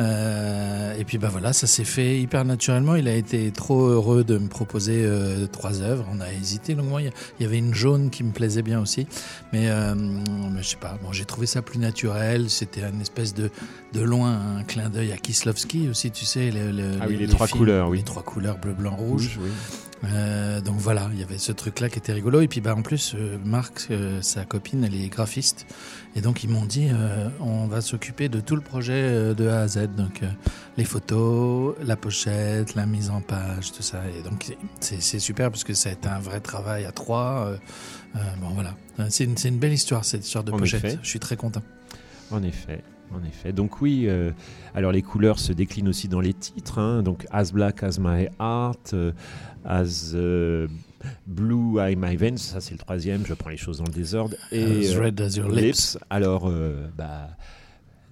Euh, 0.00 0.94
et 0.98 1.04
puis 1.04 1.18
bah 1.18 1.28
voilà, 1.30 1.52
ça 1.52 1.66
s'est 1.66 1.84
fait 1.84 2.18
hyper 2.20 2.44
naturellement. 2.44 2.94
Il 2.96 3.06
a 3.08 3.14
été 3.14 3.50
trop 3.50 3.82
heureux 3.86 4.24
de 4.24 4.38
me 4.38 4.48
proposer 4.48 5.02
euh, 5.04 5.46
trois 5.46 5.82
œuvres. 5.82 6.06
On 6.12 6.20
a 6.20 6.32
hésité 6.32 6.74
longuement. 6.74 6.98
Il 6.98 7.10
y 7.40 7.44
avait 7.44 7.58
une 7.58 7.74
jaune 7.74 8.10
qui 8.10 8.24
me 8.24 8.32
plaisait 8.32 8.62
bien 8.62 8.80
aussi, 8.80 9.06
mais, 9.52 9.68
euh, 9.68 9.94
mais 9.94 10.62
je 10.62 10.68
sais 10.68 10.76
pas. 10.76 10.98
Bon, 11.02 11.12
j'ai 11.12 11.24
trouvé 11.26 11.46
ça 11.46 11.60
plus 11.62 11.78
naturel. 11.78 12.48
C'était 12.50 12.82
une 12.82 13.00
espèce 13.00 13.34
de 13.34 13.50
de 13.92 14.00
loin 14.00 14.56
un 14.58 14.62
clin 14.62 14.88
d'œil 14.88 15.12
à 15.12 15.16
Kislovski 15.16 15.88
aussi. 15.88 16.10
Tu 16.10 16.24
sais, 16.24 16.50
le- 16.50 16.70
le- 16.70 16.92
Ah 17.00 17.06
oui, 17.08 17.16
les 17.16 17.26
trois 17.26 17.48
couleurs, 17.48 17.88
oui. 17.88 17.98
les 17.98 18.04
trois 18.04 18.22
couleurs 18.22 18.56
bleu, 18.58 18.72
blanc, 18.72 18.96
rouge. 18.96 19.38
oui. 19.42 19.50
Euh, 20.04 20.62
donc 20.62 20.76
voilà, 20.78 21.10
il 21.12 21.20
y 21.20 21.22
avait 21.22 21.36
ce 21.36 21.52
truc-là 21.52 21.90
qui 21.90 21.98
était 21.98 22.14
rigolo. 22.14 22.40
Et 22.40 22.48
puis 22.48 22.62
bah 22.62 22.74
en 22.74 22.80
plus, 22.80 23.14
euh, 23.14 23.36
Marc, 23.44 23.88
euh, 23.90 24.22
sa 24.22 24.46
copine, 24.46 24.82
elle 24.82 24.94
est 24.94 25.08
graphiste. 25.08 25.66
Et 26.16 26.22
donc 26.22 26.42
ils 26.42 26.48
m'ont 26.48 26.64
dit, 26.64 26.88
on 27.40 27.66
va 27.66 27.80
s'occuper 27.82 28.28
de 28.30 28.40
tout 28.40 28.56
le 28.56 28.62
projet 28.62 29.32
de 29.34 29.46
A 29.46 29.60
à 29.60 29.68
Z. 29.68 29.89
Donc 29.96 30.22
euh, 30.22 30.28
les 30.76 30.84
photos, 30.84 31.74
la 31.82 31.96
pochette, 31.96 32.74
la 32.74 32.86
mise 32.86 33.10
en 33.10 33.20
page, 33.20 33.72
tout 33.72 33.82
ça. 33.82 34.00
Et 34.18 34.22
donc 34.22 34.56
c'est 34.80 35.00
c'est 35.00 35.18
super 35.18 35.50
parce 35.50 35.64
que 35.64 35.74
ça 35.74 35.88
a 35.88 35.92
été 35.92 36.08
un 36.08 36.20
vrai 36.20 36.40
travail 36.40 36.84
à 36.84 36.92
trois. 36.92 37.46
Euh, 37.46 37.56
euh, 38.16 38.18
bon 38.40 38.48
voilà, 38.50 38.74
c'est 39.08 39.24
une, 39.24 39.36
c'est 39.36 39.48
une 39.48 39.58
belle 39.58 39.72
histoire 39.72 40.04
cette 40.04 40.24
histoire 40.24 40.44
de 40.44 40.52
En 40.52 40.56
pochette. 40.58 40.84
effet. 40.84 40.98
Je 41.02 41.08
suis 41.08 41.20
très 41.20 41.36
content. 41.36 41.62
En 42.30 42.42
effet, 42.42 42.82
en 43.12 43.22
effet. 43.24 43.52
Donc 43.52 43.80
oui, 43.80 44.04
euh, 44.08 44.30
alors 44.74 44.92
les 44.92 45.02
couleurs 45.02 45.38
se 45.38 45.52
déclinent 45.52 45.88
aussi 45.88 46.08
dans 46.08 46.20
les 46.20 46.34
titres. 46.34 46.78
hein. 46.78 47.02
Donc 47.02 47.26
As 47.30 47.52
Black 47.52 47.82
as 47.82 47.98
My 47.98 48.28
Heart, 48.38 48.94
euh, 48.94 49.12
As 49.64 50.12
euh, 50.14 50.68
Blue 51.26 51.80
as 51.80 51.94
My 51.96 52.16
Veins, 52.16 52.36
ça 52.36 52.60
c'est 52.60 52.72
le 52.72 52.78
troisième, 52.78 53.24
je 53.26 53.34
prends 53.34 53.50
les 53.50 53.56
choses 53.56 53.78
dans 53.78 53.84
le 53.84 53.92
désordre. 53.92 54.36
Et 54.52 54.88
As 54.88 54.96
red 54.98 55.20
as 55.20 55.36
your 55.36 55.48
lips. 55.50 55.98
Alors, 56.10 56.48
euh, 56.48 56.86
bah, 56.96 57.28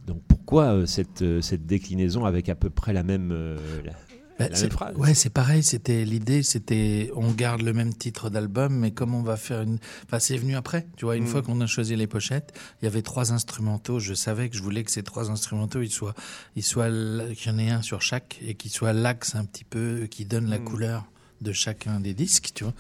donc 0.09 0.23
pourquoi 0.27 0.75
euh, 0.75 0.87
cette, 0.87 1.23
euh, 1.23 1.40
cette 1.40 1.66
déclinaison 1.66 2.25
avec 2.25 2.49
à 2.49 2.55
peu 2.55 2.71
près 2.71 2.92
la 2.92 3.03
même, 3.05 3.31
euh, 3.33 3.59
la, 3.85 3.92
Bah, 4.38 4.49
la 4.51 4.57
c'est- 4.57 4.62
même 4.62 4.71
phrase? 4.73 4.97
Ouais, 4.97 5.14
c'est 5.14 5.31
pareil. 5.31 5.62
C'était 5.62 6.05
l'idée, 6.05 6.42
c'était 6.42 7.11
on 7.16 7.33
garde 7.33 7.61
le 7.62 7.73
même 7.73 7.92
titre 7.92 8.31
d'album, 8.31 8.73
mais 8.73 8.92
comme 8.92 9.14
on 9.14 9.23
va 9.23 9.37
faire 9.37 9.62
une. 9.62 9.79
Enfin, 10.07 10.18
c'est 10.21 10.37
venu 10.37 10.55
après. 10.57 10.87
Tu 10.97 11.05
vois, 11.05 11.16
une 11.16 11.25
Mm. 11.25 11.27
fois 11.27 11.42
qu'on 11.42 11.61
a 11.61 11.66
choisi 11.66 11.97
les 11.97 12.07
pochettes, 12.07 12.53
il 12.81 12.85
y 12.85 12.88
avait 12.88 13.03
trois 13.03 13.33
instrumentaux. 13.33 13.99
Je 13.99 14.14
savais 14.14 14.49
que 14.49 14.57
je 14.57 14.62
voulais 14.62 14.85
que 14.85 14.90
ces 14.92 15.03
trois 15.03 15.31
instrumentaux, 15.31 15.83
ils 15.83 15.90
soient, 15.90 16.14
ils 16.57 16.62
soient, 16.62 16.88
qu'il 17.37 17.51
y 17.53 17.55
en 17.55 17.59
ait 17.59 17.71
un 17.71 17.83
sur 17.83 18.01
chaque 18.01 18.38
et 18.47 18.55
qu'ils 18.55 18.71
soient 18.71 18.92
l'axe 18.92 19.35
un 19.35 19.44
petit 19.44 19.64
peu 19.64 20.07
qui 20.11 20.25
donne 20.25 20.49
la 20.49 20.59
Mm. 20.61 20.64
couleur 20.64 21.05
de 21.40 21.53
chacun 21.53 22.01
des 22.01 22.14
disques, 22.14 22.51
tu 22.55 22.64
vois. 22.64 22.72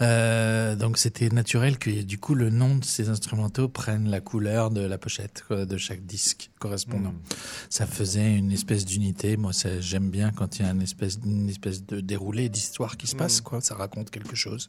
Euh, 0.00 0.76
donc 0.76 0.98
c'était 0.98 1.28
naturel 1.30 1.78
que 1.78 1.90
du 2.02 2.18
coup 2.18 2.34
le 2.34 2.50
nom 2.50 2.76
de 2.76 2.84
ces 2.84 3.08
instrumentaux 3.08 3.68
prenne 3.68 4.08
la 4.10 4.20
couleur 4.20 4.70
de 4.70 4.80
la 4.80 4.98
pochette 4.98 5.44
quoi, 5.46 5.64
de 5.66 5.76
chaque 5.76 6.04
disque 6.06 6.50
correspondant 6.58 7.10
Mm. 7.12 7.36
ça 7.68 7.86
faisait 7.86 8.34
une 8.34 8.50
espèce 8.52 8.84
d'unité. 8.84 9.36
Moi, 9.36 9.52
ça, 9.52 9.80
j'aime 9.80 10.10
bien 10.10 10.30
quand 10.30 10.58
il 10.58 10.64
y 10.64 10.68
a 10.68 10.70
une 10.72 10.82
espèce, 10.82 11.18
une 11.24 11.48
espèce 11.48 11.84
de 11.86 12.00
déroulé 12.00 12.48
d'histoire 12.48 12.96
qui 12.96 13.06
se 13.06 13.14
passe, 13.16 13.40
quoi. 13.40 13.60
Ça 13.60 13.74
raconte 13.74 14.10
quelque 14.10 14.34
chose. 14.36 14.68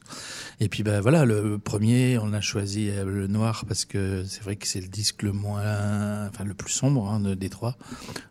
Et 0.60 0.68
puis, 0.68 0.82
ben 0.82 1.00
voilà, 1.00 1.24
le 1.24 1.58
premier, 1.58 2.18
on 2.18 2.32
a 2.32 2.40
choisi 2.40 2.90
euh, 2.90 3.04
le 3.04 3.26
noir 3.26 3.64
parce 3.66 3.84
que 3.84 4.24
c'est 4.28 4.42
vrai 4.42 4.56
que 4.56 4.66
c'est 4.66 4.80
le 4.80 4.88
disque 4.88 5.22
le 5.22 5.32
moins, 5.32 6.26
enfin 6.28 6.44
le 6.44 6.54
plus 6.54 6.72
sombre 6.72 7.08
hein, 7.10 7.20
de- 7.20 7.34
des 7.34 7.48
trois. 7.48 7.76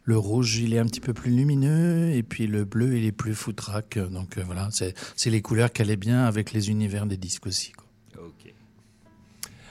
Le 0.03 0.17
rouge, 0.17 0.57
il 0.57 0.73
est 0.73 0.79
un 0.79 0.85
petit 0.85 1.01
peu 1.01 1.13
plus 1.13 1.31
lumineux, 1.31 2.11
et 2.13 2.23
puis 2.23 2.47
le 2.47 2.63
bleu, 2.65 2.97
il 2.97 3.05
est 3.05 3.11
plus 3.11 3.35
foutraque. 3.35 3.97
Donc 3.99 4.37
euh, 4.37 4.43
voilà, 4.45 4.69
c'est, 4.71 4.93
c'est 5.15 5.29
les 5.29 5.41
couleurs 5.41 5.71
qui 5.71 5.81
allaient 5.81 5.95
bien 5.95 6.25
avec 6.25 6.51
les 6.51 6.69
univers 6.69 7.05
des 7.05 7.17
disques 7.17 7.47
aussi. 7.47 7.71
Quoi. 7.71 8.25
Ok. 8.25 8.53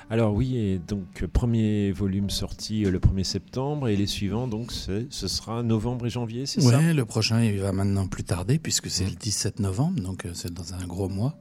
Alors 0.09 0.35
oui, 0.35 0.57
et 0.57 0.79
donc 0.79 1.23
euh, 1.23 1.27
premier 1.27 1.91
volume 1.91 2.31
sorti 2.31 2.85
euh, 2.85 2.91
le 2.93 3.01
1er 3.01 3.25
septembre 3.25 3.89
et 3.89 3.97
les 3.97 4.07
suivants, 4.07 4.47
donc 4.47 4.71
ce 4.71 5.09
sera 5.11 5.65
novembre 5.65 6.07
et 6.07 6.11
janvier, 6.11 6.47
c'est 6.47 6.61
ça? 6.61 6.81
Le 6.81 7.05
prochain, 7.05 7.43
il 7.43 7.59
va 7.59 7.73
maintenant 7.73 8.07
plus 8.07 8.23
tarder 8.23 8.61
puisque 8.61 8.89
c'est 8.89 9.05
le 9.05 9.17
17 9.17 9.59
novembre, 9.59 10.01
donc 10.01 10.25
euh, 10.25 10.31
c'est 10.33 10.53
dans 10.53 10.75
un 10.75 10.87
gros 10.87 11.09
mois. 11.09 11.37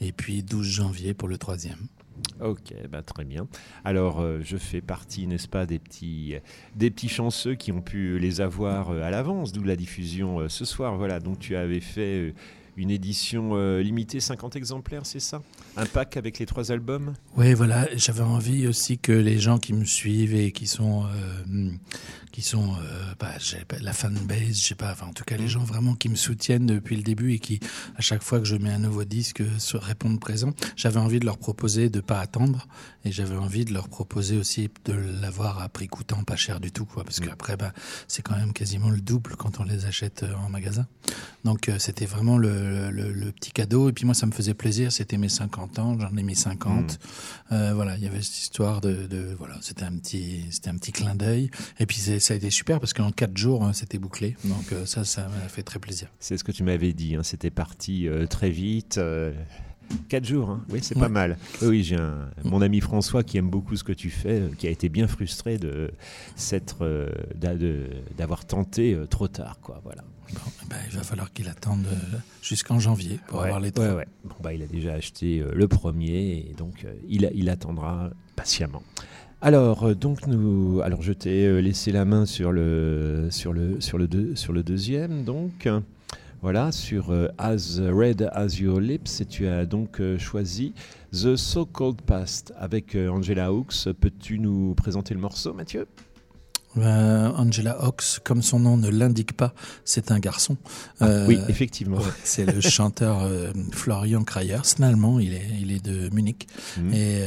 Et 0.00 0.12
puis 0.12 0.42
12 0.42 0.66
janvier 0.66 1.12
pour 1.12 1.28
le 1.28 1.36
troisième. 1.38 1.88
Ok, 2.40 2.72
bah 2.90 3.02
très 3.02 3.24
bien. 3.24 3.48
Alors, 3.84 4.20
euh, 4.20 4.40
je 4.42 4.56
fais 4.56 4.80
partie, 4.80 5.26
n'est-ce 5.26 5.48
pas, 5.48 5.66
des 5.66 5.78
petits, 5.78 6.34
des 6.76 6.90
petits 6.90 7.08
chanceux 7.08 7.54
qui 7.54 7.72
ont 7.72 7.80
pu 7.80 8.18
les 8.18 8.40
avoir 8.40 8.90
euh, 8.90 9.02
à 9.02 9.10
l'avance, 9.10 9.52
d'où 9.52 9.64
la 9.64 9.76
diffusion 9.76 10.40
euh, 10.40 10.48
ce 10.48 10.64
soir. 10.64 10.96
Voilà, 10.96 11.18
donc 11.18 11.40
tu 11.40 11.56
avais 11.56 11.80
fait 11.80 12.34
une 12.78 12.90
édition 12.90 13.50
euh, 13.54 13.82
limitée, 13.82 14.20
50 14.20 14.56
exemplaires, 14.56 15.04
c'est 15.04 15.20
ça? 15.20 15.42
Un 15.76 15.86
pack 15.86 16.16
avec 16.16 16.38
les 16.38 16.46
trois 16.46 16.70
albums? 16.70 17.14
Oui, 17.36 17.52
voilà, 17.54 17.88
j'avais 17.96 18.22
envie 18.22 18.66
aussi 18.66 18.98
que 18.98 19.12
les 19.12 19.38
gens 19.38 19.58
qui 19.58 19.72
me 19.72 19.84
suivent 19.84 20.34
et 20.34 20.52
qui 20.52 20.66
sont, 20.66 21.04
euh, 21.04 21.70
qui 22.30 22.42
sont, 22.42 22.74
euh, 22.74 23.14
bah, 23.18 23.32
la 23.80 23.92
fanbase, 23.92 24.60
je 24.60 24.68
sais 24.68 24.74
pas, 24.76 24.92
enfin 24.92 25.06
en 25.06 25.12
tout 25.12 25.24
cas 25.24 25.36
les 25.36 25.48
gens 25.48 25.64
vraiment 25.64 25.94
qui 25.94 26.08
me 26.08 26.14
soutiennent 26.16 26.66
depuis 26.66 26.96
le 26.96 27.02
début 27.02 27.34
et 27.34 27.38
qui, 27.40 27.58
à 27.96 28.00
chaque 28.00 28.22
fois 28.22 28.38
que 28.38 28.44
je 28.44 28.56
mets 28.56 28.70
un 28.70 28.78
nouveau 28.78 29.04
disque, 29.04 29.42
se 29.58 29.76
répondent 29.76 30.20
présent. 30.20 30.52
J'avais 30.76 31.00
envie 31.00 31.18
de 31.18 31.26
leur 31.26 31.38
proposer 31.38 31.90
de 31.90 32.00
pas 32.00 32.20
attendre 32.20 32.68
et 33.08 33.12
j'avais 33.12 33.36
envie 33.36 33.64
de 33.64 33.72
leur 33.72 33.88
proposer 33.88 34.36
aussi 34.36 34.68
de 34.84 34.92
l'avoir 34.92 35.60
à 35.60 35.68
prix 35.68 35.88
coûtant, 35.88 36.22
pas 36.24 36.36
cher 36.36 36.60
du 36.60 36.70
tout, 36.70 36.84
quoi, 36.84 37.04
parce 37.04 37.20
qu'après, 37.20 37.56
bah, 37.56 37.72
c'est 38.06 38.22
quand 38.22 38.36
même 38.36 38.52
quasiment 38.52 38.90
le 38.90 39.00
double 39.00 39.34
quand 39.36 39.60
on 39.60 39.64
les 39.64 39.86
achète 39.86 40.22
euh, 40.22 40.34
en 40.34 40.48
magasin. 40.50 40.86
Donc 41.44 41.68
euh, 41.68 41.78
c'était 41.78 42.04
vraiment 42.06 42.36
le, 42.36 42.90
le- 42.90 43.12
le 43.12 43.32
petit 43.32 43.50
cadeau. 43.52 43.88
Et 43.88 43.92
puis 43.92 44.04
moi, 44.04 44.14
ça 44.14 44.26
me 44.26 44.32
faisait 44.32 44.54
plaisir. 44.54 44.92
C'était 44.92 45.16
mes 45.16 45.28
50 45.28 45.78
ans, 45.78 45.98
j'en 45.98 46.14
ai 46.16 46.22
mis 46.22 46.36
50. 46.36 46.98
Euh, 47.52 47.72
voilà, 47.74 47.96
il 47.96 48.02
y 48.02 48.06
avait 48.06 48.20
cette 48.22 48.38
histoire 48.38 48.80
de, 48.80 49.06
de 49.06 49.34
voilà, 49.38 49.56
c'était 49.62 49.84
un 49.84 49.96
petit, 49.96 50.44
c'était 50.50 50.68
un 50.70 50.76
petit 50.76 50.92
clin 50.92 51.14
d'œil. 51.14 51.50
Et 51.80 51.86
puis 51.86 51.96
ça 51.98 52.34
a 52.34 52.36
été 52.36 52.50
super 52.50 52.80
parce 52.80 52.92
qu'en 52.92 53.10
quatre 53.10 53.36
jours, 53.36 53.64
hein, 53.64 53.72
c'était 53.72 53.98
bouclé. 53.98 54.36
Donc 54.44 54.72
euh, 54.72 54.84
ça, 54.84 55.04
ça 55.04 55.28
m'a 55.28 55.48
fait 55.48 55.62
très 55.62 55.78
plaisir. 55.78 56.08
C'est 56.20 56.36
ce 56.36 56.44
que 56.44 56.52
tu 56.52 56.62
m'avais 56.62 56.92
dit, 56.92 57.14
hein, 57.16 57.22
c'était 57.22 57.50
parti 57.50 58.06
très 58.28 58.50
vite. 58.50 59.00
Euh, 59.90 59.94
Quatre 60.08 60.24
jours, 60.24 60.50
hein. 60.50 60.64
oui, 60.70 60.78
c'est 60.82 60.94
Ouais. 60.96 61.02
pas 61.02 61.08
mal. 61.08 61.36
Oui, 61.62 61.82
j'ai 61.82 61.96
un, 61.96 62.28
mon 62.44 62.60
ami 62.62 62.80
François 62.80 63.22
qui 63.22 63.38
aime 63.38 63.50
beaucoup 63.50 63.76
ce 63.76 63.84
que 63.84 63.92
tu 63.92 64.10
fais, 64.10 64.40
euh, 64.40 64.48
qui 64.56 64.66
a 64.66 64.70
été 64.70 64.88
bien 64.88 65.06
frustré 65.06 65.58
de 65.58 65.90
s'être, 66.36 66.78
euh, 66.82 67.10
d'a- 67.34 67.54
de- 67.56 67.86
d'avoir 68.16 68.44
tenté 68.46 68.94
euh, 68.94 69.06
trop 69.06 69.28
tard, 69.28 69.58
quoi. 69.62 69.80
Voilà. 69.84 70.02
Bon, 70.34 70.40
eh 70.62 70.66
ben, 70.68 70.76
il 70.90 70.96
va 70.96 71.02
falloir 71.02 71.32
qu'il 71.32 71.48
attende 71.48 71.86
jusqu'en 72.42 72.78
janvier 72.78 73.18
pour 73.28 73.38
Ouais, 73.38 73.44
avoir 73.46 73.60
les 73.60 73.72
trois. 73.72 73.94
ouais. 73.94 74.06
Bon, 74.24 74.34
bah, 74.42 74.52
il 74.52 74.62
a 74.62 74.66
déjà 74.66 74.92
acheté 74.92 75.40
euh, 75.40 75.50
le 75.54 75.68
premier 75.68 76.46
et 76.50 76.54
donc 76.56 76.86
il, 77.08 77.30
il 77.34 77.48
attendra 77.48 78.10
patiemment. 78.36 78.82
Alors, 79.40 79.94
donc 79.94 80.26
nous, 80.26 80.80
alors 80.82 81.00
je 81.00 81.12
t'ai 81.12 81.62
laissé 81.62 81.92
la 81.92 82.04
main 82.04 82.26
sur 82.26 82.50
le 82.52 83.28
sur 83.30 83.52
le 83.52 83.80
sur 83.80 83.96
le 83.96 84.08
deux- 84.08 84.34
sur 84.34 84.52
le 84.52 84.62
deuxième, 84.64 85.22
donc 85.24 85.66
euh, 85.66 85.80
voilà 86.40 86.70
sur 86.70 87.10
euh, 87.10 87.28
As 87.36 87.80
Red 87.80 88.30
as 88.32 88.60
Your 88.60 88.80
Lips 88.80 89.20
et 89.20 89.24
tu 89.24 89.48
as 89.48 89.66
donc 89.66 90.00
euh, 90.00 90.18
choisi 90.18 90.72
The 91.12 91.34
So 91.34 91.66
Called 91.66 92.00
Past 92.02 92.52
avec 92.56 92.94
euh, 92.94 93.08
Angela 93.08 93.52
Hooks. 93.52 93.92
Peux-tu 94.00 94.38
nous 94.38 94.74
présenter 94.74 95.14
le 95.14 95.20
morceau, 95.20 95.52
Mathieu? 95.52 95.86
Euh, 96.76 97.30
Angela 97.34 97.72
Hawks, 97.80 98.20
comme 98.22 98.42
son 98.42 98.60
nom 98.60 98.76
ne 98.76 98.88
l'indique 98.88 99.32
pas, 99.32 99.52
c'est 99.84 100.12
un 100.12 100.18
garçon. 100.20 100.56
Euh, 101.02 101.26
Oui, 101.26 101.38
effectivement. 101.48 101.98
C'est 102.24 102.44
le 102.44 102.60
chanteur 102.76 103.22
euh, 103.22 103.50
Florian 103.72 104.22
Krayer. 104.22 104.58
C'est 104.62 104.80
un 104.82 104.88
Allemand, 104.88 105.18
il 105.18 105.32
est, 105.34 105.46
il 105.60 105.72
est 105.72 105.84
de 105.84 106.08
Munich. 106.14 106.46
Mhm. 106.76 106.92
Et 106.94 107.20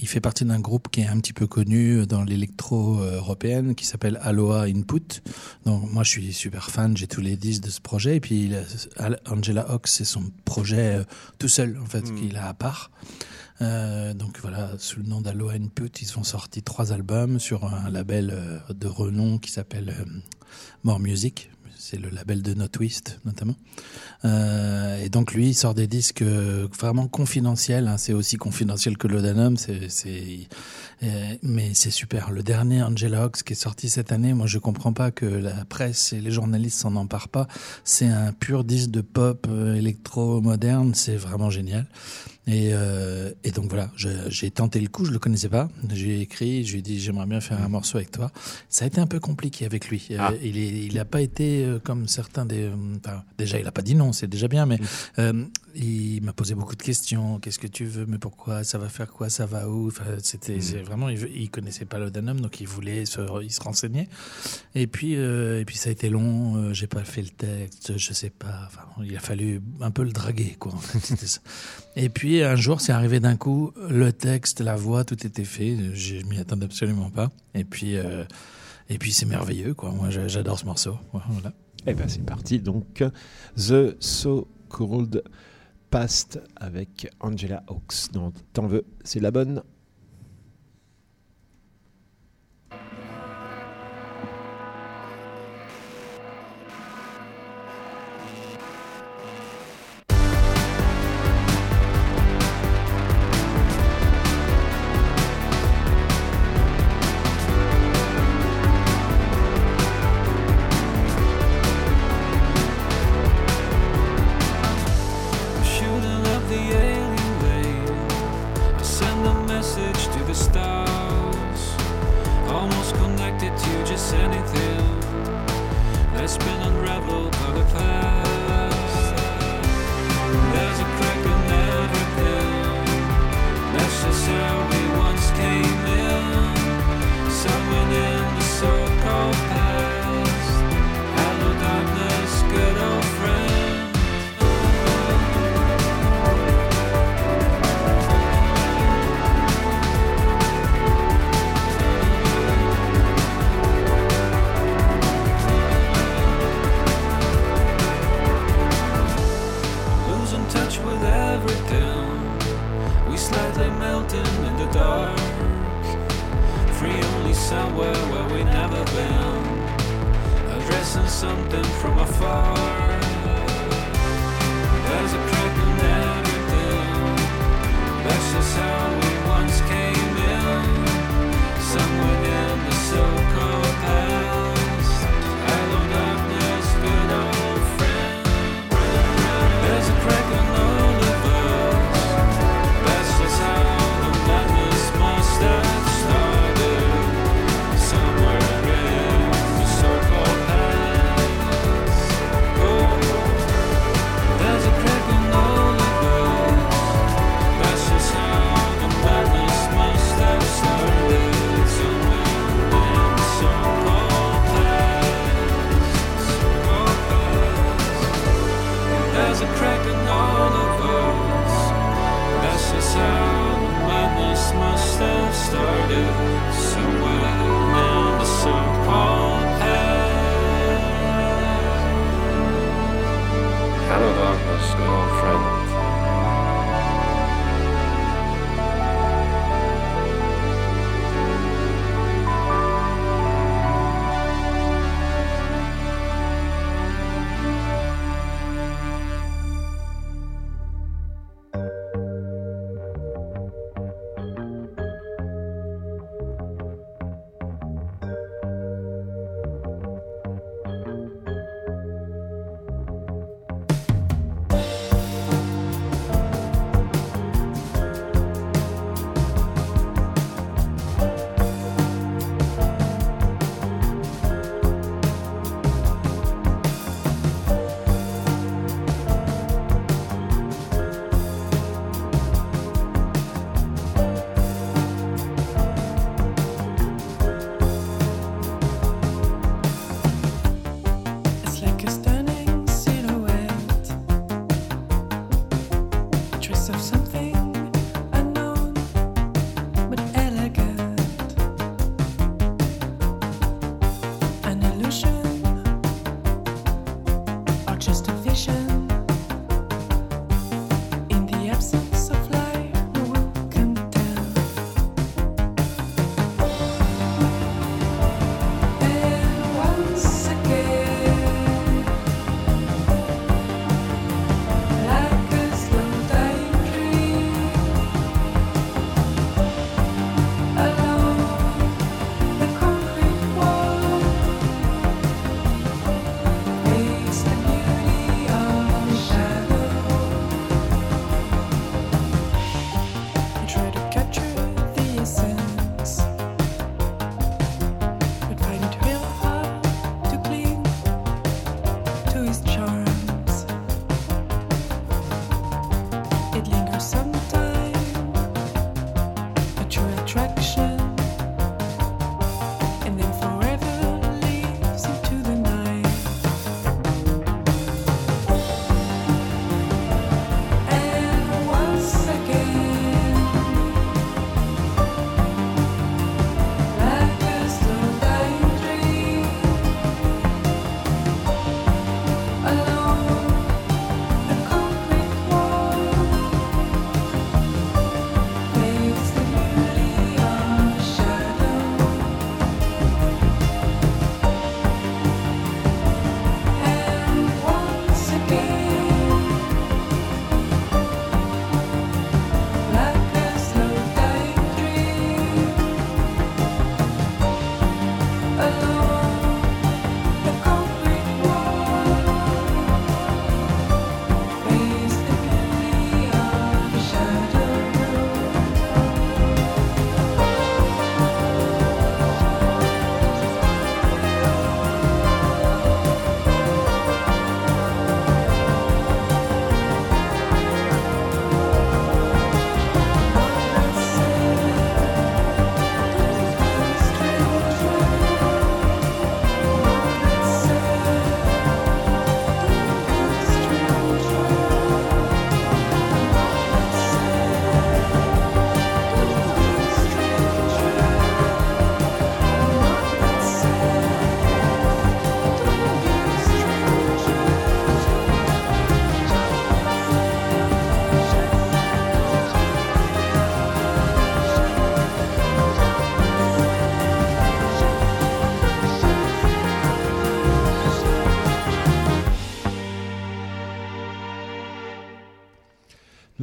il 0.00 0.08
fait 0.08 0.20
partie 0.20 0.44
d'un 0.44 0.58
groupe 0.60 0.88
qui 0.90 1.02
est 1.02 1.06
un 1.06 1.20
petit 1.20 1.32
peu 1.32 1.46
connu 1.46 2.06
dans 2.06 2.24
l'électro 2.24 2.96
européenne 2.98 3.74
qui 3.74 3.84
s'appelle 3.86 4.18
Aloha 4.22 4.62
Input. 4.64 5.20
Donc 5.66 5.92
moi 5.92 6.02
je 6.02 6.10
suis 6.10 6.32
super 6.32 6.70
fan, 6.70 6.96
j'ai 6.96 7.06
tous 7.06 7.20
les 7.20 7.36
disques 7.36 7.62
de 7.64 7.70
ce 7.70 7.80
projet. 7.80 8.16
Et 8.16 8.20
puis 8.20 8.44
il 8.46 8.54
a- 8.56 8.62
Al- 8.96 9.20
Angela 9.30 9.62
Hawks, 9.70 9.88
c'est 9.88 10.04
son 10.04 10.24
projet 10.44 11.00
tout 11.38 11.48
seul 11.48 11.78
en 11.82 11.86
fait, 11.86 12.10
Mhm. 12.10 12.14
qu'il 12.20 12.36
a 12.36 12.48
à 12.48 12.54
part. 12.54 12.90
Euh, 13.62 14.14
donc 14.14 14.38
voilà, 14.40 14.70
sous 14.78 15.00
le 15.00 15.06
nom 15.06 15.20
d'Aloha 15.20 15.54
Input, 15.54 15.90
ils 16.00 16.18
ont 16.18 16.24
sorti 16.24 16.62
trois 16.62 16.92
albums 16.92 17.38
sur 17.38 17.64
un 17.64 17.90
label 17.90 18.30
euh, 18.32 18.58
de 18.72 18.86
renom 18.86 19.38
qui 19.38 19.50
s'appelle 19.50 19.94
euh, 19.98 20.04
More 20.82 20.98
Music. 20.98 21.50
C'est 21.76 21.98
le 21.98 22.10
label 22.10 22.42
de 22.42 22.52
No 22.54 22.68
Twist 22.68 23.20
notamment. 23.24 23.56
Euh, 24.26 25.02
et 25.02 25.08
donc 25.08 25.32
lui, 25.32 25.48
il 25.48 25.54
sort 25.54 25.74
des 25.74 25.86
disques 25.86 26.22
vraiment 26.22 27.08
confidentiels. 27.08 27.88
hein. 27.88 27.96
C'est 27.96 28.12
aussi 28.12 28.36
confidentiel 28.36 28.98
que 28.98 29.08
Laudanum. 29.08 29.56
C'est, 29.56 30.46
euh, 31.02 31.36
mais 31.42 31.70
c'est 31.74 31.90
super. 31.90 32.30
Le 32.30 32.42
dernier 32.42 32.82
Angela 32.82 33.22
Hawks 33.24 33.42
qui 33.42 33.52
est 33.54 33.56
sorti 33.56 33.88
cette 33.88 34.12
année, 34.12 34.34
moi 34.34 34.46
je 34.46 34.58
comprends 34.58 34.92
pas 34.92 35.10
que 35.10 35.26
la 35.26 35.64
presse 35.64 36.12
et 36.12 36.20
les 36.20 36.30
journalistes 36.30 36.78
s'en 36.78 36.94
emparent 36.96 37.28
pas. 37.28 37.48
C'est 37.84 38.06
un 38.08 38.32
pur 38.32 38.64
disque 38.64 38.90
de 38.90 39.00
pop 39.00 39.46
euh, 39.48 39.74
électro 39.74 40.40
moderne. 40.40 40.94
C'est 40.94 41.16
vraiment 41.16 41.50
génial. 41.50 41.86
Et, 42.46 42.70
euh, 42.72 43.32
et 43.44 43.52
donc 43.52 43.68
voilà, 43.68 43.90
j'ai 43.96 44.50
tenté 44.50 44.80
le 44.80 44.88
coup, 44.88 45.04
je 45.04 45.12
le 45.12 45.18
connaissais 45.20 45.48
pas. 45.50 45.68
J'ai 45.92 46.20
écrit, 46.20 46.64
je 46.64 46.72
lui 46.72 46.78
ai 46.80 46.82
dit 46.82 46.98
j'aimerais 46.98 47.26
bien 47.26 47.40
faire 47.40 47.62
un 47.62 47.68
morceau 47.68 47.98
avec 47.98 48.10
toi. 48.10 48.32
Ça 48.68 48.84
a 48.84 48.88
été 48.88 49.00
un 49.00 49.06
peu 49.06 49.20
compliqué 49.20 49.66
avec 49.66 49.88
lui. 49.88 50.08
Euh, 50.10 50.16
Ah. 50.18 50.32
il 50.42 50.58
est, 50.58 50.68
il 50.86 50.98
a 50.98 51.04
pas 51.04 51.20
été 51.20 51.64
euh, 51.64 51.78
comme 51.78 52.08
certains 52.08 52.46
des. 52.46 52.68
enfin, 53.04 53.22
déjà, 53.38 53.60
il 53.60 53.66
a 53.68 53.72
pas 53.72 53.82
dit 53.82 53.94
non, 53.94 54.12
c'est 54.12 54.26
déjà 54.26 54.48
bien, 54.48 54.66
mais 54.66 54.78
euh, 55.18 55.44
il 55.76 56.22
m'a 56.22 56.32
posé 56.32 56.54
beaucoup 56.56 56.74
de 56.74 56.82
questions. 56.82 57.38
Qu'est-ce 57.38 57.58
que 57.60 57.68
tu 57.68 57.84
veux? 57.84 58.06
Mais 58.06 58.18
pourquoi? 58.18 58.64
Ça 58.64 58.78
va 58.78 58.88
faire 58.88 59.12
quoi? 59.12 59.28
Ça 59.30 59.46
va 59.46 59.68
où? 59.68 59.86
Enfin, 59.88 60.04
C'était 60.22 60.60
c'est 60.60 60.82
vraiment. 60.90 61.08
Il, 61.08 61.18
il 61.34 61.50
connaissait 61.50 61.86
pas 61.86 61.98
l'Odanum, 61.98 62.40
donc 62.40 62.60
il 62.60 62.66
voulait 62.68 63.06
se, 63.06 63.20
il 63.42 63.50
se 63.50 63.60
renseigner. 63.62 64.08
Et 64.74 64.86
puis, 64.86 65.16
euh, 65.16 65.60
et 65.60 65.64
puis 65.64 65.76
ça 65.76 65.88
a 65.88 65.92
été 65.92 66.10
long. 66.10 66.56
euh, 66.56 66.72
J'ai 66.74 66.86
pas 66.86 67.04
fait 67.04 67.22
le 67.22 67.28
texte, 67.30 67.96
je 67.96 68.12
sais 68.12 68.30
pas. 68.30 68.66
Enfin, 68.66 68.82
il 69.02 69.16
a 69.16 69.20
fallu 69.20 69.62
un 69.80 69.90
peu 69.90 70.02
le 70.02 70.12
draguer, 70.12 70.56
quoi. 70.58 70.74
Et 71.96 72.08
puis 72.08 72.42
un 72.42 72.56
jour, 72.56 72.80
c'est 72.80 72.92
arrivé 72.92 73.20
d'un 73.20 73.36
coup, 73.36 73.72
le 73.88 74.12
texte, 74.12 74.60
la 74.60 74.76
voix, 74.76 75.04
tout 75.04 75.26
était 75.26 75.44
fait. 75.44 75.76
Je 75.94 76.16
m'y 76.26 76.38
attendais 76.38 76.66
absolument 76.66 77.10
pas. 77.10 77.30
Et 77.54 77.64
puis, 77.64 77.96
euh, 77.96 78.24
et 78.88 78.98
puis 78.98 79.12
c'est 79.12 79.26
merveilleux, 79.26 79.74
quoi. 79.74 79.90
Moi, 79.92 80.10
j'a- 80.10 80.28
j'adore 80.28 80.58
ce 80.58 80.64
morceau. 80.66 80.96
Voilà. 81.12 81.52
Eh 81.86 81.94
ben 81.94 82.06
c'est 82.08 82.24
parti 82.24 82.58
donc 82.58 83.02
The 83.56 83.96
So 84.00 84.46
Called 84.68 85.22
Past 85.90 86.38
avec 86.56 87.08
Angela 87.20 87.64
Hawks. 87.68 88.12
dans 88.12 88.32
T'en 88.52 88.66
veux, 88.66 88.84
c'est 89.02 89.18
la 89.20 89.30
bonne. 89.30 89.62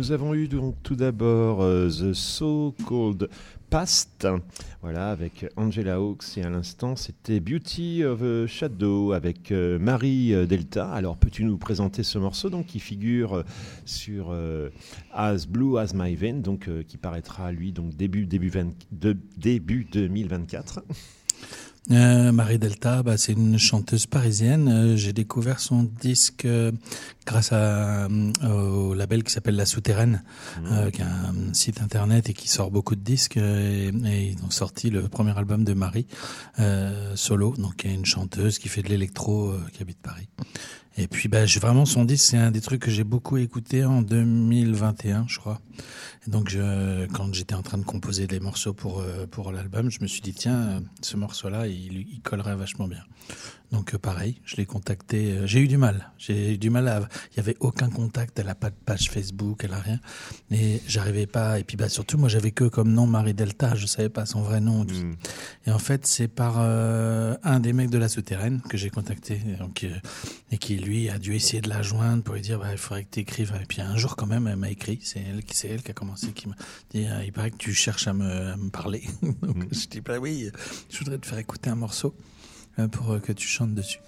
Nous 0.08 0.14
avons 0.14 0.34
eu 0.34 0.48
donc 0.48 0.76
tout 0.84 0.96
d'abord 0.96 1.62
euh, 1.62 1.90
The 1.90 2.14
So 2.14 2.74
Called 2.88 3.28
Past, 3.70 4.26
voilà, 4.82 5.12
avec 5.12 5.46
Angela 5.58 6.00
Hawkes 6.00 6.38
et 6.38 6.44
à 6.44 6.50
l'instant 6.50 6.96
c'était 6.96 7.42
Beauty 7.42 8.06
of 8.06 8.22
a 8.24 8.48
Shadow 8.48 9.12
avec 9.12 9.52
euh, 9.52 9.78
Marie 9.78 10.34
euh, 10.34 10.46
Delta. 10.46 10.90
Alors 10.94 11.18
peux-tu 11.18 11.44
nous 11.44 11.58
présenter 11.58 12.04
ce 12.04 12.20
morceau 12.20 12.50
donc 12.50 12.68
qui 12.68 12.80
figure 12.80 13.44
sur 13.84 14.34
As 15.14 15.46
Blue 15.46 15.78
As 15.78 15.94
My 15.94 16.16
Vein, 16.16 16.36
donc 16.36 16.70
qui 16.88 16.96
paraîtra 16.96 17.52
lui 17.52 17.74
donc 17.74 17.94
début 17.94 18.26
début 18.26 18.48
20 18.48 18.70
de- 18.94 19.18
début 19.36 19.84
2024. 19.92 20.84
Euh, 21.90 22.32
Marie 22.34 22.60
Delta, 22.60 23.02
bah, 23.02 23.18
c'est 23.18 23.32
une 23.32 23.58
chanteuse 23.58 24.06
parisienne. 24.08 24.68
Euh, 24.68 24.96
J'ai 24.98 25.14
découvert 25.14 25.60
son 25.60 25.84
disque 25.84 26.44
euh, 26.44 26.72
grâce 27.26 27.54
à, 27.54 28.08
au 28.44 28.94
label 28.94 29.24
qui 29.24 29.32
s'appelle 29.32 29.56
La 29.56 29.66
Souterraine, 29.66 30.24
euh, 30.66 30.92
qui 30.92 31.02
a 31.02 31.08
un 31.08 31.54
site 31.54 31.82
internet 31.82 32.30
et 32.30 32.34
qui 32.34 32.50
sort 32.50 32.72
beaucoup 32.72 32.96
de 32.96 33.02
disques. 33.02 33.38
Et, 33.38 33.88
et 33.88 34.30
ils 34.32 34.44
ont 34.46 34.50
sorti 34.50 34.90
le 34.90 35.08
premier 35.08 35.38
album 35.38 35.64
de 35.64 35.74
Marie, 35.74 36.08
solo, 37.16 37.56
donc 37.58 37.78
qui 37.78 37.88
est 37.88 37.94
une 37.94 38.06
chanteuse 38.06 38.60
qui 38.60 38.68
fait 38.68 38.82
de 38.82 38.90
l'électro, 38.90 39.54
qui 39.74 39.82
habite 39.82 40.00
Paris. 40.02 40.28
Et 41.00 41.08
puis, 41.08 41.30
bah, 41.30 41.46
j'ai 41.46 41.60
vraiment 41.60 41.86
son 41.86 42.06
disque, 42.06 42.32
c'est 42.32 42.38
un 42.38 42.50
des 42.50 42.62
trucs 42.62 42.82
que 42.82 42.90
j'ai 42.90 43.04
beaucoup 43.04 43.38
écouté 43.38 43.86
en 43.86 44.02
2021, 44.02 45.26
je 45.28 45.38
crois. 45.38 45.62
Et 46.28 46.32
donc, 46.32 46.50
je, 46.50 47.06
quand 47.14 47.32
j'étais 47.34 47.54
en 47.54 47.62
train 47.62 47.78
de 47.78 47.84
composer 47.84 48.26
des 48.26 48.40
morceaux 48.40 48.74
pour 48.74 49.02
euh, 49.02 49.28
pour 49.28 49.52
l'album, 49.52 49.92
je 49.92 50.00
me 50.02 50.08
suis 50.08 50.22
dit 50.22 50.34
tiens, 50.34 50.58
euh, 50.58 50.80
ce 51.02 51.16
morceau-là, 51.16 51.68
il, 51.68 52.08
il 52.12 52.22
collerait 52.22 52.56
vachement 52.56 52.88
bien. 52.88 53.04
Donc, 53.72 53.94
euh, 53.94 53.98
pareil, 53.98 54.40
je 54.46 54.56
l'ai 54.56 54.66
contacté. 54.66 55.32
euh, 55.34 55.46
J'ai 55.48 55.60
eu 55.60 55.68
du 55.68 55.78
mal. 55.78 56.12
J'ai 56.18 56.54
eu 56.54 56.58
du 56.58 56.70
mal 56.70 56.88
à. 56.88 57.08
Il 57.34 57.38
y 57.38 57.40
avait 57.42 57.58
aucun 57.60 57.90
contact. 57.90 58.40
Elle 58.40 58.48
a 58.50 58.56
pas 58.56 58.70
de 58.70 58.76
page 58.86 59.10
Facebook, 59.12 59.62
elle 59.66 59.74
a 59.74 59.80
rien. 59.80 60.00
Et 60.52 60.82
j'arrivais 60.88 61.26
pas. 61.28 61.60
Et 61.60 61.64
puis, 61.64 61.76
bah, 61.76 61.90
surtout, 61.90 62.18
moi, 62.18 62.30
j'avais 62.30 62.52
que 62.52 62.64
comme 62.64 62.94
nom 62.94 63.06
Marie 63.08 63.34
Delta. 63.34 63.76
Je 63.76 63.86
savais 63.86 64.10
pas 64.10 64.26
son 64.26 64.42
vrai 64.42 64.62
nom. 64.62 64.84
Mm. 64.86 65.16
Et 65.66 65.72
en 65.72 65.80
fait, 65.80 66.08
c'est 66.08 66.30
par 66.30 66.56
euh, 66.60 67.36
un 67.44 67.60
des 67.60 67.74
mecs 67.74 67.90
de 67.90 67.98
la 67.98 68.08
souterraine 68.08 68.62
que 68.70 68.78
j'ai 68.78 68.90
contacté, 68.90 69.40
donc, 69.60 69.84
euh, 69.84 69.90
et 70.52 70.58
qui 70.58 70.78
lui 70.78 71.10
a 71.10 71.20
dû 71.20 71.36
essayer 71.36 71.62
de 71.62 71.68
la 71.70 71.82
joindre 71.82 72.24
pour 72.24 72.36
lui 72.36 72.42
dire 72.42 72.60
bah, 72.60 72.72
il 72.72 72.78
faudrait 72.78 73.04
que 73.04 73.10
tu 73.12 73.20
écrives. 73.20 73.54
Et 73.62 73.66
puis 73.66 73.82
un 73.82 73.98
jour, 73.98 74.16
quand 74.16 74.28
même, 74.28 74.48
elle 74.48 74.56
m'a 74.56 74.70
écrit. 74.70 75.00
C'est 75.04 75.20
elle, 75.20 75.44
qui- 75.44 75.58
c'est 75.58 75.68
elle 75.68 75.84
qui 75.84 75.92
a 75.92 75.94
commencé, 75.94 76.28
qui 76.32 76.48
m'a 76.48 76.56
dit 76.92 77.06
euh, 77.06 77.22
il 77.26 77.34
paraît 77.34 77.52
que 77.52 77.58
tu 77.58 77.74
cherches 77.74 78.08
à 78.08 78.14
me, 78.14 78.54
à 78.54 78.56
me 78.56 78.70
parler. 78.70 79.04
donc 79.42 79.66
je 79.74 79.88
dis 79.88 80.00
bah 80.00 80.20
oui, 80.20 80.50
je 80.90 81.00
voudrais 81.00 81.18
te 81.18 81.26
faire 81.28 81.38
écouter 81.38 81.70
un 81.70 81.76
morceau 81.76 82.16
pour 82.92 83.12
euh, 83.12 83.20
que 83.20 83.32
tu 83.34 83.48
chantes 83.48 83.74
dessus. 83.74 84.00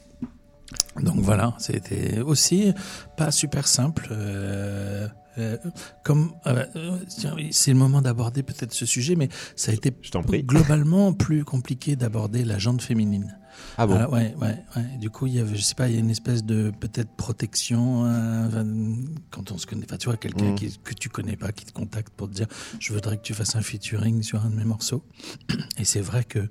Donc 1.01 1.19
voilà, 1.19 1.55
c'était 1.59 2.19
aussi 2.19 2.73
pas 3.17 3.31
super 3.31 3.67
simple. 3.67 4.09
euh, 4.11 5.07
euh, 5.37 5.57
comme 6.03 6.33
euh, 6.47 6.65
euh, 6.75 6.97
c'est 7.51 7.71
le 7.71 7.77
moment 7.77 8.01
d'aborder 8.01 8.43
peut-être 8.43 8.73
ce 8.73 8.85
sujet, 8.85 9.15
mais 9.15 9.29
ça 9.55 9.71
a 9.71 9.75
été 9.75 9.91
prie. 9.91 10.43
globalement 10.43 11.13
plus 11.13 11.43
compliqué 11.45 11.95
d'aborder 11.95 12.43
la 12.43 12.57
jante 12.59 12.81
féminine. 12.81 13.37
Ah 13.77 13.87
bon 13.87 13.93
Voilà, 13.93 14.09
ouais, 14.09 14.35
ouais, 14.41 14.57
ouais. 14.75 14.97
Du 14.99 15.09
coup, 15.09 15.27
il 15.27 15.33
y 15.35 15.39
avait, 15.39 15.55
je 15.55 15.61
sais 15.61 15.75
pas, 15.75 15.87
il 15.87 15.93
y 15.93 15.97
a 15.97 15.99
une 15.99 16.09
espèce 16.09 16.43
de 16.43 16.71
peut-être 16.79 17.09
protection 17.15 18.05
euh, 18.05 18.73
quand 19.31 19.51
on 19.51 19.57
se 19.57 19.65
connaît. 19.65 19.85
Enfin, 19.85 19.97
tu 19.97 20.07
vois, 20.07 20.17
quelqu'un 20.17 20.51
Mm. 20.51 20.55
qui, 20.55 20.77
que 20.83 20.93
tu 20.93 21.09
connais 21.09 21.35
pas 21.37 21.51
qui 21.51 21.65
te 21.65 21.71
contacte 21.73 22.09
pour 22.15 22.29
te 22.29 22.33
dire, 22.33 22.47
je 22.79 22.93
voudrais 22.93 23.17
que 23.17 23.23
tu 23.23 23.33
fasses 23.33 23.55
un 23.55 23.61
featuring 23.61 24.21
sur 24.23 24.43
un 24.45 24.49
de 24.49 24.55
mes 24.55 24.65
morceaux. 24.65 25.03
Et 25.77 25.85
c'est 25.85 26.01
vrai 26.01 26.23
que 26.25 26.49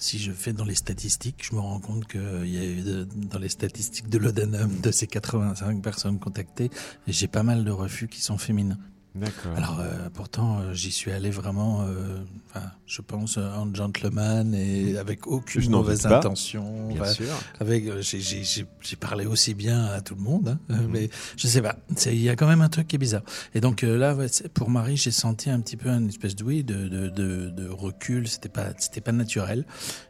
si 0.00 0.18
je 0.18 0.32
fais 0.32 0.54
dans 0.54 0.64
les 0.64 0.74
statistiques, 0.74 1.46
je 1.48 1.54
me 1.54 1.60
rends 1.60 1.78
compte 1.78 2.08
qu'il 2.08 2.48
y 2.48 2.58
a 2.58 2.64
eu 2.64 3.06
dans 3.14 3.38
les 3.38 3.50
statistiques 3.50 4.08
de 4.08 4.16
l'Odenum 4.16 4.80
de 4.80 4.90
ces 4.90 5.06
85 5.06 5.82
personnes 5.82 6.18
contactées, 6.18 6.70
j'ai 7.06 7.28
pas 7.28 7.42
mal 7.42 7.64
de 7.64 7.70
refus 7.70 8.08
qui 8.08 8.22
sont 8.22 8.38
féminins. 8.38 8.78
D'accord. 9.14 9.56
Alors 9.56 9.80
euh, 9.80 10.08
pourtant, 10.14 10.60
euh, 10.60 10.72
j'y 10.72 10.92
suis 10.92 11.10
allé 11.10 11.30
vraiment, 11.30 11.82
euh, 11.82 12.18
enfin, 12.48 12.66
je 12.86 13.02
pense, 13.02 13.38
en 13.38 13.74
gentleman 13.74 14.54
et 14.54 14.96
avec 14.98 15.26
aucune 15.26 15.60
Je 15.62 15.68
mauvaise 15.70 16.06
intention. 16.06 16.88
Bien 16.88 17.04
sûr. 17.06 17.26
avec, 17.58 17.84
j'ai- 18.00 18.66
parlé 19.00 19.26
aussi 19.26 19.54
bien 19.54 19.86
à 19.86 20.00
tout 20.00 20.14
le 20.14 20.20
monde, 20.20 20.58
hein, 20.68 20.76
Mhm. 20.82 20.88
mais 20.90 21.10
je 21.36 21.46
sais 21.48 21.60
pas. 21.62 21.76
Il 22.06 22.20
y 22.20 22.28
a 22.28 22.36
quand 22.36 22.46
même 22.46 22.60
un 22.60 22.68
truc 22.68 22.86
qui 22.86 22.96
est 22.96 22.98
bizarre. 23.00 23.22
Et 23.54 23.60
donc 23.60 23.82
là, 23.82 24.14
ouais, 24.14 24.26
pour 24.54 24.70
Marie, 24.70 24.96
j'ai 24.96 25.10
senti 25.10 25.50
un 25.50 25.60
petit 25.60 25.76
peu 25.76 25.88
une 25.88 26.08
espèce 26.08 26.36
de 26.36 26.44
oui, 26.44 26.62
de, 26.62 26.86
de, 26.88 27.08
de, 27.08 27.50
de 27.50 27.68
recul. 27.68 28.28
C'était 28.28 28.48
pas, 28.48 28.66
c'était 28.78 29.00
pas 29.00 29.12
naturel. 29.12 29.64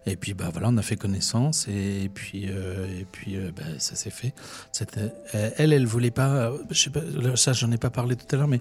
Et 0.07 0.17
puis 0.17 0.35
bah 0.35 0.51
voilà, 0.53 0.69
on 0.69 0.77
a 0.77 0.83
fait 0.83 0.97
connaissance 0.97 1.69
et, 1.69 2.11
puis 2.13 2.45
et 2.45 3.07
puis 3.13 3.37
bah, 3.57 3.63
ça 3.79 3.95
s'est 3.95 4.11
fait. 4.11 4.35
Elle, 5.33 5.73
elle 5.73 5.87
voulait 5.87 6.11
pas. 6.11 6.53
Je 6.71 6.79
sais 6.83 6.91
pas. 6.91 7.01
Ça, 7.37 7.53
j'en 7.55 7.71
ai 7.71 7.79
pas 7.79 7.91
parlé 7.91 8.17
tout 8.17 8.27
à 8.35 8.37
l'heure, 8.39 8.49
mais 8.49 8.61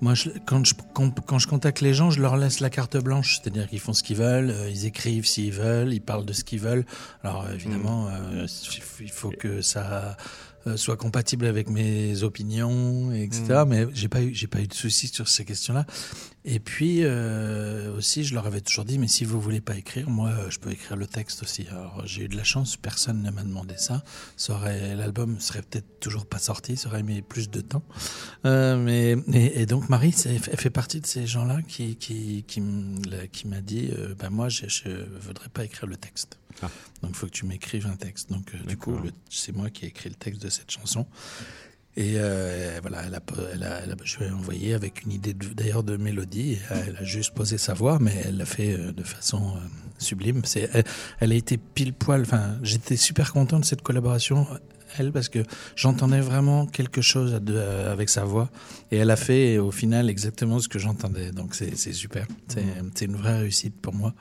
moi, 0.00 0.14
je, 0.14 0.30
quand, 0.46 0.64
je, 0.64 0.74
quand, 0.94 1.20
quand 1.20 1.38
je 1.38 1.46
contacte 1.46 1.80
les 1.82 1.92
gens, 1.92 2.10
je 2.10 2.20
leur 2.20 2.36
laisse 2.36 2.60
la 2.60 2.70
carte 2.70 2.96
blanche, 2.96 3.38
c'est-à-dire 3.38 3.68
qu'ils 3.68 3.80
font 3.80 3.92
ce 3.92 4.02
qu'ils 4.02 4.16
veulent, 4.16 4.50
euh, 4.50 4.70
ils 4.70 4.86
écrivent 4.86 5.26
s'ils 5.26 5.52
veulent, 5.52 5.92
ils 5.92 6.00
parlent 6.00 6.24
de 6.24 6.32
ce 6.32 6.42
qu'ils 6.42 6.60
veulent. 6.60 6.86
Alors 7.22 7.46
évidemment, 7.50 8.08
euh, 8.08 8.46
il 9.00 9.10
faut 9.10 9.30
que 9.30 9.60
ça 9.60 10.16
euh, 10.66 10.76
soit 10.76 10.96
compatible 10.96 11.46
avec 11.46 11.70
mes 11.70 12.22
opinions, 12.22 13.12
etc. 13.12 13.64
Mais 13.66 13.86
j'ai 13.94 14.08
pas 14.08 14.22
eu, 14.22 14.34
j'ai 14.34 14.46
pas 14.46 14.60
eu 14.60 14.66
de 14.66 14.74
soucis 14.74 15.08
sur 15.08 15.28
ces 15.28 15.44
questions-là. 15.44 15.86
Et 16.44 16.58
puis 16.58 17.00
euh, 17.02 17.94
aussi, 17.96 18.24
je 18.24 18.34
leur 18.34 18.46
avais 18.46 18.60
toujours 18.62 18.84
dit, 18.86 18.98
mais 18.98 19.08
si 19.08 19.24
vous 19.24 19.40
voulez 19.40 19.60
pas 19.60 19.76
écrire, 19.76 20.08
moi, 20.08 20.30
euh, 20.30 20.50
je 20.50 20.58
peux 20.58 20.70
écrire 20.70 20.96
le 20.96 21.06
texte 21.06 21.42
aussi. 21.42 21.66
Alors 21.70 22.02
j'ai 22.06 22.22
eu 22.24 22.28
de 22.28 22.36
la 22.36 22.44
chance, 22.44 22.76
personne 22.78 23.22
ne 23.22 23.30
m'a 23.30 23.42
demandé 23.42 23.74
ça. 23.76 24.02
Ça 24.36 24.54
aurait, 24.54 24.96
l'album 24.96 25.38
serait 25.38 25.60
peut-être 25.62 26.00
toujours 26.00 26.24
pas 26.26 26.38
sorti, 26.38 26.76
ça 26.76 26.88
aurait 26.88 27.02
mis 27.02 27.20
plus 27.22 27.50
de 27.50 27.60
temps. 27.60 27.82
Euh, 28.46 28.76
mais 28.76 29.16
et, 29.38 29.60
et 29.62 29.66
donc 29.66 29.88
Marie, 29.90 30.12
c'est- 30.12 30.40
elle 30.50 30.58
fait 30.58 30.70
partie 30.70 31.00
de 31.00 31.06
ces 31.06 31.26
gens-là 31.26 31.60
qui 31.62 31.96
qui 31.96 32.44
qui, 32.46 32.62
qui 33.32 33.46
m'a 33.46 33.60
dit, 33.60 33.90
ben 34.18 34.30
moi, 34.30 34.48
je, 34.48 34.66
je 34.66 34.88
voudrais 35.20 35.48
pas 35.50 35.64
écrire 35.64 35.86
le 35.88 35.96
texte. 35.96 36.39
Ah. 36.62 36.70
Donc 37.02 37.12
il 37.12 37.16
faut 37.16 37.26
que 37.26 37.32
tu 37.32 37.46
m'écrives 37.46 37.86
un 37.86 37.96
texte. 37.96 38.30
Donc 38.30 38.52
euh, 38.54 38.58
du 38.66 38.76
coup, 38.76 38.96
c'est 39.28 39.54
moi 39.54 39.70
qui 39.70 39.84
ai 39.84 39.88
écrit 39.88 40.08
le 40.10 40.14
texte 40.16 40.42
de 40.42 40.48
cette 40.50 40.70
chanson. 40.70 41.06
Et 41.96 42.14
euh, 42.16 42.78
voilà, 42.82 43.02
elle 43.06 43.14
a, 43.14 43.20
elle 43.52 43.62
a- 43.64 43.80
elle 43.84 43.90
a- 43.92 43.96
je 44.04 44.18
lui 44.18 44.26
ai 44.26 44.30
envoyé 44.30 44.74
avec 44.74 45.02
une 45.02 45.10
idée 45.12 45.34
d'ailleurs 45.34 45.82
de 45.82 45.96
mélodie. 45.96 46.52
Et 46.52 46.58
Elle 46.88 46.96
a 46.96 47.04
juste 47.04 47.34
posé 47.34 47.58
sa 47.58 47.74
voix, 47.74 47.98
mais 48.00 48.14
elle 48.24 48.36
l'a 48.36 48.46
fait 48.46 48.74
euh, 48.78 48.92
de 48.92 49.02
façon 49.02 49.56
euh, 49.56 49.60
sublime. 49.98 50.42
C'est, 50.44 50.70
elle, 50.72 50.84
elle 51.18 51.32
a 51.32 51.34
été 51.34 51.56
pile 51.58 51.92
poil. 51.92 52.20
Enfin, 52.22 52.56
j'étais 52.62 52.96
super 52.96 53.32
content 53.32 53.58
de 53.58 53.64
cette 53.64 53.82
collaboration, 53.82 54.46
elle, 54.98 55.10
parce 55.10 55.28
que 55.28 55.40
j'entendais 55.74 56.20
vraiment 56.20 56.64
quelque 56.66 57.00
chose 57.02 57.32
de- 57.42 57.54
euh, 57.56 57.92
avec 57.92 58.08
sa 58.08 58.24
voix, 58.24 58.50
et 58.92 58.96
elle 58.98 59.10
a 59.10 59.16
fait 59.16 59.58
au 59.58 59.72
final 59.72 60.08
exactement 60.08 60.60
ce 60.60 60.68
que 60.68 60.78
j'entendais. 60.78 61.32
Donc 61.32 61.56
c'est, 61.56 61.74
super. 61.92 62.26
C'est, 62.48 62.64
c'est 62.94 63.06
une 63.06 63.16
vraie 63.16 63.38
réussite 63.40 63.74
pour 63.80 63.94
moi. 63.94 64.14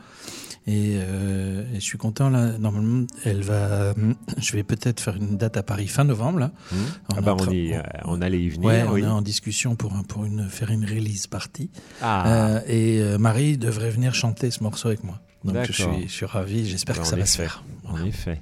Et, 0.72 0.98
euh, 1.00 1.64
et 1.74 1.76
je 1.76 1.80
suis 1.84 1.98
content 1.98 2.30
là. 2.30 2.58
Normalement, 2.60 3.08
elle 3.26 3.42
va. 3.42 3.96
Je 4.38 4.52
vais 4.54 4.64
peut-être 4.64 5.00
faire 5.00 5.16
une 5.16 5.36
date 5.38 5.58
à 5.58 5.64
Paris 5.64 5.88
fin 5.88 6.04
novembre 6.04 6.40
là. 6.40 6.52
Hmm. 6.72 6.76
On 7.12 7.16
Ah 7.18 7.22
bah 7.22 7.36
on, 7.40 7.50
y- 7.52 7.74
euh, 7.74 7.82
on 8.06 8.22
allait 8.22 8.42
y 8.42 8.50
venir. 8.50 8.68
Ouais, 8.68 8.84
on 8.88 8.92
oui. 8.94 9.02
est 9.02 9.08
en 9.08 9.22
discussion 9.24 9.76
pour 9.76 9.92
pour 10.08 10.26
une 10.26 10.48
faire 10.48 10.70
une 10.70 10.86
release 10.86 11.26
party. 11.28 11.72
Ah, 12.02 12.28
Euh, 12.28 12.62
et 12.68 13.02
euh, 13.02 13.18
Marie 13.18 13.58
devrait 13.58 13.90
venir 13.90 14.14
chanter 14.14 14.52
ce 14.52 14.62
morceau 14.64 14.90
avec 14.90 15.04
moi. 15.04 15.20
Donc 15.44 15.56
je 15.66 15.72
suis, 15.72 16.04
je 16.08 16.12
suis 16.14 16.26
ravi. 16.26 16.68
J'espère 16.68 16.96
Bah, 16.98 17.02
que 17.02 17.08
ça 17.08 17.16
va 17.16 17.26
se 17.26 17.38
faire. 17.38 17.64
en 17.88 18.04
effet. 18.06 18.40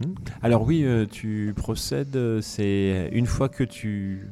Hmm. 0.00 0.14
Alors 0.42 0.62
oui, 0.62 0.84
tu 1.12 1.52
procèdes, 1.54 2.18
c'est 2.40 3.08
une 3.12 3.26
fois 3.26 3.48
que 3.48 3.62
tu... 3.62 4.28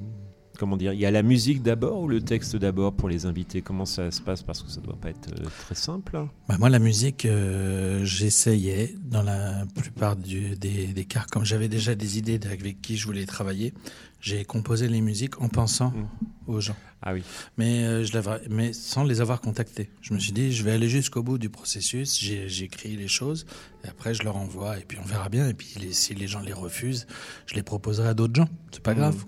Comment 0.61 0.77
dire 0.77 0.93
Il 0.93 1.01
y 1.01 1.07
a 1.07 1.11
la 1.11 1.23
musique 1.23 1.63
d'abord 1.63 2.03
ou 2.03 2.07
le 2.07 2.21
texte 2.21 2.55
d'abord 2.55 2.93
pour 2.93 3.09
les 3.09 3.25
invités? 3.25 3.63
Comment 3.63 3.87
ça 3.87 4.11
se 4.11 4.21
passe? 4.21 4.43
Parce 4.43 4.63
que 4.63 4.69
ça 4.71 4.83
doit 4.83 4.95
pas 5.01 5.09
être 5.09 5.31
euh, 5.41 5.47
très 5.61 5.75
simple. 5.75 6.23
Bah, 6.51 6.57
moi, 6.59 6.69
la 6.69 6.79
musique, 6.79 7.25
euh, 7.25 8.05
j'essayais 8.05 8.95
dans 9.03 9.23
la 9.23 9.65
plupart 9.75 10.17
du- 10.17 10.57
des, 10.57 10.89
des 10.89 11.05
cas, 11.07 11.25
comme 11.33 11.47
j'avais 11.47 11.69
déjà 11.69 11.95
des 11.95 12.19
idées 12.19 12.39
avec 12.45 12.83
qui 12.83 12.99
je 12.99 13.07
voulais 13.07 13.25
travailler, 13.25 13.73
j'ai 14.21 14.45
composé 14.45 14.87
les 14.89 15.01
musiques 15.01 15.41
en 15.41 15.49
pensant 15.49 15.93
Mm. 15.93 16.07
aux 16.49 16.61
gens. 16.61 16.77
Ah 17.01 17.15
oui. 17.15 17.23
mais, 17.57 17.85
euh, 17.85 18.05
je 18.05 18.19
mais 18.51 18.75
sans 18.75 19.05
les 19.05 19.23
avoir 19.23 19.41
contactés. 19.41 19.89
Je 20.03 20.13
me 20.13 20.19
suis 20.19 20.33
dit, 20.33 20.53
je 20.53 20.63
vais 20.63 20.73
aller 20.73 20.91
jusqu'au 20.91 21.23
bout 21.23 21.39
du 21.39 21.49
processus, 21.49 22.21
j'écris 22.21 22.97
les 22.97 23.09
choses, 23.09 23.47
et 23.83 23.89
après 23.89 24.13
je 24.13 24.23
leur 24.25 24.37
envoie, 24.37 24.79
et 24.79 24.83
puis 24.87 24.99
on 25.03 25.07
verra 25.07 25.31
bien, 25.31 25.49
et 25.49 25.55
puis 25.55 25.69
les- 25.81 25.95
si 25.95 26.15
les 26.15 26.27
gens 26.27 26.41
les 26.41 26.53
refusent, 26.53 27.07
je 27.47 27.55
les 27.55 27.63
proposerai 27.63 28.09
à 28.09 28.13
d'autres 28.13 28.35
gens, 28.35 28.51
c'est 28.73 28.83
pas 28.83 28.93
Mhm. 28.93 28.99
grave. 28.99 29.25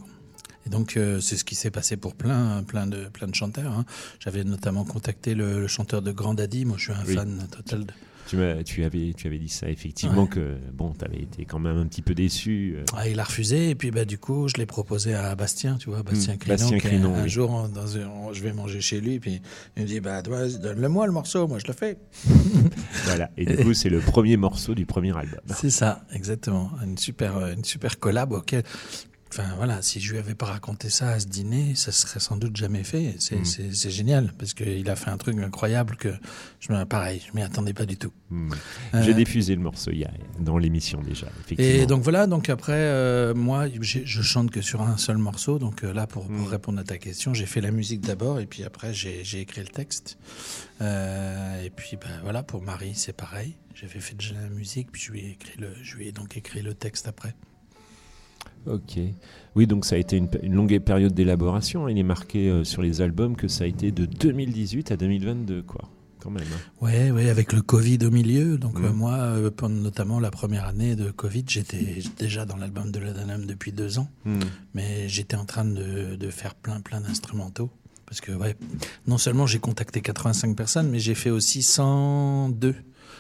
Et 0.66 0.70
donc 0.70 0.96
euh, 0.96 1.20
c'est 1.20 1.36
ce 1.36 1.44
qui 1.44 1.54
s'est 1.54 1.70
passé 1.70 1.96
pour 1.96 2.14
plein, 2.14 2.62
plein 2.62 2.86
de, 2.86 3.08
plein 3.08 3.26
de 3.26 3.34
chanteurs. 3.34 3.72
hein. 3.72 3.84
J'avais 4.20 4.44
notamment 4.44 4.84
contacté 4.84 5.34
le, 5.34 5.60
le 5.60 5.66
chanteur 5.66 6.02
de 6.02 6.12
Grand 6.12 6.34
Daddy, 6.34 6.64
moi 6.64 6.76
je 6.78 6.84
suis 6.84 6.92
un 6.92 7.04
Oui. 7.06 7.14
fan 7.14 7.46
total 7.50 7.86
de... 7.86 7.92
Tu, 8.28 8.36
tu, 8.64 8.84
avais, 8.84 9.12
tu 9.14 9.26
avais 9.26 9.38
dit 9.40 9.48
ça, 9.48 9.68
effectivement, 9.68 10.22
Ouais. 10.22 10.28
que 10.28 10.56
bon, 10.72 10.94
tu 10.96 11.04
avais 11.04 11.20
été 11.22 11.44
quand 11.44 11.58
même 11.58 11.76
un 11.76 11.86
petit 11.86 12.02
peu 12.02 12.14
déçu. 12.14 12.76
euh. 12.78 12.84
Ah, 12.96 13.08
il 13.08 13.18
a 13.18 13.24
refusé, 13.24 13.70
et 13.70 13.74
puis 13.74 13.90
bah, 13.90 14.04
du 14.04 14.16
coup 14.16 14.46
je 14.46 14.54
l'ai 14.58 14.64
proposé 14.64 15.12
à 15.12 15.34
Bastien, 15.34 15.76
tu 15.76 15.90
vois, 15.90 16.04
Bastien 16.04 16.34
Mhm. 16.34 16.38
Crinon, 16.38 16.54
Bastien 16.56 16.78
qui 16.78 16.86
est 16.86 16.88
Crinon, 16.90 17.14
un 17.16 17.22
oui. 17.24 17.28
jour 17.28 17.50
on- 17.50 17.68
dans 17.68 17.96
un- 17.98 18.06
on- 18.06 18.32
je 18.32 18.40
vais 18.42 18.52
manger 18.52 18.80
chez 18.80 19.00
lui, 19.00 19.18
puis 19.18 19.42
il 19.76 19.82
me 19.82 19.88
dit, 19.88 19.98
bah 19.98 20.22
donne-le-moi 20.22 21.06
le 21.06 21.12
morceau, 21.12 21.48
moi 21.48 21.58
je 21.58 21.66
le 21.66 21.72
fais. 21.72 21.98
Voilà. 23.04 23.30
Et 23.36 23.44
du 23.44 23.56
coup, 23.56 23.74
c'est 23.74 23.88
le 23.90 23.98
premier 23.98 24.36
morceau 24.36 24.74
du 24.76 24.86
premier 24.86 25.16
album. 25.16 25.40
C'est 25.56 25.70
ça, 25.70 26.04
exactement. 26.12 26.70
Une 26.84 26.96
super, 26.98 27.36
euh, 27.36 27.54
une 27.54 27.64
super 27.64 27.98
collab 27.98 28.32
auquel 28.32 28.62
enfin 29.32 29.54
voilà, 29.56 29.80
si 29.80 29.98
je 29.98 30.12
lui 30.12 30.18
avais 30.18 30.34
pas 30.34 30.44
raconté 30.46 30.90
ça 30.90 31.08
à 31.08 31.18
ce 31.20 31.26
dîner, 31.26 31.74
ça 31.74 31.90
serait 31.90 32.20
sans 32.20 32.36
doute 32.36 32.54
jamais 32.56 32.84
fait. 32.84 33.16
C'est 33.18 33.36
Mm. 33.36 33.90
génial 33.90 34.32
parce 34.38 34.52
qu'il 34.52 34.88
a 34.90 34.94
fait 34.96 35.08
un 35.10 35.16
truc 35.16 35.38
incroyable 35.38 35.96
que 35.96 36.12
je 36.60 36.70
me, 36.72 36.84
pareil, 36.84 37.22
je 37.26 37.34
m'y 37.34 37.42
attendais 37.42 37.72
pas 37.72 37.86
du 37.86 37.96
tout. 37.96 38.12
Hmm. 38.30 38.50
Euh, 38.94 39.02
J'ai 39.02 39.14
diffusé 39.14 39.54
le 39.54 39.62
morceau 39.62 39.90
hier, 39.90 40.12
dans 40.38 40.58
l'émission 40.58 41.00
déjà, 41.00 41.26
effectivement. 41.40 41.82
Et 41.82 41.86
donc 41.86 42.02
voilà, 42.02 42.26
donc 42.26 42.50
après, 42.50 42.72
euh, 42.74 43.34
moi, 43.34 43.66
je 43.80 44.22
chante 44.22 44.50
que 44.50 44.60
sur 44.60 44.82
un 44.82 44.96
seul 44.98 45.16
morceau. 45.18 45.58
Donc 45.58 45.82
euh, 45.82 45.92
là, 45.94 46.06
pour, 46.06 46.26
pour 46.26 46.32
Mm. 46.46 46.46
répondre 46.48 46.80
à 46.80 46.84
ta 46.84 46.98
question, 46.98 47.32
j'ai 47.32 47.46
fait 47.46 47.60
la 47.62 47.70
musique 47.70 48.02
d'abord 48.02 48.38
et 48.38 48.46
puis 48.46 48.64
après, 48.64 48.92
j'ai 48.92 49.40
écrit 49.40 49.62
le 49.62 49.68
texte. 49.68 50.18
Et 50.80 51.70
puis 51.74 51.96
ben, 51.96 52.20
voilà, 52.22 52.42
pour 52.42 52.62
Marie, 52.62 52.92
c'est 52.94 53.12
pareil. 53.16 53.56
J'avais 53.74 54.00
fait 54.00 54.14
déjà 54.14 54.34
la 54.34 54.48
musique, 54.48 54.92
puis 54.92 55.00
je 55.02 55.12
lui 55.12 55.20
ai 55.20 55.30
écrit 55.30 55.58
le, 55.58 55.68
je 55.82 55.96
lui 55.96 56.08
ai 56.08 56.12
donc 56.12 56.36
écrit 56.36 56.60
le 56.62 56.74
texte 56.74 57.08
après. 57.08 57.34
Ok. 58.66 58.98
Oui, 59.56 59.66
donc 59.66 59.84
ça 59.84 59.96
a 59.96 59.98
été 59.98 60.16
une, 60.16 60.28
une 60.42 60.54
longue 60.54 60.78
période 60.80 61.12
d'élaboration. 61.14 61.88
Il 61.88 61.98
est 61.98 62.02
marqué 62.02 62.48
euh, 62.48 62.64
sur 62.64 62.80
les 62.82 63.00
albums 63.00 63.36
que 63.36 63.48
ça 63.48 63.64
a 63.64 63.66
été 63.66 63.90
de 63.92 64.06
2018 64.06 64.92
à 64.92 64.96
2022, 64.96 65.62
quoi. 65.62 65.88
Quand 66.20 66.30
même. 66.30 66.44
hein. 66.54 66.60
Ouais, 66.80 67.10
ouais, 67.10 67.28
avec 67.28 67.52
le 67.52 67.62
Covid 67.62 67.98
au 68.06 68.10
milieu. 68.12 68.56
Donc 68.56 68.78
euh, 68.78 68.92
moi, 68.92 69.14
euh, 69.14 69.50
pendant 69.50 69.74
notamment 69.74 70.20
la 70.20 70.30
première 70.30 70.66
année 70.66 70.94
de 70.94 71.10
Covid, 71.10 71.44
j'étais 71.48 71.98
déjà 72.18 72.44
dans 72.46 72.56
l'album 72.56 72.92
de 72.92 73.00
l'Adanum 73.00 73.44
depuis 73.44 73.72
deux 73.72 73.98
ans. 73.98 74.08
Hmm. 74.24 74.38
mais 74.72 75.08
j'étais 75.08 75.34
en 75.36 75.44
train 75.44 75.64
de, 75.64 76.14
de 76.14 76.30
faire 76.30 76.54
plein 76.54 76.80
plein 76.80 77.00
d'instrumentaux 77.00 77.70
parce 78.06 78.20
que 78.20 78.30
ouais, 78.32 78.56
non 79.08 79.18
seulement 79.18 79.46
j'ai 79.46 79.58
contacté 79.58 80.00
85 80.00 80.54
personnes 80.54 80.88
mais 80.90 80.98
j'ai 81.00 81.14
fait 81.16 81.30
aussi 81.30 81.62
102 81.62 82.74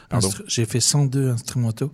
Pardon 0.08 0.28
instru- 0.28 0.44
j'ai 0.46 0.64
fait 0.66 0.80
102 0.80 1.28
instrumentaux 1.30 1.90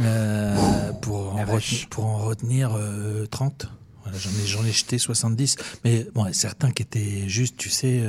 euh, 0.00 0.92
pour, 1.02 1.36
en 1.36 1.44
pour 1.90 2.06
en 2.06 2.18
retenir 2.18 2.72
euh, 2.74 3.26
30 3.26 3.68
voilà, 4.02 4.18
j'en 4.18 4.30
ai 4.30 4.46
j'en 4.46 4.64
ai 4.64 4.72
jeté 4.72 4.98
70 4.98 5.56
mais 5.84 6.06
bon 6.14 6.32
certains 6.32 6.70
qui 6.70 6.82
étaient 6.82 7.28
juste 7.28 7.56
tu 7.56 7.70
sais 7.70 8.02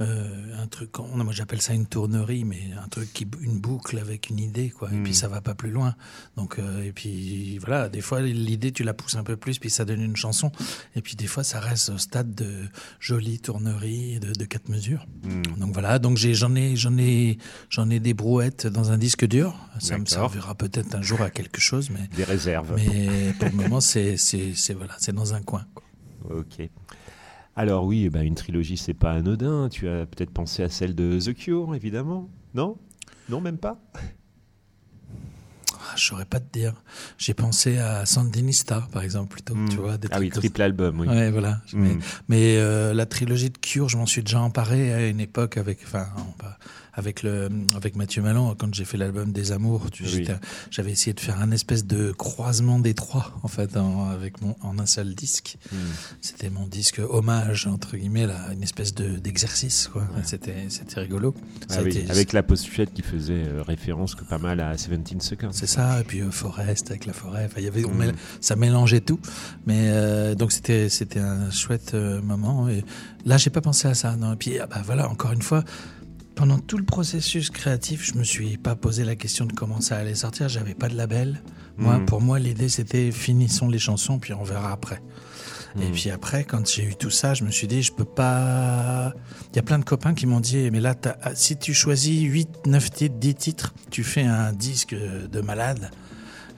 euh, 0.00 0.62
un 0.62 0.66
truc 0.68 0.98
on- 1.00 1.08
moi 1.24 1.32
j'appelle 1.32 1.60
ça 1.60 1.74
une 1.74 1.86
tournerie 1.86 2.44
mais 2.44 2.60
un 2.82 2.86
truc 2.88 3.12
qui 3.12 3.26
une 3.40 3.58
boucle 3.58 3.98
avec 3.98 4.30
une 4.30 4.38
idée 4.38 4.70
quoi 4.70 4.88
et 4.92 5.02
puis 5.02 5.12
ça 5.14 5.26
va 5.28 5.40
pas 5.40 5.54
plus 5.54 5.70
loin 5.72 5.96
donc 6.36 6.58
euh, 6.60 6.84
et 6.84 6.92
puis 6.92 7.58
voilà 7.58 7.88
des 7.88 8.00
fois 8.00 8.20
l'idée 8.20 8.70
tu 8.70 8.84
la 8.84 8.94
pousses 8.94 9.16
un 9.16 9.24
peu 9.24 9.36
plus 9.36 9.58
puis 9.58 9.70
ça 9.70 9.84
donne 9.84 10.00
une 10.00 10.16
chanson 10.16 10.52
et 10.94 11.02
puis 11.02 11.16
des 11.16 11.26
fois 11.26 11.42
ça 11.42 11.58
reste 11.58 11.88
au 11.90 11.98
stade 11.98 12.32
de 12.34 12.66
jolie 13.00 13.40
tournerie 13.40 14.20
de, 14.20 14.32
de 14.32 14.44
quatre 14.44 14.68
mesures 14.68 15.04
Hmm. 15.24 15.42
donc 15.58 15.72
voilà 15.72 15.98
donc 15.98 16.16
j'ai 16.16 16.32
j'en 16.34 16.54
ai 16.54 16.76
j'en 16.76 16.96
ai 16.96 17.38
j'en 17.70 17.90
ai 17.90 17.98
des 17.98 18.14
brouettes 18.14 18.66
dans 18.68 18.92
un 18.92 18.98
disque 18.98 19.26
dur 19.26 19.56
ça 19.80 19.98
me 19.98 20.06
servira 20.06 20.54
peut-être 20.54 20.94
un 20.94 21.02
jour 21.02 21.20
à 21.22 21.30
quelque 21.30 21.60
chose 21.60 21.90
mais 21.90 22.08
Des 22.16 22.24
réserves. 22.24 22.72
mais 22.76 23.32
pour 23.38 23.48
le 23.48 23.54
moment 23.56 23.80
c'est 23.80 24.16
c'est 24.16 24.52
c'est 24.54 24.74
voilà 24.74 24.94
c'est 24.98 25.12
dans 25.14 25.34
un 25.34 25.42
coin 25.42 25.66
quoi. 25.74 25.82
Ok. 26.30 26.68
Alors 27.60 27.84
oui, 27.84 28.04
eh 28.06 28.10
ben, 28.10 28.22
une 28.22 28.36
trilogie, 28.36 28.76
c'est 28.76 28.94
pas 28.94 29.10
anodin. 29.12 29.68
Tu 29.68 29.88
as 29.88 30.06
peut-être 30.06 30.30
pensé 30.30 30.62
à 30.62 30.68
celle 30.68 30.94
de 30.94 31.18
The 31.20 31.34
Cure, 31.34 31.74
évidemment. 31.74 32.30
Non? 32.54 32.76
Non, 33.28 33.40
même 33.40 33.58
pas? 33.58 33.80
Ah, 35.74 35.94
je 35.96 36.04
saurais 36.04 36.24
pas 36.24 36.38
te 36.38 36.52
dire 36.52 36.74
j'ai 37.18 37.34
pensé 37.34 37.78
à 37.78 38.04
Sandinista 38.04 38.86
par 38.92 39.02
exemple 39.02 39.28
plutôt 39.32 39.54
Hmm. 39.54 39.68
tu 39.68 39.76
vois 39.78 39.96
des 39.96 40.08
Ah 40.10 40.18
oui, 40.20 40.28
triple 40.28 40.60
album, 40.62 41.00
oui. 41.00 41.06
ça. 41.06 41.12
ouais 41.14 41.30
voilà 41.30 41.62
Hmm. 41.72 41.80
mais, 41.82 41.96
mais, 42.28 42.56
euh, 42.58 42.92
la 42.94 43.06
trilogie 43.06 43.48
de 43.50 43.58
Cure 43.58 43.88
je 43.88 43.96
m'en 43.96 44.04
suis 44.06 44.22
déjà 44.22 44.40
emparé 44.40 44.92
à 44.92 45.06
une 45.08 45.20
époque 45.20 45.56
avec 45.56 45.78
enfin 45.84 46.06
avec 46.98 47.22
le 47.22 47.48
avec 47.76 47.94
Mathieu 47.96 48.20
Malon 48.22 48.54
quand 48.58 48.74
j'ai 48.74 48.84
fait 48.84 48.96
l'album 48.98 49.30
des 49.32 49.52
amours 49.52 49.90
tu- 49.90 50.02
Oui. 50.02 50.08
j'étais- 50.10 50.34
j'avais 50.70 50.90
essayé 50.90 51.12
de 51.14 51.20
faire 51.20 51.40
un 51.40 51.50
espèce 51.52 51.86
de 51.86 52.10
croisement 52.12 52.78
des 52.80 52.92
trois 52.94 53.38
en 53.44 53.48
fait 53.48 53.76
en, 53.76 54.08
avec 54.10 54.42
mon 54.42 54.56
en 54.62 54.78
un 54.80 54.86
seul 54.86 55.14
disque 55.14 55.56
Hmm. 55.72 55.76
c'était 56.20 56.50
mon 56.50 56.66
disque 56.66 57.00
hommage 57.08 57.66
entre 57.68 57.96
guillemets 57.96 58.26
là 58.26 58.38
une 58.52 58.62
espèce 58.64 58.94
de 58.94 59.08
d'exercice 59.16 59.88
quoi 59.92 60.06
c'était 60.24 60.66
c'était 60.68 61.00
rigolo 61.00 61.34
Ah 61.70 61.76
oui, 61.84 61.90
été- 61.96 62.10
Avec 62.10 62.32
la 62.32 62.42
pochette 62.42 62.92
qui 62.92 63.02
faisait 63.02 63.44
euh, 63.46 63.62
référence 63.62 64.14
que 64.16 64.24
pas 64.24 64.38
mal 64.38 64.58
à 64.60 64.74
17 64.74 65.22
Seconds. 65.22 65.52
c'est 65.52 65.66
ça 65.66 66.00
et 66.00 66.04
puis 66.04 66.20
euh, 66.20 66.30
Forest 66.32 66.90
avec 66.90 67.06
la 67.06 67.12
forêt 67.12 67.44
enfin 67.46 67.56
il 67.58 67.64
y 67.64 67.68
avait 67.68 67.84
on 67.84 67.94
Mm. 67.94 67.98
mêle- 67.98 68.14
ça 68.40 68.56
mélangeait 68.56 69.00
tout 69.02 69.20
mais 69.66 69.84
euh, 69.90 70.34
donc 70.34 70.50
c'était 70.52 70.88
c'était 70.88 71.20
un 71.20 71.50
chouette 71.52 71.92
euh, 71.94 72.20
moment 72.22 72.68
et 72.68 72.82
là 73.24 73.36
j'ai 73.36 73.50
pas 73.50 73.60
pensé 73.60 73.86
à 73.86 73.94
ça 73.94 74.16
non 74.16 74.32
et 74.32 74.36
puis 74.36 74.58
ah 74.58 74.66
bah 74.66 74.82
voilà 74.84 75.08
encore 75.08 75.30
une 75.32 75.42
fois 75.42 75.62
pendant 76.38 76.60
tout 76.60 76.78
le 76.78 76.84
processus 76.84 77.50
créatif 77.50 78.04
je 78.04 78.14
me 78.16 78.22
suis 78.22 78.56
pas 78.58 78.76
posé 78.76 79.02
la 79.04 79.16
question 79.16 79.44
de 79.44 79.52
comment 79.52 79.80
ça 79.80 79.96
allait 79.96 80.14
sortir 80.14 80.48
j'avais 80.48 80.74
pas 80.74 80.88
de 80.88 80.94
label 80.96 81.42
moi 81.76 81.98
Mm. 81.98 82.04
pour 82.06 82.20
moi 82.20 82.38
l'idée 82.38 82.68
c'était 82.68 83.10
finissons 83.10 83.68
les 83.68 83.80
chansons 83.80 84.20
puis 84.20 84.32
on 84.34 84.44
verra 84.44 84.70
après 84.72 85.00
et 85.80 85.88
Mm. 85.88 85.92
puis 85.92 86.10
après, 86.10 86.44
quand 86.44 86.66
j'ai 86.66 86.84
eu 86.84 86.94
tout 86.96 87.10
ça, 87.10 87.34
je 87.34 87.44
me 87.44 87.50
suis 87.50 87.66
dit, 87.68 87.82
je 87.82 87.92
peux 87.92 88.06
pas. 88.06 89.12
Il 89.52 89.56
y 89.56 89.58
a 89.58 89.62
plein 89.62 89.78
de 89.78 89.84
copains 89.84 90.14
qui 90.14 90.24
m'ont 90.26 90.40
dit, 90.40 90.70
mais 90.72 90.80
là, 90.80 90.94
si 91.34 91.58
tu 91.58 91.74
choisis 91.74 92.22
8, 92.22 92.66
9 92.66 92.90
titres, 92.90 93.14
10 93.18 93.34
titres, 93.34 93.74
tu 93.90 94.02
fais 94.02 94.22
un 94.22 94.52
disque 94.54 94.94
de 94.96 95.40
malade. 95.42 95.90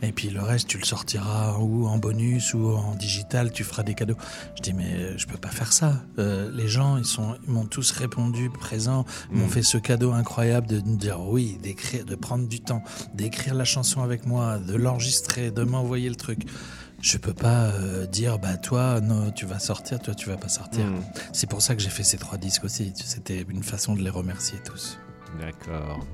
Et 0.03 0.13
puis 0.13 0.31
le 0.31 0.41
reste, 0.41 0.69
tu 0.69 0.79
le 0.79 0.85
sortiras 0.85 1.59
ou 1.59 1.87
en 1.87 1.99
bonus 1.99 2.55
ou 2.55 2.69
en 2.69 2.95
digital, 2.95 3.53
tu 3.53 3.65
feras 3.65 3.83
des 3.83 3.95
cadeaux. 3.95 4.17
Je 4.57 4.63
dis, 4.63 4.73
mais 4.73 5.19
je 5.19 5.27
peux 5.27 5.37
pas 5.37 5.51
faire 5.51 5.73
ça. 5.73 6.03
Euh, 6.19 6.51
les 6.55 6.69
gens, 6.69 6.97
ils 6.97 7.05
sont, 7.05 7.37
ils 7.47 7.53
m'ont 7.53 7.67
tous 7.67 7.91
répondu 7.91 8.49
présents, 8.51 9.05
ils 9.31 9.39
m'ont 9.39 9.47
Mm. 9.47 9.51
fait 9.51 9.63
ce 9.63 9.79
cadeau 9.79 10.13
incroyable 10.13 10.67
de 10.69 10.77
me 10.81 10.97
dire 10.97 11.21
oui, 11.21 11.59
d'écrire, 11.63 12.05
de 12.05 12.15
prendre 12.15 12.49
du 12.49 12.61
temps, 12.61 12.83
d'écrire 13.15 13.55
la 13.55 13.65
chanson 13.65 14.03
avec 14.03 14.27
moi, 14.27 14.59
de 14.59 14.75
l'enregistrer, 14.75 15.51
de 15.51 15.63
m'envoyer 15.65 16.09
le 16.09 16.17
truc. 16.17 16.47
Je 17.03 17.17
peux 17.17 17.33
pas 17.33 17.69
euh, 17.69 18.07
dire, 18.07 18.39
bah 18.39 18.57
toi, 18.59 19.01
non, 19.01 19.31
tu 19.31 19.47
vas 19.47 19.59
sortir, 19.59 19.99
toi, 20.01 20.15
tu 20.15 20.29
vas 20.29 20.37
pas 20.37 20.49
sortir. 20.51 20.85
Hmm. 20.85 21.01
C'est 21.33 21.49
pour 21.49 21.63
ça 21.63 21.75
que 21.75 21.81
j'ai 21.83 21.89
fait 21.89 22.03
ces 22.05 22.19
trois 22.19 22.37
disques 22.37 22.65
aussi. 22.65 22.93
C'était 22.95 23.45
une 23.49 23.63
façon 23.63 23.95
de 23.95 24.03
les 24.03 24.11
remercier 24.11 24.59
tous. 24.65 24.99
D'accord. 25.41 26.05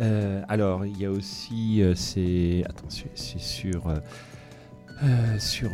Euh, 0.00 0.42
alors, 0.48 0.84
il 0.86 0.98
y 1.00 1.04
a 1.06 1.10
aussi, 1.10 1.82
euh, 1.82 1.94
c'est, 1.94 2.64
attends, 2.68 2.88
c'est 2.88 3.38
sur, 3.38 3.86
euh, 3.88 3.96
euh, 5.04 5.38
sur 5.38 5.70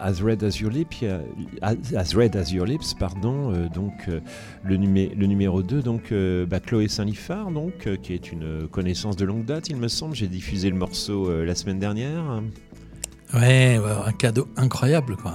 As 0.00 0.22
Red 0.22 0.42
as 0.42 0.58
Your 0.60 0.70
Lips, 0.70 1.02
il 1.02 1.08
y 1.08 1.10
a- 1.10 1.20
As, 1.62 1.74
As 1.94 2.14
Red 2.16 2.36
as 2.36 2.50
Your 2.52 2.66
Lips, 2.66 2.94
pardon, 2.98 3.52
donc 3.74 4.08
le, 4.62 4.76
numé- 4.76 5.14
le 5.14 5.26
numéro 5.26 5.62
2, 5.62 5.82
donc 5.82 6.12
bah, 6.48 6.60
Chloé 6.60 6.88
Saint-Lifard, 6.88 7.50
donc, 7.50 7.88
qui 8.02 8.12
est 8.14 8.32
une 8.32 8.68
connaissance 8.68 9.16
de 9.16 9.24
longue 9.24 9.44
date, 9.44 9.68
il 9.68 9.76
me 9.76 9.88
semble. 9.88 10.14
J'ai 10.14 10.28
diffusé 10.28 10.70
le 10.70 10.76
morceau 10.76 11.44
la 11.44 11.54
semaine 11.54 11.78
dernière. 11.78 12.42
Ouais, 13.34 13.78
un 14.06 14.12
cadeau 14.12 14.46
incroyable, 14.58 15.16
quoi. 15.16 15.32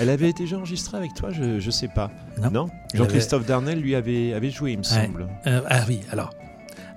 Elle 0.00 0.10
avait 0.10 0.28
été 0.30 0.42
déjà 0.42 0.56
enregistrée 0.58 0.96
avec 0.98 1.14
toi, 1.14 1.30
je, 1.30 1.60
je 1.60 1.70
sais 1.70 1.86
pas. 1.88 2.10
Non. 2.52 2.68
Elle 2.92 2.98
Jean-Christophe 2.98 3.46
Darnel 3.46 3.80
lui 3.80 3.94
avait, 3.94 4.32
avait 4.32 4.50
joué, 4.50 4.72
il 4.72 4.78
me 4.78 4.82
semble. 4.82 5.28
Euh, 5.46 5.60
ah 5.68 5.84
oui, 5.88 6.00
alors. 6.10 6.34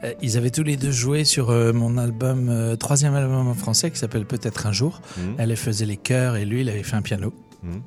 Euh, 0.03 0.13
ils 0.21 0.37
avaient 0.37 0.51
tous 0.51 0.63
les 0.63 0.77
deux 0.77 0.91
joué 0.91 1.23
sur 1.23 1.49
euh, 1.49 1.73
mon 1.73 1.97
album, 1.97 2.47
euh, 2.49 2.75
troisième 2.75 3.13
album 3.15 3.47
en 3.47 3.53
français 3.53 3.91
qui 3.91 3.97
s'appelle 3.97 4.25
Peut-être 4.25 4.67
un 4.67 4.71
jour. 4.71 5.01
Hmm. 5.17 5.33
Elle 5.37 5.55
faisait 5.55 5.85
les 5.85 5.97
chœurs 5.97 6.35
et 6.35 6.45
lui, 6.45 6.61
il 6.61 6.69
avait 6.69 6.83
fait 6.83 6.95
un 6.95 7.01
piano. 7.01 7.33
Hmm. 7.63 7.79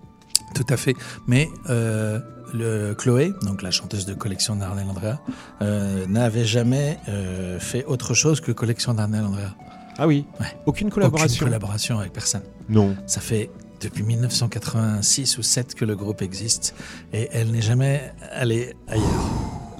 Tout 0.55 0.67
à 0.71 0.77
fait. 0.77 0.95
Mais 1.27 1.49
euh, 1.69 2.19
le 2.55 2.95
Chloé, 2.95 3.33
donc 3.43 3.63
la 3.63 3.71
chanteuse 3.71 4.07
de 4.07 4.15
Collection 4.15 4.57
d'Arnel 4.57 4.87
Andrea, 4.89 5.19
euh, 5.63 6.07
n'avait 6.07 6.47
jamais 6.47 6.99
euh, 7.09 7.59
fait 7.61 7.85
autre 7.85 8.15
chose 8.15 8.41
que 8.41 8.53
Collection 8.53 8.95
d'Arnel 8.95 9.25
Andrea. 9.25 9.55
Ah 9.99 10.07
oui, 10.07 10.25
Ouais. 10.41 10.47
aucune 10.67 10.91
collaboration. 10.91 11.27
Aucune 11.35 11.47
collaboration 11.49 11.99
avec 11.99 12.13
personne. 12.13 12.43
Non. 12.69 12.97
Ça 13.07 13.21
fait 13.21 13.51
depuis 13.81 14.03
1986 14.05 15.39
ou 15.39 15.43
7 15.43 15.75
que 15.75 15.85
le 15.85 15.97
groupe 15.97 16.23
existe 16.23 16.75
et 17.13 17.29
elle 17.33 17.51
n'est 17.51 17.63
jamais 17.63 18.13
allée 18.33 18.75
ailleurs. 18.89 19.05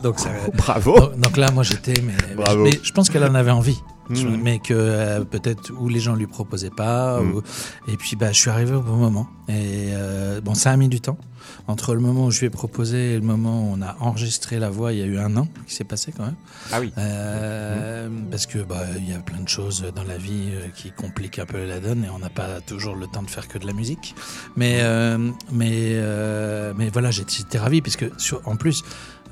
Donc, 0.03 0.19
ça, 0.19 0.31
Bravo. 0.55 0.99
donc, 0.99 1.19
donc 1.21 1.37
là, 1.37 1.51
moi 1.51 1.63
j'étais, 1.63 1.95
mais, 2.03 2.15
mais 2.63 2.79
je 2.83 2.93
pense 2.93 3.09
qu'elle 3.11 3.25
en 3.25 3.35
avait 3.35 3.51
envie. 3.51 3.79
Mhm. 4.11 4.41
mais 4.43 4.59
que 4.59 4.73
euh, 4.73 5.23
peut-être 5.27 5.71
ou 5.79 5.87
les 5.91 6.01
gens 6.01 6.15
lui 6.15 6.27
proposaient 6.27 6.71
pas 6.71 7.21
ou- 7.21 7.43
et 7.89 7.99
puis 7.99 8.17
bah 8.17 8.33
je 8.33 8.39
suis 8.41 8.49
arrivé 8.49 8.73
au 8.73 8.81
bon 8.81 8.97
moment 8.97 9.29
et 9.51 9.91
euh, 9.93 10.41
bon 10.41 10.55
ça 10.55 10.71
a 10.71 10.77
mis 10.79 10.89
du 10.89 11.03
temps 11.03 11.19
entre 11.67 11.93
le 11.95 12.01
moment 12.01 12.25
où 12.25 12.31
je 12.31 12.39
lui 12.41 12.47
ai 12.47 12.51
proposé 12.51 13.13
et 13.13 13.15
le 13.17 13.21
moment 13.21 13.65
où 13.65 13.75
on 13.77 13.83
a 13.83 13.97
enregistré 14.01 14.59
la 14.59 14.71
voix 14.71 14.95
il 14.95 15.01
y 15.01 15.03
a 15.03 15.05
eu 15.05 15.19
un 15.19 15.37
an 15.37 15.47
qui 15.67 15.75
s'est 15.75 15.85
passé 15.85 16.11
quand 16.17 16.25
même 16.25 16.37
Ah 16.73 16.81
oui. 16.81 16.91
euh, 16.97 18.09
parce 18.31 18.47
que 18.47 18.59
bah 18.61 18.81
il 18.97 19.11
y 19.11 19.13
a 19.13 19.19
plein 19.19 19.41
de 19.41 19.49
choses 19.49 19.85
dans 19.95 20.05
la 20.05 20.17
vie 20.17 20.53
euh, 20.53 20.69
qui 20.75 20.91
compliquent 20.91 21.39
un 21.39 21.45
peu 21.47 21.67
la 21.67 21.79
donne 21.79 22.05
et 22.05 22.09
on 22.09 22.19
n'a 22.19 22.31
pas 22.31 22.63
toujours 22.67 22.95
le 22.97 23.07
temps 23.09 23.23
de 23.23 23.29
faire 23.31 23.47
que 23.47 23.59
de 23.59 23.67
la 23.67 23.75
musique 23.75 24.15
mais 24.57 24.79
euh, 24.81 25.19
mais 25.53 25.71
euh, 25.97 26.73
mais 26.79 26.89
voilà 26.89 27.11
j'étais 27.11 27.59
ravi 27.59 27.83
puisque 27.83 28.07
sur, 28.19 28.41
en 28.47 28.57
plus 28.57 28.83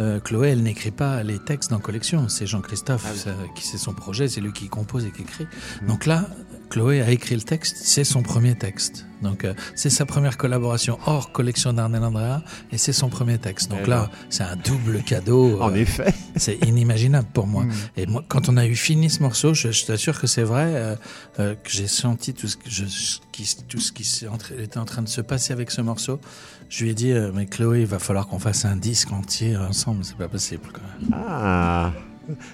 euh, 0.01 0.21
Chloé, 0.21 0.51
elle 0.51 0.63
n'écrit 0.63 0.91
pas 0.91 1.23
les 1.23 1.39
textes 1.39 1.71
dans 1.71 1.79
Collection. 1.79 2.29
C'est 2.29 2.47
Jean-Christophe 2.47 3.05
Ah 3.07 3.11
oui. 3.13 3.19
ça, 3.19 3.31
qui 3.55 3.67
c'est 3.67 3.79
son 3.79 3.95
projet, 3.95 4.29
c'est 4.29 4.41
lui 4.41 4.53
qui 4.53 4.69
compose 4.69 5.05
et 5.07 5.11
qui 5.11 5.23
écrit. 5.23 5.47
Mhm. 5.83 5.89
Donc 5.89 6.07
là, 6.07 6.29
Chloé 6.71 7.01
a 7.01 7.11
écrit 7.11 7.35
le 7.35 7.43
texte, 7.43 7.77
c'est 7.81 8.05
son 8.05 8.23
premier 8.23 8.55
texte. 8.55 9.07
Donc 9.23 9.45
euh, 9.45 9.55
c'est 9.75 9.91
sa 9.91 10.05
première 10.05 10.37
collaboration 10.37 10.99
hors 11.07 11.33
Collection 11.33 11.73
d'Arnel 11.73 12.03
Andrea 12.03 12.43
et 12.71 12.79
c'est 12.79 12.93
son 12.93 13.09
premier 13.09 13.39
texte. 13.39 13.71
Donc 13.71 13.81
Eh 13.85 13.89
là, 13.89 14.11
c'est 14.29 14.43
un 14.43 14.57
double 14.57 15.03
cadeau. 15.03 15.61
En 15.61 15.71
euh, 15.71 15.77
effet. 15.77 16.13
c'est 16.37 16.57
inimaginable 16.67 17.29
pour 17.33 17.47
moi. 17.47 17.65
Mm. 17.65 17.73
Et 17.97 18.07
moi, 18.07 18.25
quand 18.29 18.49
on 18.49 18.57
a 18.57 18.67
eu 18.67 18.75
fini 18.75 19.09
ce 19.09 19.23
morceau, 19.23 19.55
je, 19.55 19.71
je 19.71 19.87
t'assure 19.87 20.21
que 20.21 20.27
c'est 20.27 20.43
vrai 20.43 20.97
euh, 21.39 21.55
que 21.55 21.71
j'ai 21.71 21.87
senti 21.87 22.35
tout 22.35 22.49
ce, 22.49 22.57
que 22.57 22.69
je, 22.69 22.85
qui, 23.33 23.57
tout 23.69 23.81
ce 23.81 23.93
qui 23.93 24.27
était 24.59 24.79
en 24.79 24.85
train 24.85 25.03
de 25.03 25.09
se 25.09 25.21
passer 25.21 25.53
avec 25.53 25.71
ce 25.71 25.81
morceau, 25.81 26.21
je 26.69 26.85
lui 26.85 26.91
ai 26.91 26.95
dit, 26.95 27.13
mais 27.35 27.47
Chloé, 27.47 27.83
il 27.83 27.87
va 27.87 27.99
falloir 27.99 28.27
qu'on 28.27 28.39
fasse 28.39 28.65
un 28.65 28.77
disque 28.77 29.13
entier 29.13 29.57
ensemble, 29.57 30.05
c'est 30.05 30.17
pas 30.17 30.29
possible. 30.29 30.69
Quoi. 30.73 30.83
Ah, 31.13 31.93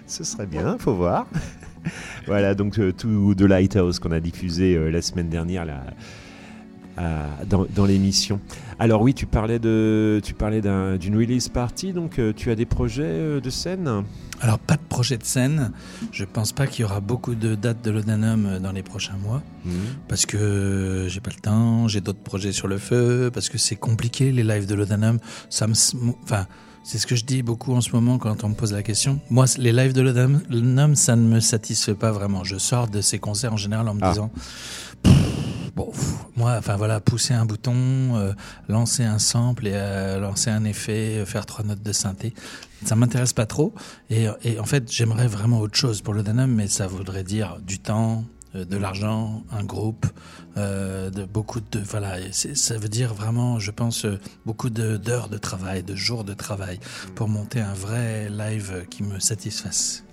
ce 0.06 0.24
serait 0.24 0.46
bien, 0.46 0.76
faut 0.78 0.94
voir. 0.94 1.26
voilà, 2.26 2.54
donc 2.54 2.78
euh, 2.78 2.92
tout 2.92 3.34
The 3.36 3.42
Lighthouse 3.42 3.98
qu'on 3.98 4.12
a 4.12 4.20
diffusé 4.20 4.74
euh, 4.76 4.90
la 4.90 5.02
semaine 5.02 5.28
dernière 5.28 5.64
là, 5.64 5.82
à- 6.96 7.44
dans, 7.48 7.66
dans 7.74 7.86
l'émission. 7.86 8.40
Alors 8.78 9.00
oui, 9.02 9.14
tu 9.14 9.26
parlais 9.26 9.58
de, 9.58 10.20
tu 10.22 10.34
parlais 10.34 10.60
d'un- 10.60 10.96
d'une 10.96 11.16
release 11.16 11.48
party, 11.48 11.92
donc 11.92 12.18
euh, 12.18 12.32
tu 12.36 12.50
as 12.50 12.54
des 12.54 12.66
projets 12.66 13.40
de 13.40 13.50
scène? 13.50 14.04
Alors, 14.40 14.58
pas 14.58 14.74
de 14.74 14.82
projet 14.88 15.16
de 15.18 15.22
scène. 15.24 15.70
Je 16.10 16.24
pense 16.24 16.50
pas 16.52 16.66
qu'il 16.66 16.82
y 16.82 16.84
aura 16.84 16.98
beaucoup 16.98 17.36
de 17.36 17.54
dates 17.54 17.80
de 17.84 17.92
l'Odanum 17.92 18.58
dans 18.60 18.72
les 18.72 18.82
prochains 18.82 19.16
mois. 19.22 19.40
Parce 20.08 20.26
que 20.26 21.06
j'ai 21.08 21.20
pas 21.20 21.30
le 21.32 21.40
temps, 21.40 21.86
j'ai 21.86 22.00
d'autres 22.00 22.18
projets 22.18 22.50
sur 22.50 22.66
le 22.66 22.76
feu, 22.78 23.30
parce 23.32 23.48
que 23.48 23.56
c'est 23.56 23.76
compliqué 23.76 24.32
les 24.32 24.42
lives 24.42 24.66
de 24.66 24.74
l'Odanum. 24.74 25.18
Ça 25.48 25.68
me, 25.68 25.74
enfin, 26.24 26.46
c'est 26.84 26.98
ce 26.98 27.06
que 27.06 27.16
je 27.16 27.24
dis 27.24 27.42
beaucoup 27.42 27.74
en 27.74 27.80
ce 27.80 27.90
moment 27.92 28.18
quand 28.18 28.44
on 28.44 28.48
me 28.50 28.54
pose 28.54 28.72
la 28.72 28.82
question. 28.82 29.20
Moi, 29.30 29.46
les 29.58 29.72
lives 29.72 29.92
de 29.92 30.00
l'Odanum, 30.02 30.94
ça 30.96 31.16
ne 31.16 31.22
me 31.26 31.40
satisfait 31.40 31.94
pas 31.94 32.10
vraiment. 32.12 32.44
Je 32.44 32.58
sors 32.58 32.88
de 32.88 33.00
ces 33.00 33.18
concerts 33.18 33.52
en 33.52 33.56
général 33.56 33.88
en 33.88 33.94
me 33.94 34.00
Ah. 34.02 34.10
disant. 34.10 34.30
Bon, 35.74 35.86
pff, 35.90 36.14
moi, 36.36 36.56
enfin 36.58 36.76
voilà, 36.76 37.00
pousser 37.00 37.32
un 37.32 37.46
bouton, 37.46 37.72
euh, 37.74 38.32
lancer 38.68 39.04
un 39.04 39.18
sample 39.18 39.66
et 39.68 39.72
euh, 39.74 40.20
lancer 40.20 40.50
un 40.50 40.64
effet, 40.64 41.16
euh, 41.20 41.24
faire 41.24 41.46
trois 41.46 41.64
notes 41.64 41.82
de 41.82 41.92
synthé, 41.92 42.34
ça 42.84 42.94
m'intéresse 42.94 43.32
pas 43.32 43.46
trop. 43.46 43.72
Et, 44.10 44.26
et 44.44 44.58
en 44.60 44.64
fait, 44.64 44.92
j'aimerais 44.92 45.28
vraiment 45.28 45.60
autre 45.60 45.76
chose 45.78 46.02
pour 46.02 46.12
le 46.12 46.22
Danum, 46.22 46.50
mais 46.52 46.68
ça 46.68 46.86
voudrait 46.88 47.24
dire 47.24 47.56
du 47.66 47.78
temps, 47.78 48.24
de 48.54 48.76
l'argent, 48.76 49.42
un 49.50 49.64
groupe, 49.64 50.04
euh, 50.56 51.10
de 51.10 51.24
beaucoup 51.24 51.60
de 51.60 51.80
voilà. 51.80 52.16
Ça 52.32 52.76
veut 52.78 52.88
dire 52.88 53.14
vraiment, 53.14 53.58
je 53.58 53.70
pense, 53.70 54.04
euh, 54.04 54.18
beaucoup 54.46 54.70
de- 54.70 54.96
d'heures 54.96 55.28
de 55.28 55.38
travail, 55.38 55.82
de 55.82 55.94
jours 55.94 56.24
de 56.24 56.34
travail 56.34 56.78
pour 57.14 57.28
monter 57.28 57.60
un 57.60 57.74
vrai 57.74 58.28
live 58.30 58.86
qui 58.90 59.02
me 59.02 59.18
satisfasse. 59.20 60.04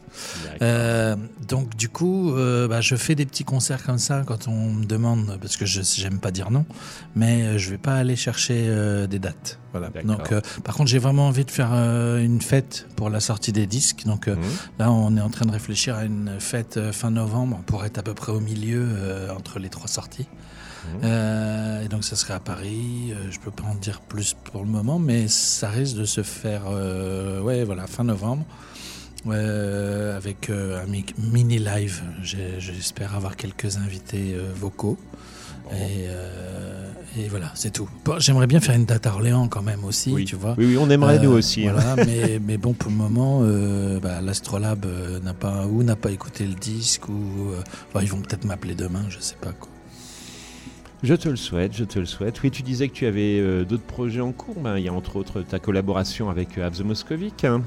Euh, 0.62 1.16
donc 1.48 1.76
du 1.76 1.90
coup, 1.90 2.34
euh, 2.34 2.68
bah, 2.68 2.82
je 2.82 2.96
fais 2.96 3.16
des 3.16 3.26
petits 3.26 3.44
concerts 3.44 3.84
comme 3.84 3.98
ça 3.98 4.24
quand 4.26 4.48
on 4.48 4.72
me 4.72 4.86
demande, 4.86 5.38
parce 5.42 5.58
que 5.58 5.66
je 5.66 5.82
j'aime 5.82 6.20
pas 6.20 6.32
dire 6.32 6.52
non, 6.52 6.66
mais 7.16 7.44
euh, 7.44 7.58
je 7.58 7.70
vais 7.70 7.78
pas 7.78 7.96
aller 7.96 8.16
chercher 8.16 8.66
euh, 8.68 9.08
des 9.08 9.20
dates. 9.20 9.60
Voilà. 9.72 9.90
Donc, 10.04 10.34
par 10.64 10.76
contre, 10.76 10.90
j'ai 10.90 10.98
vraiment 10.98 11.28
envie 11.28 11.46
de 11.46 11.52
faire 11.52 11.72
une 11.74 12.42
fête 12.42 12.88
pour 12.96 13.12
la 13.12 13.20
sortie 13.20 13.52
des 13.52 13.68
disques. 13.68 14.04
Donc 14.06 14.28
euh, 14.28 14.36
là, 14.80 14.92
on 14.92 15.16
est 15.16 15.22
en 15.22 15.30
train 15.30 15.46
de 15.46 15.52
réfléchir 15.52 15.96
à 15.96 16.06
une 16.06 16.40
fête 16.40 16.92
fin 16.92 17.12
novembre 17.12 17.62
pour 17.68 17.86
être 17.86 18.00
à 18.00 18.02
peu 18.04 18.16
près 18.16 18.32
au 18.32 18.40
milieu 18.40 18.88
entre 19.36 19.60
les 19.60 19.70
trois 19.70 19.88
sorties. 19.88 20.28
Euh, 21.04 21.84
et 21.84 21.88
donc 21.88 22.04
ça 22.04 22.16
serait 22.16 22.34
à 22.34 22.40
Paris. 22.40 23.12
Euh, 23.12 23.32
je 23.32 23.40
peux 23.40 23.52
pas 23.52 23.64
en 23.64 23.76
dire 23.76 24.02
plus 24.02 24.36
pour 24.52 24.64
le 24.64 24.70
moment, 24.70 25.00
mais 25.00 25.28
ça 25.28 25.70
risque 25.70 25.96
de 25.96 26.06
se 26.06 26.24
faire, 26.24 26.64
euh, 26.68 27.42
ouais, 27.42 27.64
voilà, 27.64 27.88
fin 27.88 28.04
novembre. 28.04 28.46
Euh, 29.28 30.16
avec 30.16 30.50
euh, 30.50 30.82
un 30.82 30.88
mi- 30.88 31.06
mini 31.18 31.60
live. 31.60 32.02
J'espère 32.24 33.16
avoir 33.16 33.36
quelques 33.36 33.78
invités 33.78 34.34
euh, 34.34 34.44
vocaux. 34.56 34.98
Et, 35.72 36.08
euh, 36.08 36.90
et 37.18 37.28
voilà, 37.28 37.52
c'est 37.54 37.72
tout. 37.72 37.88
Bon, 38.06 38.18
J'aimerais 38.18 38.48
bien 38.48 38.60
faire 38.60 38.76
une 38.76 38.86
date 38.86 39.06
à 39.06 39.14
Orléans 39.14 39.48
quand 39.48 39.62
même 39.62 39.84
aussi, 39.84 40.12
Oui. 40.14 40.26
tu 40.26 40.36
vois. 40.36 40.56
Oui, 40.58 40.66
oui, 40.66 40.78
on 40.80 40.90
aimerait 40.90 41.20
nous 41.20 41.32
aussi, 41.32 41.68
hein. 41.68 41.74
Voilà, 41.76 41.96
mais, 42.06 42.40
mais 42.44 42.58
bon, 42.58 42.74
pour 42.74 42.90
le 42.90 42.98
moment, 42.98 43.42
bah, 44.02 44.22
l'Astrolabe 44.22 44.86
n'a 45.22 45.34
pas 45.34 45.68
ou 45.68 45.84
n'a 45.84 45.96
pas 45.98 46.12
écouté 46.12 46.46
le 46.48 46.56
disque 46.56 47.08
ou 47.10 47.52
ils 48.02 48.08
vont 48.08 48.22
peut-être 48.22 48.46
m'appeler 48.46 48.74
demain, 48.74 49.04
je 49.10 49.20
sais 49.20 49.36
pas 49.40 49.52
quoi. 49.52 49.70
Je 51.04 51.14
te 51.14 51.30
le 51.30 51.36
souhaite, 51.36 51.74
je 51.76 51.84
te 51.84 52.00
le 52.00 52.06
souhaite. 52.06 52.42
Oui, 52.42 52.52
tu 52.52 52.62
disais 52.64 52.88
que 52.90 52.94
tu 52.94 53.06
avais 53.06 53.40
euh, 53.40 53.64
d'autres 53.64 53.84
projets 53.86 54.20
en 54.22 54.32
cours. 54.34 54.60
Ben, 54.60 54.78
il 54.78 54.84
y 54.84 54.90
a 54.90 54.94
entre 54.94 55.16
autres 55.18 55.42
ta 55.44 55.58
collaboration 55.60 56.30
avec 56.30 56.58
euh, 56.58 56.66
Abzo 56.68 56.84
Moscovic. 56.84 57.46
hein. 57.46 57.62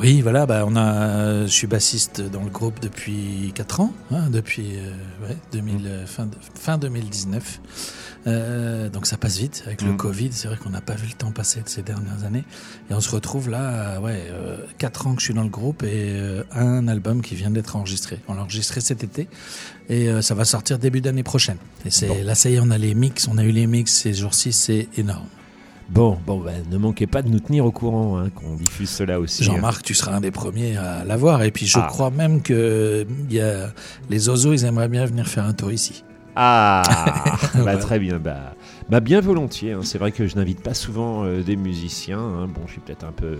Oui, 0.00 0.20
voilà, 0.22 0.46
bah, 0.46 0.64
on 0.64 0.76
a, 0.76 1.42
je 1.46 1.50
suis 1.52 1.66
bassiste 1.66 2.20
dans 2.20 2.44
le 2.44 2.50
groupe 2.50 2.78
depuis 2.80 3.50
4 3.56 3.80
ans, 3.80 3.92
hein, 4.12 4.30
depuis 4.30 4.76
euh, 4.76 5.26
ouais, 5.26 5.36
2000, 5.50 5.86
euh, 5.86 6.06
fin, 6.06 6.26
de- 6.26 6.36
fin 6.54 6.78
2019. 6.78 7.60
Euh, 8.28 8.88
donc 8.90 9.06
ça 9.06 9.16
passe 9.16 9.38
vite 9.38 9.64
avec 9.66 9.82
le 9.82 9.92
Mm. 9.92 9.96
Covid. 9.96 10.28
C'est 10.32 10.46
vrai 10.46 10.56
qu'on 10.56 10.70
n'a 10.70 10.80
pas 10.80 10.94
vu 10.94 11.08
le 11.08 11.14
temps 11.14 11.32
passer 11.32 11.62
de 11.62 11.68
ces 11.68 11.82
dernières 11.82 12.22
années. 12.24 12.44
Et 12.90 12.94
on 12.94 13.00
se 13.00 13.10
retrouve 13.10 13.50
là, 13.50 13.96
euh, 13.96 14.00
ouais, 14.00 14.22
4 14.78 15.08
ans 15.08 15.14
que 15.14 15.20
je 15.20 15.26
suis 15.26 15.34
dans 15.34 15.42
le 15.42 15.48
groupe 15.48 15.82
et 15.82 15.88
euh, 16.12 16.44
un 16.52 16.86
album 16.86 17.20
qui 17.20 17.34
vient 17.34 17.50
d'être 17.50 17.74
enregistré. 17.74 18.20
On 18.28 18.34
l'a 18.34 18.42
enregistré 18.42 18.80
cet 18.80 19.02
été 19.02 19.28
et 19.88 20.08
euh, 20.08 20.22
ça 20.22 20.34
va 20.36 20.44
sortir 20.44 20.78
début 20.78 21.00
d'année 21.00 21.24
prochaine. 21.24 21.58
Et 21.84 21.90
c'est 21.90 22.22
là, 22.22 22.36
ça 22.36 22.50
y 22.50 22.54
est, 22.54 22.60
on 22.60 22.70
a 22.70 22.78
les 22.78 22.94
mix, 22.94 23.26
on 23.26 23.36
a 23.38 23.42
eu 23.42 23.50
les 23.50 23.66
mix 23.66 23.92
ces 23.92 24.14
jours-ci, 24.14 24.52
c'est 24.52 24.86
énorme. 24.96 25.26
Bon, 25.88 26.18
bon, 26.26 26.38
ben, 26.40 26.62
ne 26.70 26.76
manquez 26.76 27.06
pas 27.06 27.22
de 27.22 27.28
nous 27.28 27.40
tenir 27.40 27.64
au 27.64 27.70
courant, 27.72 28.18
hein, 28.18 28.28
qu'on 28.34 28.54
diffuse 28.56 28.90
cela 28.90 29.18
aussi. 29.20 29.42
Jean-Marc, 29.42 29.82
tu 29.82 29.94
seras 29.94 30.12
un 30.16 30.20
des 30.20 30.30
premiers 30.30 30.76
à 30.76 31.02
l'avoir. 31.04 31.42
Et 31.42 31.50
puis 31.50 31.66
je 31.66 31.78
Ah. 31.78 31.86
crois 31.88 32.10
même 32.10 32.42
que 32.42 33.06
il 33.30 33.34
y 33.34 33.40
a 33.40 33.70
les 34.10 34.28
oiseaux, 34.28 34.52
ils 34.52 34.64
aimeraient 34.66 34.88
bien 34.88 35.06
venir 35.06 35.26
faire 35.26 35.44
un 35.46 35.54
tour 35.54 35.72
ici. 35.72 36.04
Ah, 36.36 36.82
bah, 37.64 37.76
très 37.78 37.98
bien. 37.98 38.18
Bah, 38.18 38.54
bah, 38.90 39.00
bien 39.00 39.20
volontiers. 39.20 39.72
hein. 39.72 39.80
C'est 39.82 39.98
vrai 39.98 40.12
que 40.12 40.26
je 40.26 40.36
n'invite 40.36 40.62
pas 40.62 40.74
souvent 40.74 41.24
euh, 41.24 41.42
des 41.42 41.56
musiciens. 41.56 42.20
hein. 42.20 42.46
Bon, 42.46 42.60
je 42.66 42.72
suis 42.72 42.80
peut-être 42.80 43.04
un 43.04 43.12
peu, 43.12 43.38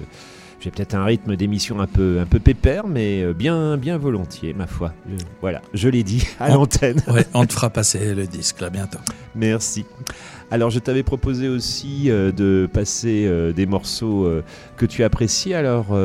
j'ai 0.60 0.70
peut-être 0.70 0.94
un 0.94 1.04
rythme 1.04 1.36
d'émission 1.36 1.80
un 1.80 1.86
peu, 1.86 2.18
un 2.20 2.26
peu 2.26 2.38
pépère, 2.40 2.86
mais 2.88 3.22
euh, 3.22 3.32
bien, 3.32 3.76
bien 3.76 3.96
volontiers, 3.98 4.54
ma 4.54 4.66
foi. 4.66 4.92
Je- 5.08 5.24
voilà, 5.40 5.62
je 5.74 5.88
l'ai 5.88 6.02
dit 6.02 6.26
à 6.40 6.50
l'antenne. 6.50 7.00
Ouais, 7.08 7.24
on 7.34 7.46
te 7.46 7.52
fera 7.52 7.70
passer 7.70 8.14
le 8.14 8.26
disque 8.26 8.60
là 8.60 8.68
bientôt. 8.70 8.98
Merci. 9.36 9.84
Alors, 10.50 10.70
je 10.70 10.78
t'avais 10.78 11.02
proposé 11.02 11.48
aussi 11.48 12.10
euh, 12.10 12.32
de 12.32 12.68
passer 12.72 13.26
euh, 13.26 13.52
des 13.52 13.66
morceaux 13.66 14.24
euh, 14.24 14.42
que 14.76 14.86
tu 14.86 15.04
apprécies. 15.04 15.54
Alors, 15.54 15.96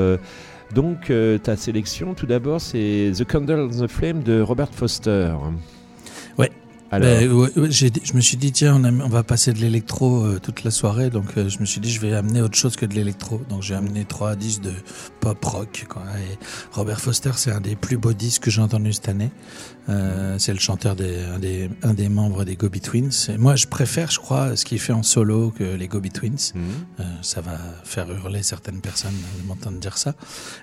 donc, 0.74 1.12
ta 1.44 1.56
sélection, 1.56 2.14
tout 2.16 2.26
d'abord, 2.26 2.60
c'est 2.60 3.12
The 3.16 3.24
Candle 3.26 3.70
and 3.72 3.86
the 3.86 3.88
Flame 3.88 4.24
de 4.24 4.42
Robert 4.42 4.74
Foster. 4.74 5.32
Ben, 7.00 7.30
je 7.56 8.14
me 8.14 8.22
suis 8.22 8.38
dit 8.38 8.52
tiens 8.52 8.82
on, 8.84 9.10
va 9.10 9.24
passer 9.24 9.54
de 9.54 9.60
l'électro 9.60 10.24
euh, 10.24 10.40
toute 10.42 10.64
la 10.64 10.72
soirée. 10.72 11.10
Donc 11.10 11.38
euh, 11.38 11.50
je 11.50 11.60
me 11.60 11.66
suis 11.66 11.80
dit 11.80 11.92
je 11.92 12.00
vais 12.00 12.14
amener 12.14 12.42
autre 12.42 12.58
chose 12.58 12.76
que 12.76 12.86
de 12.86 12.94
l'électro. 12.94 13.42
Donc 13.50 13.62
j'ai 13.62 13.76
amené 13.76 14.06
trois 14.06 14.36
disques 14.36 14.62
de 14.62 14.74
pop 15.20 15.44
rock 15.44 15.86
Robert 16.72 17.00
Foster 17.00 17.32
c'est 17.36 17.52
un 17.52 17.62
des 17.62 17.76
plus 17.76 17.98
beaux 17.98 18.14
disques 18.14 18.44
que 18.44 18.52
j'ai 18.52 18.62
entendu 18.62 18.94
cette 18.94 19.10
année 19.10 19.32
Euh, 19.90 20.38
c'est 20.40 20.54
le 20.54 20.60
chanteur 20.60 20.96
des 20.96 21.20
un, 21.36 21.40
des 21.40 21.70
un 21.82 21.94
des 21.94 22.08
membres 22.08 22.46
des 22.46 22.56
Gobi 22.56 22.80
Twins 22.80 23.12
et 23.30 23.38
moi 23.38 23.58
je 23.58 23.68
préfère 23.68 24.10
je 24.12 24.20
crois 24.20 24.56
ce 24.56 24.64
qu'il 24.64 24.80
fait 24.80 24.94
en 24.94 25.04
solo 25.04 25.52
que 25.52 25.64
les 25.76 25.88
Gobi 25.90 26.10
Twins 26.10 26.52
Mhm. 26.56 26.62
Euh, 27.02 27.04
ça 27.22 27.42
va 27.42 27.58
faire 27.84 28.10
hurler 28.10 28.44
certaines 28.44 28.80
personnes 28.80 29.14
de 29.42 29.48
m'entendre 29.48 29.80
dire 29.80 29.98
ça. 29.98 30.16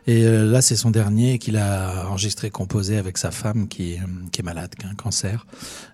Et 0.07 0.25
euh, 0.25 0.51
là, 0.51 0.63
c'est 0.63 0.77
son 0.77 0.91
dernier 0.91 1.39
qu'il 1.39 1.57
a 1.59 2.07
enregistré, 2.09 2.51
composé 2.51 2.97
avec 2.97 3.19
sa 3.19 3.31
femme 3.31 3.69
qui, 3.69 3.93
est, 3.95 3.99
euh, 4.01 4.07
qui 4.33 4.41
est 4.41 4.45
malade, 4.45 4.75
qui 4.75 4.87
a 4.87 4.89
un 4.89 4.95
cancer. 4.95 5.47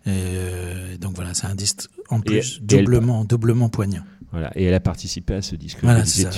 Et, 0.06 0.10
euh, 0.10 0.96
donc 0.98 1.14
voilà, 1.16 1.34
c'est 1.34 1.46
un 1.46 1.54
disque 1.54 1.88
en 2.10 2.18
Et- 2.20 2.22
plus 2.22 2.36
et 2.36 2.60
elle 2.60 2.66
doublement, 2.84 3.24
doublement 3.24 3.68
poignant. 3.68 4.04
Voilà, 4.32 4.50
et 4.56 4.64
elle 4.64 4.74
a 4.74 4.80
participé 4.80 5.34
à 5.34 5.42
ce 5.42 5.56
disque. 5.56 5.78
Voilà, 5.82 6.04
ça. 6.04 6.30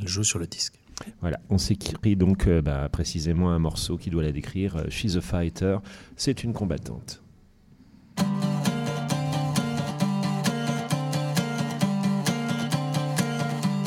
elle 0.00 0.08
joue 0.08 0.24
sur 0.24 0.38
le 0.38 0.46
disque. 0.46 0.74
Voilà, 1.20 1.38
on 1.50 1.58
s'écrit 1.58 2.16
donc 2.16 2.46
euh, 2.46 2.62
bah, 2.62 2.88
précisément 2.90 3.50
un 3.50 3.58
morceau 3.58 3.96
qui 3.96 4.10
doit 4.10 4.22
la 4.22 4.32
décrire. 4.32 4.76
euh, 4.76 4.84
She's 4.90 5.16
a 5.16 5.20
fighter, 5.20 5.78
c'est 6.16 6.42
une 6.44 6.52
combattante. 6.52 7.22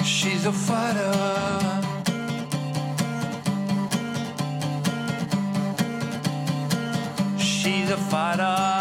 She's 0.03 0.45
a 0.45 0.51
fighter. 0.51 1.11
She's 7.37 7.89
a 7.91 7.97
fighter. 7.97 8.78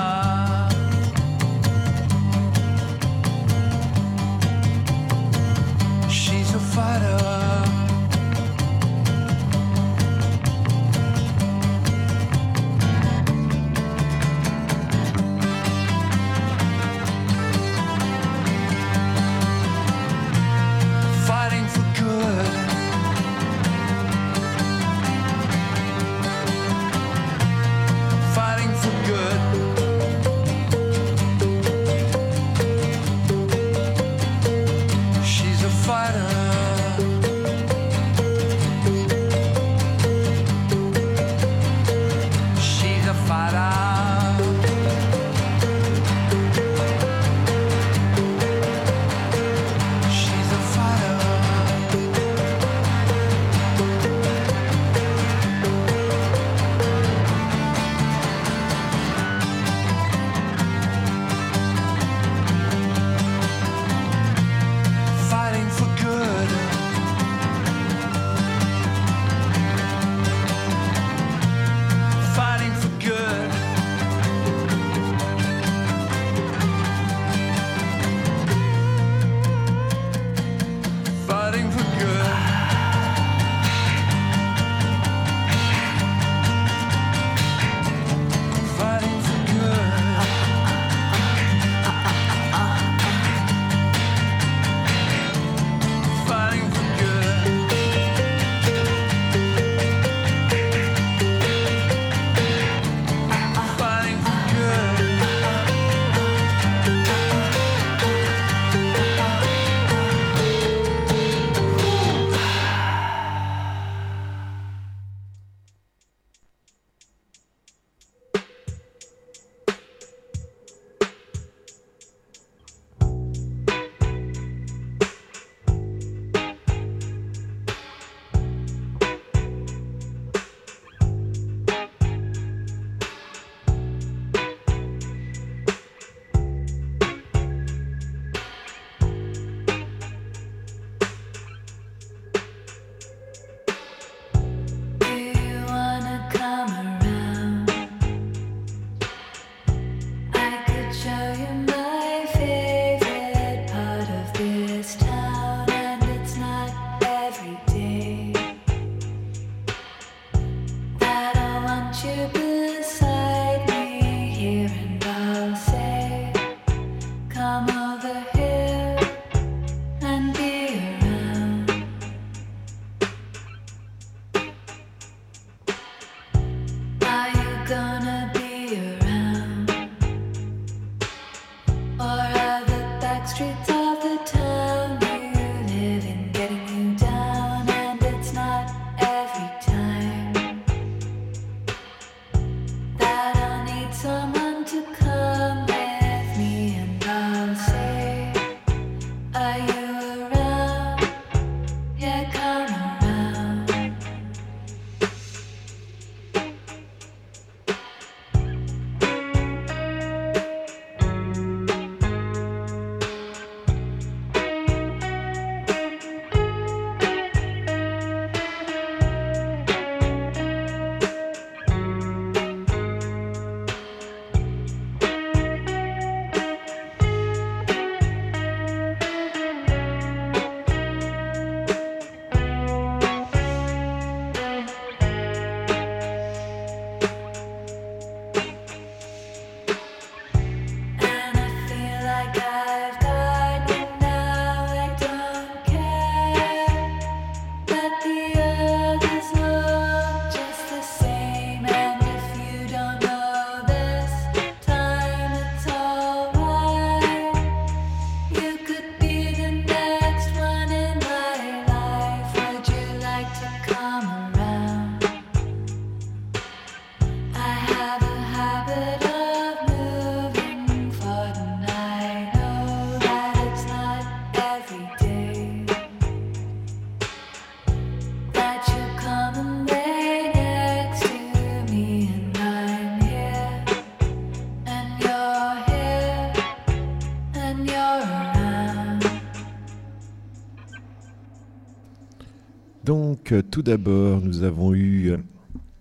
Tout 293.50 293.60
d'abord, 293.62 294.22
nous 294.22 294.42
avons 294.42 294.72
eu 294.72 295.10
euh, 295.10 295.18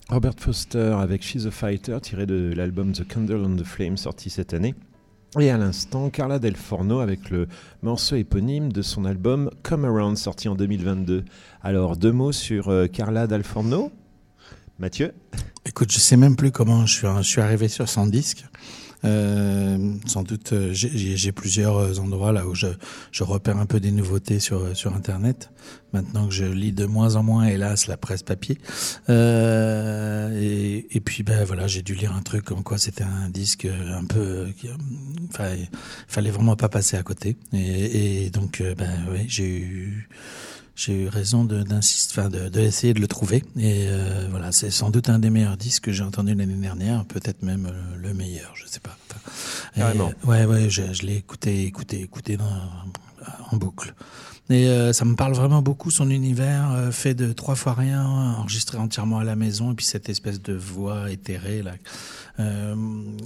Robert 0.09 0.33
Foster 0.37 0.95
avec 0.99 1.23
She's 1.23 1.45
a 1.45 1.51
Fighter, 1.51 1.97
tiré 2.01 2.25
de 2.25 2.51
l'album 2.53 2.91
The 2.91 3.07
Candle 3.07 3.37
on 3.45 3.55
the 3.55 3.63
Flame, 3.63 3.95
sorti 3.95 4.29
cette 4.29 4.53
année. 4.53 4.75
Et 5.39 5.49
à 5.49 5.57
l'instant, 5.57 6.09
Carla 6.09 6.39
Del 6.39 6.57
Forno 6.57 6.99
avec 6.99 7.29
le 7.29 7.47
morceau 7.83 8.17
éponyme 8.17 8.73
de 8.73 8.81
son 8.81 9.05
album 9.05 9.49
Come 9.63 9.85
Around, 9.85 10.17
sorti 10.17 10.49
en 10.49 10.55
2022. 10.55 11.23
Alors, 11.61 11.95
deux 11.95 12.11
mots 12.11 12.33
sur 12.33 12.67
euh, 12.67 12.87
Carla 12.87 13.27
Del 13.27 13.43
Forno? 13.43 13.93
Mathieu? 14.77 15.13
Écoute, 15.65 15.91
je 15.93 15.99
sais 15.99 16.17
même 16.17 16.35
plus 16.35 16.51
comment 16.51 16.85
je 16.85 17.21
suis 17.23 17.41
arrivé 17.41 17.69
sur 17.69 17.87
son 17.87 18.07
disque. 18.07 18.43
Euh, 19.05 19.93
sans 20.05 20.23
doute, 20.23 20.53
euh, 20.53 20.69
j'ai- 20.73 21.31
plusieurs 21.31 21.99
endroits 21.99 22.31
là 22.31 22.47
où 22.47 22.55
je, 22.55 22.67
repère 23.19 23.57
un 23.57 23.65
peu 23.65 23.79
des 23.79 23.91
nouveautés 23.91 24.39
sur 24.39 24.59
euh, 24.59 24.73
sur 24.73 24.95
Internet. 24.95 25.51
Maintenant 25.93 26.27
que 26.27 26.33
je 26.33 26.45
lis 26.45 26.71
de 26.71 26.85
moins 26.85 27.15
en 27.15 27.23
moins, 27.23 27.45
hélas, 27.45 27.87
la 27.87 27.97
presse 27.97 28.23
papier. 28.23 28.57
Et, 29.09 31.01
puis, 31.03 31.23
ben 31.23 31.45
voilà, 31.45 31.67
j'ai 31.67 31.81
dû 31.81 31.93
lire 31.95 32.13
un 32.13 32.21
truc 32.21 32.43
comme 32.43 32.63
quoi 32.63 32.77
c'était 32.77 33.03
un 33.03 33.29
disque 33.29 33.65
un 33.65 34.03
peu, 34.05 34.47
enfin, 35.29 35.53
il 35.55 35.69
fallait 36.07 36.31
vraiment 36.31 36.55
pas 36.55 36.69
passer 36.69 36.97
à 36.97 37.03
côté. 37.03 37.37
Et, 37.53 38.25
et 38.25 38.29
donc, 38.29 38.61
ben 38.77 39.07
oui, 39.11 39.25
j'ai 39.27 39.47
eu 39.47 40.09
j'ai 40.77 40.93
eu 40.93 41.07
raison 41.09 41.43
d'insister, 41.43 42.13
enfin 42.17 42.29
de, 42.29 42.47
de 42.47 42.59
essayer 42.61 42.93
de 42.93 43.01
le 43.01 43.07
trouver. 43.07 43.43
Et 43.57 43.87
euh, 43.87 44.27
voilà, 44.29 44.53
c'est 44.53 44.69
sans 44.69 44.91
doute 44.91 45.09
un 45.09 45.19
des 45.19 45.31
meilleurs 45.31 45.57
disques 45.57 45.85
que 45.85 45.91
j'ai 45.91 46.03
entendu 46.03 46.35
l'année 46.35 46.53
dernière, 46.53 47.03
peut-être 47.03 47.41
même 47.41 47.65
euh, 47.65 47.95
le 47.97 48.13
meilleur, 48.13 48.53
je 48.55 48.65
sais 48.67 48.79
pas. 48.79 48.95
Enfin, 49.09 49.91
et, 49.91 49.99
euh, 49.99 50.03
ouais, 50.23 50.45
ouais, 50.45 50.69
je, 50.69 50.93
je 50.93 51.01
l'ai 51.01 51.15
écouté, 51.15 51.63
écouté, 51.63 51.99
écouté 52.01 52.37
dans, 52.37 52.45
en 53.51 53.57
boucle. 53.57 53.93
Et 54.49 54.67
euh, 54.67 54.93
ça 54.93 55.03
me 55.03 55.15
parle 55.15 55.33
vraiment 55.33 55.61
beaucoup 55.61 55.91
son 55.91 56.09
univers 56.09 56.71
euh, 56.71 56.91
fait 56.91 57.13
de 57.13 57.33
trois 57.33 57.55
fois 57.55 57.73
rien, 57.73 58.05
enregistré 58.05 58.77
entièrement 58.77 59.19
à 59.19 59.25
la 59.25 59.35
maison, 59.35 59.73
et 59.73 59.75
puis 59.75 59.85
cette 59.85 60.07
espèce 60.07 60.41
de 60.41 60.53
voix 60.53 61.11
éthérée 61.11 61.61
là, 61.61 61.73
euh, 62.39 62.75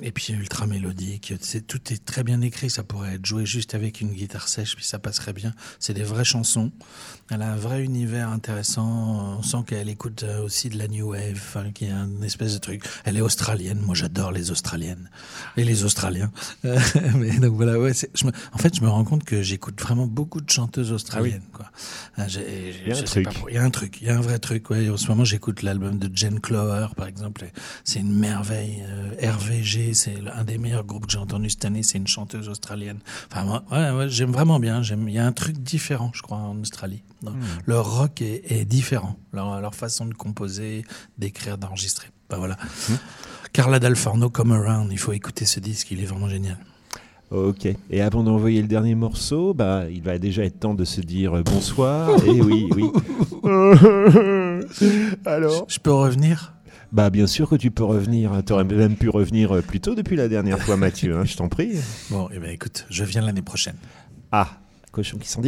et 0.01 0.11
puis 0.11 0.33
ultra 0.33 0.67
mélodique. 0.67 1.33
C'est 1.41 1.65
tout 1.67 1.81
est 1.91 2.03
très 2.05 2.23
bien 2.23 2.41
écrit. 2.41 2.69
Ça 2.69 2.83
pourrait 2.83 3.15
être 3.15 3.25
joué 3.25 3.45
juste 3.45 3.75
avec 3.75 4.01
une 4.01 4.11
guitare 4.13 4.47
sèche, 4.47 4.75
puis 4.75 4.85
ça 4.85 4.99
passerait 4.99 5.33
bien. 5.33 5.53
C'est 5.79 5.93
des 5.93 6.03
vraies 6.03 6.23
chansons. 6.25 6.71
Elle 7.29 7.41
a 7.41 7.51
un 7.51 7.55
vrai 7.55 7.83
univers 7.83 8.29
intéressant. 8.29 9.37
On 9.39 9.43
sent 9.43 9.57
qu'elle 9.67 9.89
écoute 9.89 10.23
euh, 10.23 10.43
aussi 10.43 10.69
de 10.69 10.77
la 10.77 10.87
new 10.87 11.11
wave, 11.11 11.33
enfin, 11.35 11.71
qui 11.71 11.85
est 11.85 11.91
un 11.91 12.21
espèce 12.21 12.53
de 12.53 12.59
truc. 12.59 12.83
Elle 13.05 13.17
est 13.17 13.21
australienne. 13.21 13.79
Moi, 13.79 13.95
j'adore 13.95 14.31
les 14.31 14.51
australiennes 14.51 15.09
et 15.57 15.63
les 15.63 15.83
Australiens. 15.83 16.31
Euh, 16.65 16.77
mais 17.15 17.39
donc 17.39 17.53
voilà, 17.55 17.79
ouais. 17.79 17.93
c'est- 17.93 18.09
Je 18.13 18.25
me, 18.25 18.31
en 18.53 18.57
fait, 18.57 18.75
je 18.75 18.81
me 18.81 18.87
rends 18.89 19.03
compte 19.03 19.23
que 19.23 19.41
j'écoute 19.41 19.81
vraiment 19.81 20.05
beaucoup 20.05 20.41
de 20.41 20.49
chanteuses 20.49 20.91
australiennes. 20.91 21.41
Quoi. 21.53 21.65
Ah, 22.17 22.27
j'ai- 22.27 22.75
Il 22.85 22.89
y 22.89 22.93
a 22.93 22.97
un 22.97 23.03
truc. 23.03 23.27
Il 23.49 23.53
y 23.55 23.57
a 23.57 23.63
un 23.63 23.69
truc. 23.69 23.97
Il 24.01 24.07
y 24.07 24.09
a 24.09 24.17
un 24.17 24.21
vrai 24.21 24.37
truc. 24.39 24.69
Ouais. 24.69 24.89
En 24.89 24.97
ce 24.97 25.07
moment, 25.07 25.23
j'écoute 25.25 25.63
l'album 25.63 25.97
de 25.97 26.09
Jen 26.15 26.39
Clower, 26.39 26.87
par 26.95 27.07
exemple. 27.07 27.49
C'est 27.83 27.99
une 27.99 28.13
merveille. 28.15 28.83
Euh, 28.87 29.00
RVG, 29.21 29.93
c'est 29.93 30.15
un 30.33 30.43
des 30.43 30.57
meilleurs 30.57 30.83
groupes 30.83 31.05
que 31.05 31.11
j'ai 31.11 31.17
entendu 31.17 31.49
cette 31.49 31.65
année. 31.65 31.83
C'est 31.83 31.97
une 31.97 32.07
chanteuse 32.07 32.49
australienne. 32.49 32.99
Enfin, 33.31 33.43
moi, 33.43 33.63
ouais, 33.71 33.91
ouais, 33.91 34.09
j'aime 34.09 34.31
vraiment 34.31 34.59
bien. 34.59 34.81
J'aime. 34.83 35.07
Il 35.07 35.13
y 35.13 35.19
a 35.19 35.25
un 35.25 35.31
truc 35.31 35.57
différent, 35.57 36.11
je 36.13 36.21
crois, 36.21 36.37
en 36.37 36.59
Australie. 36.59 37.03
Non. 37.23 37.33
Leur 37.65 37.97
rock 37.97 38.21
est, 38.21 38.43
est 38.51 38.65
différent. 38.65 39.15
Leur, 39.33 39.61
leur 39.61 39.75
façon 39.75 40.05
de 40.05 40.13
composer, 40.13 40.83
d'écrire, 41.17 41.57
d'enregistrer. 41.57 42.07
Bah 42.29 42.37
voilà. 42.37 42.57
Carla 43.53 43.79
Dalforno, 43.79 44.29
Come 44.29 44.53
Around. 44.53 44.91
Il 44.91 44.97
faut 44.97 45.11
écouter 45.13 45.45
ce 45.45 45.59
disque. 45.59 45.91
Il 45.91 46.01
est 46.01 46.05
vraiment 46.05 46.29
génial. 46.29 46.57
Ok. 47.31 47.65
Et 47.89 48.01
avant 48.01 48.23
d'envoyer 48.23 48.61
le 48.61 48.67
dernier 48.67 48.93
morceau, 48.93 49.53
bah, 49.53 49.85
il 49.89 50.01
va 50.01 50.17
déjà 50.17 50.43
être 50.43 50.59
temps 50.59 50.73
de 50.73 50.83
se 50.83 50.99
dire 50.99 51.37
euh, 51.37 51.43
bonsoir. 51.43 52.09
Et 52.25 52.41
oui, 52.41 52.67
oui. 52.75 52.89
Alors 55.25 55.65
Je 55.69 55.79
peux 55.79 55.93
revenir? 55.93 56.53
Bah, 56.91 57.09
bien 57.09 57.25
sûr 57.27 57.47
que 57.49 57.55
tu 57.55 57.71
peux 57.71 57.83
revenir. 57.85 58.41
Tu 58.45 58.51
aurais 58.53 58.63
même 58.65 58.95
pu 58.95 59.07
revenir 59.09 59.55
euh, 59.55 59.61
plus 59.61 59.79
tôt 59.79 59.95
depuis 59.95 60.15
la 60.17 60.27
dernière 60.27 60.59
fois, 60.59 60.75
Mathieu. 60.77 61.15
hein, 61.17 61.23
je 61.25 61.35
t'en 61.37 61.47
prie. 61.47 61.73
Bon, 62.09 62.29
eh 62.33 62.39
ben 62.39 62.49
écoute, 62.51 62.85
je 62.89 63.03
viens 63.05 63.21
l'année 63.21 63.41
prochaine. 63.41 63.75
Ah, 64.31 64.59
cochon 64.91 65.17
qui 65.17 65.29
s'en 65.29 65.41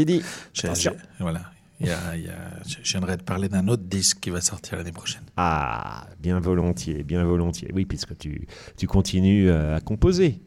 j'ai- 0.73 0.91
Voilà. 1.19 1.41
Il 1.81 1.87
y 1.87 1.91
a, 1.91 2.15
il 2.15 2.23
y 2.23 2.29
a- 2.29 2.61
je 2.65 2.91
viendrai 2.91 3.17
te 3.17 3.23
parler 3.23 3.49
d'un 3.49 3.67
autre 3.67 3.83
disque 3.83 4.19
qui 4.21 4.29
va 4.29 4.39
sortir 4.39 4.77
l'année 4.77 4.93
prochaine. 4.93 5.23
Ah, 5.35 6.07
bien 6.21 6.39
volontiers, 6.39 7.03
bien 7.03 7.25
volontiers. 7.25 7.69
Oui, 7.73 7.83
puisque 7.83 8.17
tu, 8.17 8.47
tu 8.77 8.87
continues 8.87 9.49
euh, 9.49 9.75
à 9.75 9.81
composer. 9.81 10.39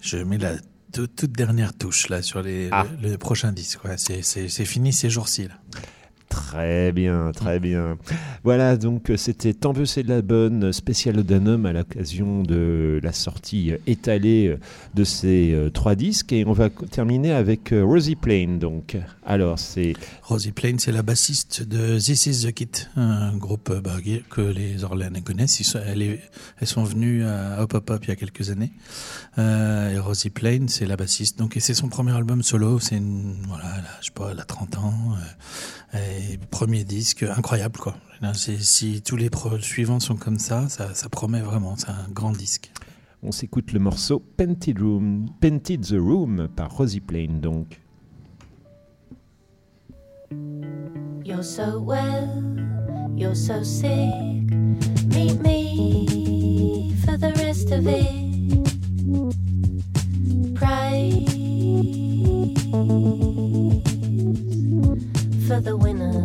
Je 0.00 0.18
mets 0.18 0.38
la 0.38 0.52
toute, 0.92 1.24
dernière 1.32 1.76
touche 1.76 2.08
là 2.10 2.22
sur 2.22 2.42
les, 2.42 2.68
Ah. 2.70 2.86
le, 3.02 3.10
le 3.10 3.18
prochain 3.18 3.50
disque. 3.50 3.82
Ouais, 3.84 3.96
c'est, 3.98 4.22
fini 4.48 4.92
ces 4.92 5.10
jours-ci. 5.10 5.48
Là. 5.48 5.54
Très 6.36 6.92
bien, 6.92 7.32
très 7.32 7.58
bien. 7.58 7.96
Voilà, 8.44 8.76
donc 8.76 9.08
euh, 9.10 9.16
c'était 9.16 9.54
Tant 9.54 9.72
veut 9.72 9.86
c'est 9.86 10.02
de 10.02 10.10
la 10.10 10.20
bonne 10.20 10.70
spéciale 10.70 11.18
Odanum 11.18 11.64
à 11.64 11.72
l'occasion 11.72 12.42
de 12.42 13.00
la 13.02 13.12
sortie 13.12 13.72
euh, 13.72 13.78
étalée 13.86 14.48
euh, 14.48 14.58
de 14.94 15.02
ces 15.02 15.52
euh, 15.52 15.70
trois 15.70 15.94
disques. 15.94 16.32
Et 16.34 16.44
on 16.46 16.52
va 16.52 16.68
terminer 16.68 17.32
avec 17.32 17.72
euh, 17.72 17.82
Rosie 17.82 18.16
Plain. 18.16 18.58
Donc, 18.60 18.98
alors, 19.24 19.58
c'est 19.58 19.94
Rosie 20.22 20.52
Plain, 20.52 20.76
c'est 20.78 20.92
la 20.92 21.02
bassiste 21.02 21.62
de 21.62 21.98
This 21.98 22.26
Is 22.26 22.46
the 22.46 22.52
Kit, 22.52 22.86
un 22.96 23.34
groupe 23.36 23.70
euh, 23.70 23.80
bah, 23.80 23.96
que 24.28 24.42
les 24.42 24.84
Orléanais 24.84 25.22
connaissent. 25.22 25.74
Elles, 25.86 26.18
sont 26.64 26.84
venues 26.84 27.24
à 27.24 27.62
Hop 27.62 27.72
Hop 27.72 27.88
Hop 27.90 28.04
il 28.04 28.08
y 28.08 28.12
a 28.12 28.16
quelques 28.16 28.50
années. 28.50 28.72
Euh, 29.38 29.94
et 29.94 29.98
Rosie 29.98 30.30
Plain, 30.30 30.66
c'est 30.68 30.86
la 30.86 30.96
bassiste. 30.96 31.38
Donc, 31.38 31.56
et 31.56 31.60
c'est 31.60 31.74
son 31.74 31.88
premier 31.88 32.12
album 32.12 32.42
solo. 32.42 32.78
C'est 32.78 33.00
voilà, 33.48 33.64
je 34.00 34.06
sais 34.06 34.12
pas, 34.12 34.28
elle 34.32 34.40
a 34.40 34.44
30 34.44 34.78
ans. 34.78 34.94
euh, 35.94 35.98
Premier 36.50 36.84
disque 36.84 37.22
incroyable 37.22 37.78
quoi. 37.78 37.96
Si 38.34 39.02
tous 39.02 39.16
les 39.16 39.30
suivants 39.60 40.00
sont 40.00 40.16
comme 40.16 40.38
ça, 40.38 40.68
ça, 40.68 41.08
promet 41.10 41.40
vraiment. 41.40 41.76
C'est 41.76 41.90
un 41.90 42.08
grand 42.10 42.32
disque. 42.32 42.70
On 43.22 43.32
s'écoute 43.32 43.72
le 43.72 43.80
morceau 43.80 44.20
Painted, 44.36 44.78
Room, 44.78 45.26
Painted 45.40 45.82
the 45.82 45.98
Room 45.98 46.48
par 46.54 46.70
Rosie 46.70 47.00
Plain, 47.00 47.40
donc. 47.40 47.80
You're 51.24 51.42
so 51.42 51.80
well, 51.80 52.28
you're 53.16 53.34
so 53.34 53.62
sick. 53.62 53.90
Meet 55.12 55.42
me 55.42 56.94
for 57.04 57.16
the 57.16 57.32
rest 57.38 57.72
of 57.72 57.86
it. 57.86 58.06
Pray 60.54 61.24
for 65.48 65.60
the 65.60 65.76
winner. 65.76 66.15